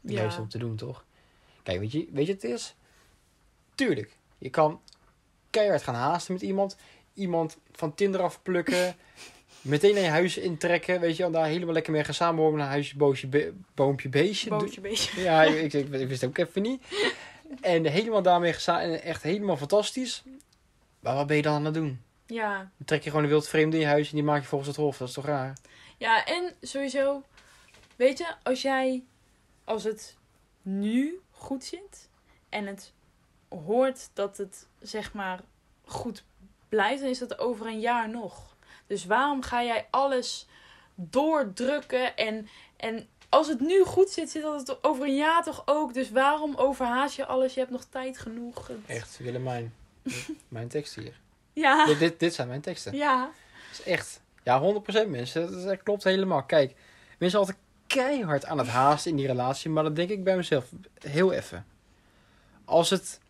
Ja. 0.00 0.20
juiste 0.20 0.40
om 0.40 0.48
te 0.48 0.58
doen, 0.58 0.76
toch? 0.76 1.04
Kijk, 1.62 1.78
weet 1.80 1.92
je, 1.92 2.06
weet 2.12 2.26
je 2.26 2.32
wat 2.32 2.42
het 2.42 2.50
is? 2.52 2.74
Tuurlijk, 3.74 4.16
je 4.38 4.50
kan 4.50 4.80
keihard 5.50 5.82
gaan 5.82 5.94
haasten 5.94 6.32
met 6.32 6.42
iemand. 6.42 6.76
Iemand 7.14 7.58
van 7.72 7.94
Tinder 7.94 8.22
afplukken. 8.22 8.96
meteen 9.60 9.94
naar 9.94 10.02
je 10.02 10.08
huis 10.08 10.36
intrekken. 10.38 11.00
Weet 11.00 11.16
je, 11.16 11.24
en 11.24 11.32
daar 11.32 11.46
helemaal 11.46 11.74
lekker 11.74 11.92
mee 11.92 12.04
gaan 12.04 12.14
samenwonen. 12.14 12.58
Naar 12.58 12.68
huisje, 12.68 12.96
boosje, 12.96 13.26
be- 13.26 13.52
boompje, 13.74 14.08
beestje. 14.08 14.50
Bootje, 14.50 14.80
beetje. 14.80 15.20
Ja, 15.28 15.42
ik, 15.42 15.72
ik, 15.72 15.88
ik 15.88 16.08
wist 16.08 16.20
het 16.20 16.30
ook 16.30 16.38
even 16.38 16.62
niet. 16.62 16.82
En 17.60 17.84
helemaal 17.86 18.22
daarmee 18.22 18.52
gesa- 18.52 18.80
en 18.82 19.02
echt 19.02 19.22
helemaal 19.22 19.56
fantastisch. 19.56 20.22
Maar 21.00 21.14
wat 21.14 21.26
ben 21.26 21.36
je 21.36 21.42
dan 21.42 21.54
aan 21.54 21.64
het 21.64 21.74
doen? 21.74 22.02
Ja. 22.26 22.56
Dan 22.56 22.86
trek 22.86 23.02
je 23.02 23.10
gewoon 23.10 23.24
een 23.24 23.30
wild 23.30 23.48
vreemde 23.48 23.76
in 23.76 23.82
je 23.82 23.88
huis 23.88 24.08
en 24.08 24.14
die 24.14 24.24
maak 24.24 24.40
je 24.40 24.46
volgens 24.48 24.68
het 24.70 24.78
hof. 24.78 24.96
Dat 24.98 25.08
is 25.08 25.14
toch 25.14 25.24
raar? 25.26 25.56
Ja, 25.96 26.24
en 26.26 26.54
sowieso, 26.60 27.22
weet 27.96 28.18
je, 28.18 28.34
als 28.42 28.62
jij, 28.62 29.04
als 29.64 29.84
het 29.84 30.16
nu 30.62 31.20
goed 31.30 31.64
zit 31.64 32.08
en 32.48 32.66
het 32.66 32.92
hoort 33.48 34.08
dat 34.12 34.36
het 34.36 34.66
zeg 34.80 35.12
maar 35.12 35.40
goed 35.84 36.24
blijft, 36.68 37.00
dan 37.00 37.10
is 37.10 37.18
dat 37.18 37.38
over 37.38 37.66
een 37.66 37.80
jaar 37.80 38.08
nog. 38.08 38.56
Dus 38.86 39.04
waarom 39.04 39.42
ga 39.42 39.64
jij 39.64 39.86
alles 39.90 40.46
doordrukken 40.94 42.16
en, 42.16 42.48
en 42.76 43.08
als 43.28 43.48
het 43.48 43.60
nu 43.60 43.84
goed 43.84 44.10
zit, 44.10 44.30
zit 44.30 44.42
dat 44.42 44.78
over 44.84 45.04
een 45.04 45.16
jaar 45.16 45.42
toch 45.42 45.62
ook. 45.66 45.94
Dus 45.94 46.10
waarom 46.10 46.54
overhaast 46.56 47.16
je 47.16 47.26
alles? 47.26 47.54
Je 47.54 47.60
hebt 47.60 47.72
nog 47.72 47.84
tijd 47.84 48.18
genoeg. 48.18 48.66
Het- 48.66 48.78
Echt, 48.86 49.18
Willemijn. 49.18 49.74
mijn 50.48 50.68
tekst 50.68 50.94
hier. 50.94 51.20
Ja. 51.52 51.86
Dit, 51.86 51.98
dit, 51.98 52.20
dit 52.20 52.34
zijn 52.34 52.48
mijn 52.48 52.60
teksten. 52.60 52.96
Ja. 52.96 53.30
Dat 53.70 53.78
is 53.78 53.92
echt. 53.92 54.20
Ja, 54.42 54.62
100% 55.06 55.08
mensen. 55.08 55.52
Dat, 55.52 55.64
dat 55.64 55.82
klopt 55.82 56.04
helemaal. 56.04 56.42
Kijk, 56.42 56.74
mensen 57.18 57.30
zijn 57.30 57.42
altijd 57.42 57.58
keihard 57.86 58.44
aan 58.44 58.58
het 58.58 58.68
haasten 58.68 59.10
in 59.10 59.16
die 59.16 59.26
relatie. 59.26 59.70
Maar 59.70 59.82
dat 59.82 59.96
denk 59.96 60.10
ik 60.10 60.24
bij 60.24 60.36
mezelf 60.36 60.64
heel 60.98 61.32
even. 61.32 61.66
Als 62.64 62.90
het... 62.90 63.20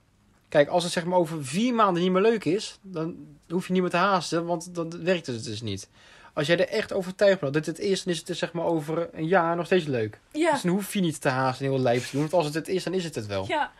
Kijk, 0.48 0.68
als 0.68 0.82
het 0.82 0.92
zeg 0.92 1.04
maar 1.04 1.18
over 1.18 1.44
vier 1.44 1.74
maanden 1.74 2.02
niet 2.02 2.12
meer 2.12 2.22
leuk 2.22 2.44
is... 2.44 2.78
dan 2.82 3.16
hoef 3.48 3.66
je 3.66 3.72
niet 3.72 3.82
meer 3.82 3.90
te 3.90 3.96
haasten. 3.96 4.46
Want 4.46 4.74
dan 4.74 5.04
werkt 5.04 5.26
het 5.26 5.44
dus 5.44 5.62
niet. 5.62 5.88
Als 6.32 6.46
jij 6.46 6.58
er 6.58 6.68
echt 6.68 6.92
overtuigd 6.92 7.40
bent 7.40 7.54
dat 7.54 7.64
dit 7.64 7.76
het 7.76 7.86
is... 7.86 8.02
dan 8.02 8.12
is 8.12 8.18
het 8.18 8.26
dus 8.26 8.38
zeg 8.38 8.52
maar 8.52 8.64
over 8.64 9.08
een 9.12 9.26
jaar 9.26 9.56
nog 9.56 9.66
steeds 9.66 9.86
leuk. 9.86 10.20
Ja. 10.32 10.52
Dus 10.52 10.62
dan 10.62 10.72
hoef 10.72 10.92
je 10.92 11.00
niet 11.00 11.20
te 11.20 11.28
haasten 11.28 11.66
en 11.66 11.72
heel 11.72 11.80
lijp 11.80 12.02
te 12.02 12.10
doen. 12.10 12.20
Want 12.20 12.32
als 12.32 12.44
het 12.44 12.54
het 12.54 12.68
is, 12.68 12.84
dan 12.84 12.94
is 12.94 13.04
het 13.04 13.14
het 13.14 13.26
wel. 13.26 13.44
Ja. 13.48 13.72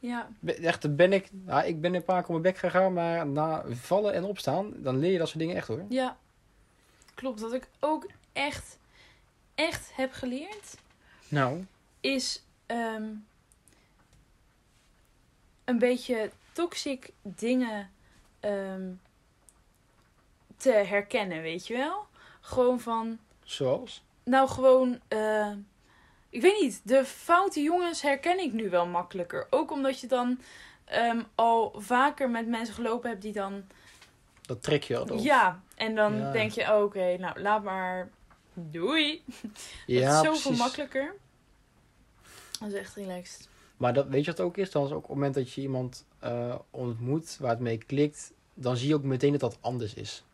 Ja. 0.00 0.28
Echt, 0.44 0.96
ben 0.96 1.12
ik... 1.12 1.28
Nou, 1.32 1.66
ik 1.66 1.80
ben 1.80 1.94
een 1.94 2.04
paar 2.04 2.22
keer 2.22 2.34
op 2.34 2.42
mijn 2.42 2.52
bek 2.52 2.56
gegaan. 2.56 2.92
Maar 2.92 3.26
na 3.26 3.64
vallen 3.70 4.12
en 4.14 4.24
opstaan... 4.24 4.72
dan 4.76 4.98
leer 4.98 5.12
je 5.12 5.18
dat 5.18 5.28
soort 5.28 5.38
dingen 5.38 5.56
echt 5.56 5.68
hoor. 5.68 5.84
Ja, 5.88 6.16
klopt. 7.14 7.40
Wat 7.40 7.52
ik 7.52 7.68
ook 7.80 8.06
echt, 8.32 8.78
echt 9.54 9.90
heb 9.94 10.12
geleerd, 10.12 10.76
Nou... 11.28 11.64
is 12.00 12.42
ehm, 12.66 13.08
een 15.64 15.78
beetje 15.78 16.30
toxic 16.52 17.10
dingen 17.22 17.90
ehm, 18.40 18.90
te 20.56 20.70
herkennen, 20.72 21.42
weet 21.42 21.66
je 21.66 21.76
wel? 21.76 22.06
Gewoon 22.40 22.80
van, 22.80 23.18
Zoals? 23.42 24.02
nou 24.22 24.48
gewoon, 24.48 25.00
eh, 25.08 25.52
ik 26.30 26.40
weet 26.42 26.60
niet, 26.60 26.80
de 26.84 27.04
foute 27.04 27.60
jongens 27.62 28.02
herken 28.02 28.38
ik 28.38 28.52
nu 28.52 28.70
wel 28.70 28.86
makkelijker. 28.86 29.46
Ook 29.50 29.70
omdat 29.70 30.00
je 30.00 30.06
dan 30.06 30.40
ehm, 30.84 31.22
al 31.34 31.74
vaker 31.76 32.30
met 32.30 32.46
mensen 32.48 32.74
gelopen 32.74 33.10
hebt 33.10 33.22
die 33.22 33.32
dan 33.32 33.62
Dat 34.42 34.62
trek 34.62 34.82
je 34.82 35.04
wel. 35.04 35.18
Ja, 35.18 35.62
en 35.74 35.94
dan 35.94 36.16
Ja. 36.18 36.32
denk 36.32 36.50
je, 36.52 36.62
oh, 36.62 36.82
oké, 36.82 37.16
nou 37.18 37.40
laat 37.40 37.62
maar. 37.62 38.10
Doei. 38.54 39.24
ja 39.86 40.00
dat 40.00 40.10
is 40.10 40.16
zoveel 40.16 40.40
precies. 40.42 40.58
makkelijker. 40.58 41.14
Dat 42.60 42.68
is 42.68 42.74
echt 42.74 42.94
relaxed. 42.94 43.48
Maar 43.76 43.94
dat, 43.94 44.06
weet 44.08 44.24
je 44.24 44.30
wat 44.30 44.40
ook 44.40 44.56
is? 44.56 44.70
Dan 44.70 44.84
is 44.84 44.90
ook 44.90 44.96
op 44.96 45.02
het 45.02 45.12
moment 45.14 45.34
dat 45.34 45.52
je 45.52 45.60
iemand 45.60 46.04
eh, 46.18 46.54
ontmoet 46.70 47.36
waar 47.40 47.50
het 47.50 47.58
mee 47.60 47.78
klikt, 47.78 48.32
dan 48.54 48.76
zie 48.76 48.88
je 48.88 48.94
ook 48.94 49.02
meteen 49.02 49.30
dat 49.30 49.40
dat 49.40 49.58
anders 49.60 49.94
is. 49.94 50.24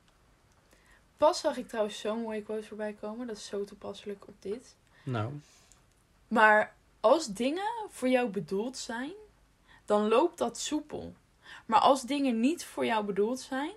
Pas 1.16 1.40
zag 1.40 1.56
ik 1.56 1.68
trouwens 1.68 2.00
zo'n 2.00 2.20
mooie 2.22 2.42
quote 2.42 2.66
voorbij 2.66 2.96
komen. 3.00 3.26
Dat 3.26 3.36
is 3.36 3.46
zo 3.46 3.64
toepasselijk 3.64 4.28
op 4.28 4.34
dit. 4.38 4.74
Nou, 5.02 5.32
Maar 6.28 6.74
als 7.00 7.26
dingen 7.26 7.72
voor 7.88 8.08
jou 8.08 8.28
bedoeld 8.28 8.76
zijn, 8.78 9.12
dan 9.84 10.08
loopt 10.08 10.38
dat 10.38 10.58
soepel. 10.58 11.14
Maar 11.66 11.80
als 11.80 12.02
dingen 12.02 12.40
niet 12.40 12.64
voor 12.64 12.84
jou 12.86 13.04
bedoeld 13.04 13.40
zijn, 13.40 13.72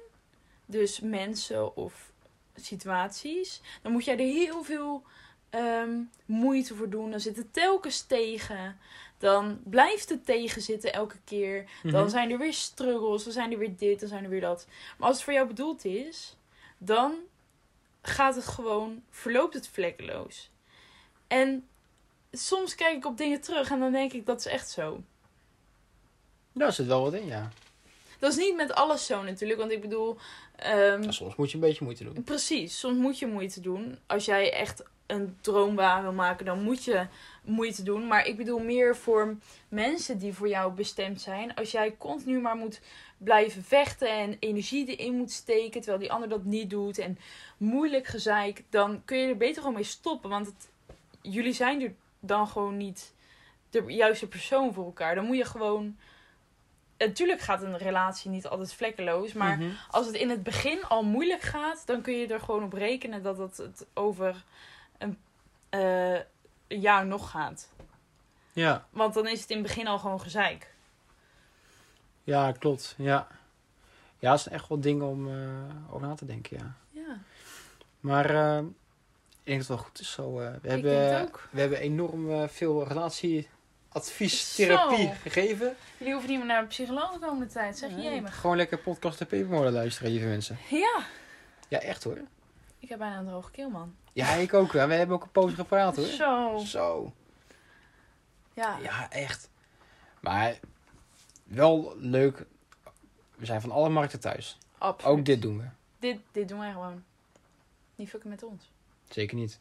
dus 0.66 1.00
mensen 1.00 1.76
of 1.76 2.12
situaties, 2.56 3.62
dan 3.82 3.92
moet 3.92 4.06
jij 4.06 4.14
er 4.14 4.34
heel 4.34 4.64
veel 4.64 5.04
ehm, 5.50 6.02
moeite 6.26 6.76
voor 6.76 6.90
doen. 6.90 7.12
Dan 7.12 7.20
zit 7.20 7.38
het 7.38 7.54
telkens 7.54 8.02
tegen. 8.02 8.80
Dan 9.18 9.60
blijft 9.64 10.10
het 10.10 10.26
tegenzitten 10.26 10.94
elke 10.94 11.18
keer. 11.24 11.70
Dan 11.84 11.92
Mhm. 12.02 12.10
zijn 12.10 12.32
er 12.32 12.38
weer 12.38 12.54
struggles, 12.54 13.24
dan 13.24 13.34
zijn 13.34 13.52
er 13.52 13.58
weer 13.58 13.78
dit, 13.78 14.00
dan 14.00 14.10
zijn 14.10 14.24
er 14.24 14.30
weer 14.30 14.42
dat. 14.42 14.68
Maar 14.98 15.08
als 15.08 15.16
het 15.16 15.26
voor 15.26 15.34
jou 15.34 15.48
bedoeld 15.48 15.86
is, 15.86 16.36
dan 16.78 17.14
gaat 18.02 18.36
het 18.36 18.46
gewoon, 18.48 19.04
verloopt 19.10 19.54
het 19.54 19.68
vlekkeloos. 19.68 20.50
En 21.28 21.68
soms 22.32 22.76
kijk 22.76 22.96
ik 22.98 23.06
op 23.06 23.18
dingen 23.18 23.42
terug 23.42 23.72
en 23.72 23.80
dan 23.80 23.92
denk 23.92 24.14
ik, 24.14 24.26
dat 24.26 24.40
is 24.40 24.46
echt 24.46 24.70
zo. 24.70 25.02
daar 26.54 26.74
zit 26.74 26.86
wel 26.86 27.02
wat 27.02 27.14
in, 27.14 27.26
ja. 27.26 27.50
Dat 28.20 28.32
is 28.32 28.38
niet 28.38 28.56
met 28.56 28.74
alles 28.74 29.06
zo 29.06 29.24
natuurlijk, 29.24 29.60
want 29.60 29.72
ik 29.72 29.82
bedoel... 29.82 30.18
ehm, 30.56 31.04
Ja, 31.04 31.12
Soms 31.12 31.36
moet 31.36 31.50
je 31.50 31.56
een 31.56 31.62
beetje 31.64 31.84
moeite 31.84 32.04
doen. 32.04 32.24
Precies, 32.24 32.80
soms 32.80 32.98
moet 32.98 33.20
je 33.20 33.28
moeite 33.28 33.62
doen. 33.62 34.00
Als 34.06 34.26
jij 34.26 34.54
echt 34.54 34.84
een 35.06 35.38
droom 35.42 35.76
waar 35.76 36.02
wil 36.02 36.12
maken, 36.14 36.46
dan 36.46 36.64
moet 36.64 36.84
je 36.84 37.08
moeite 37.44 37.84
doen. 37.84 38.08
Maar 38.08 38.26
ik 38.26 38.38
bedoel 38.38 38.60
meer 38.60 38.96
voor 38.96 39.36
mensen 39.70 40.18
die 40.18 40.34
voor 40.34 40.48
jou 40.48 40.72
bestemd 40.74 41.22
zijn. 41.22 41.56
Als 41.56 41.72
jij 41.72 41.96
continu 41.98 42.40
maar 42.40 42.56
moet 42.56 42.82
blijven 43.18 43.64
vechten 43.64 44.10
en 44.10 44.38
energie 44.40 44.96
erin 44.96 45.14
moet 45.16 45.32
steken, 45.32 45.82
terwijl 45.82 46.00
die 46.02 46.12
ander 46.12 46.30
dat 46.30 46.44
niet 46.44 46.70
doet 46.70 46.98
en 46.98 47.18
moeilijk 47.58 48.08
gezeik, 48.08 48.64
dan 48.70 49.02
kun 49.06 49.18
je 49.18 49.28
er 49.28 49.38
beter 49.38 49.62
gewoon 49.62 49.76
mee 49.76 49.84
stoppen. 49.84 50.30
Want 50.30 50.46
het, 50.46 50.70
jullie 51.22 51.54
zijn 51.54 51.82
er 51.82 51.94
dan 52.20 52.48
gewoon 52.48 52.78
niet 52.78 53.14
de 53.70 53.84
juiste 53.88 54.28
persoon 54.28 54.74
voor 54.74 54.86
elkaar. 54.86 55.16
Dan 55.16 55.26
moet 55.26 55.38
je 55.38 55.46
gewoon. 55.46 55.98
Natuurlijk 56.98 57.40
gaat 57.42 57.62
een 57.62 57.78
relatie 57.78 58.30
niet 58.32 58.48
altijd 58.48 58.74
vlekkeloos, 58.74 59.34
maar 59.34 59.58
Mhm. 59.58 59.70
als 59.90 60.06
het 60.06 60.16
in 60.16 60.30
het 60.30 60.44
begin 60.44 60.84
al 60.84 61.04
moeilijk 61.04 61.42
gaat, 61.42 61.86
dan 61.86 62.02
kun 62.02 62.14
je 62.14 62.28
er 62.28 62.40
gewoon 62.40 62.64
op 62.64 62.74
rekenen 62.74 63.24
dat 63.24 63.38
het, 63.38 63.58
het 63.58 63.86
over 63.94 64.44
een, 64.98 65.18
eh, 65.70 66.14
een 66.68 66.80
jaar 66.80 67.06
nog 67.06 67.30
gaat. 67.30 67.70
Ja, 68.52 68.86
Want 68.90 69.14
dan 69.14 69.28
is 69.28 69.42
het 69.42 69.50
in 69.50 69.58
het 69.58 69.66
begin 69.68 69.88
al 69.88 70.00
gewoon 70.00 70.22
gezeik. 70.22 70.74
ja, 72.24 72.52
klopt. 72.52 72.96
Ja, 72.98 73.28
ja 74.20 74.32
dat 74.32 74.42
zijn 74.42 74.56
echt 74.56 74.68
wel 74.68 74.80
dingen 74.80 75.06
om 75.06 75.28
eh, 75.28 75.94
over 75.94 76.08
na 76.08 76.16
te 76.16 76.26
denken, 76.26 76.58
ja. 76.58 76.74
Ja, 77.02 77.18
Maar 78.00 78.30
eh, 78.30 78.64
ik 79.44 79.56
denk 79.56 79.60
dat 79.60 79.68
het 79.68 79.78
wel 79.78 79.78
goed 79.88 80.00
is 80.00 80.12
zo. 80.12 80.40
eh, 80.40 80.52
we, 80.52 80.56
ik 80.58 80.70
hebben, 80.70 81.30
we 81.52 81.60
hebben 81.60 81.80
enorm 81.80 82.32
eh, 82.32 82.48
veel 82.48 82.88
relatieadvies, 82.88 84.56
therapie 84.56 85.08
Zo. 85.08 85.14
gegeven. 85.22 85.76
Jullie 85.98 86.14
hoeven 86.14 86.30
niet 86.32 86.40
meer 86.40 86.48
naar 86.48 86.62
een 86.62 86.68
psycholoog 86.68 87.12
de 87.14 87.20
komende 87.20 87.48
tijd, 87.48 87.78
zeg 87.78 87.90
je 87.90 87.98
Ja. 88.02 88.30
Gewoon 88.30 88.58
lekker 88.58 88.78
podcast 88.78 89.18
de 89.20 89.26
Pepermolen 89.26 89.72
luisteren, 89.74 90.12
lieve 90.12 90.28
mensen. 90.28 90.58
Ja, 90.70 91.04
Ja, 91.68 91.80
echt 91.80 92.04
hoor. 92.04 92.18
ik 92.80 92.90
heb 92.90 92.98
bijna 93.00 93.18
een 93.18 93.26
droge 93.28 93.52
keel, 93.52 93.70
man. 93.70 93.96
Ja, 94.14 94.34
ik 94.34 94.54
ook. 94.54 94.74
hè. 94.74 94.88
We 94.88 94.94
hebben 94.94 95.16
ook 95.16 95.24
een 95.24 95.32
poos 95.32 95.54
gepraat 95.54 95.96
hoor. 95.96 96.06
Zo. 96.06 96.58
Zo. 96.66 97.14
Ja, 98.54 98.78
Ja, 98.82 99.12
echt. 99.12 99.50
Maar 100.20 100.60
wel 101.44 101.94
leuk. 101.98 102.46
We 103.36 103.46
zijn 103.46 103.62
van 103.62 103.72
alle 103.72 103.90
markten 103.90 104.20
thuis. 104.20 104.58
absoluut. 104.78 105.18
Ook 105.18 105.26
dit 105.26 105.42
doen 105.42 105.58
we. 105.58 105.64
Dit, 106.00 106.20
dit 106.32 106.48
doen 106.48 106.60
wij 106.60 106.72
gewoon. 106.72 107.04
Niet 107.96 108.10
fucken 108.10 108.30
met 108.30 108.44
ons. 108.44 108.72
Zeker 109.10 109.36
niet. 109.38 109.60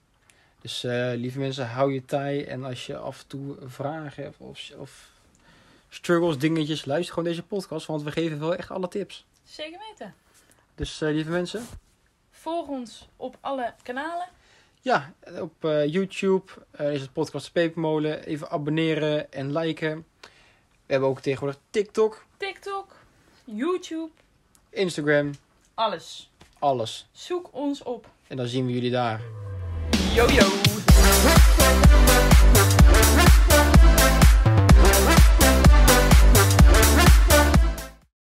Dus 0.60 0.84
eh, 0.84 1.12
lieve 1.14 1.38
mensen, 1.38 1.68
hou 1.68 1.92
je 1.92 2.04
taai. 2.04 2.42
En 2.42 2.64
als 2.64 2.86
je 2.86 2.96
af 2.96 3.20
en 3.20 3.26
toe 3.26 3.56
vragen 3.66 4.22
hebt 4.22 4.36
of, 4.38 4.70
of 4.76 5.10
struggles, 5.88 6.38
dingetjes, 6.38 6.84
luister 6.84 7.14
gewoon 7.14 7.28
deze 7.28 7.42
podcast. 7.42 7.86
Want 7.86 8.02
we 8.02 8.10
geven 8.12 8.38
wel 8.38 8.54
echt 8.56 8.70
alle 8.70 8.88
tips. 8.88 9.26
Zeker 9.44 9.78
weten. 9.90 10.14
Dus 10.74 11.00
eh, 11.00 11.10
lieve 11.12 11.30
mensen, 11.30 11.66
Volg 12.30 12.68
ons 12.68 13.08
op 13.16 13.36
alle 13.40 13.74
kanalen. 13.82 14.28
ja, 14.80 15.12
op 15.40 15.64
eh, 15.64 15.86
YouTube 15.92 16.52
is 16.78 17.00
het 17.00 17.12
podcast 17.12 17.52
Pepermolen. 17.52 18.24
Even 18.24 18.50
abonneren 18.50 19.32
en 19.32 19.52
liken. 19.58 20.06
We 20.86 20.94
hebben 20.94 21.08
ook 21.08 21.20
tegenwoordig 21.20 21.60
TikTok, 21.70 22.26
TikTok, 22.36 22.96
YouTube, 23.44 24.10
Instagram, 24.70 25.30
alles. 25.74 26.30
alles. 26.58 27.08
Zoek 27.12 27.48
ons 27.52 27.82
op. 27.82 28.08
En 28.28 28.36
dan 28.36 28.46
zien 28.46 28.66
we 28.66 28.72
jullie 28.72 28.90
daar. 28.90 29.20
Yo 30.14 30.26
yo. 30.30 30.77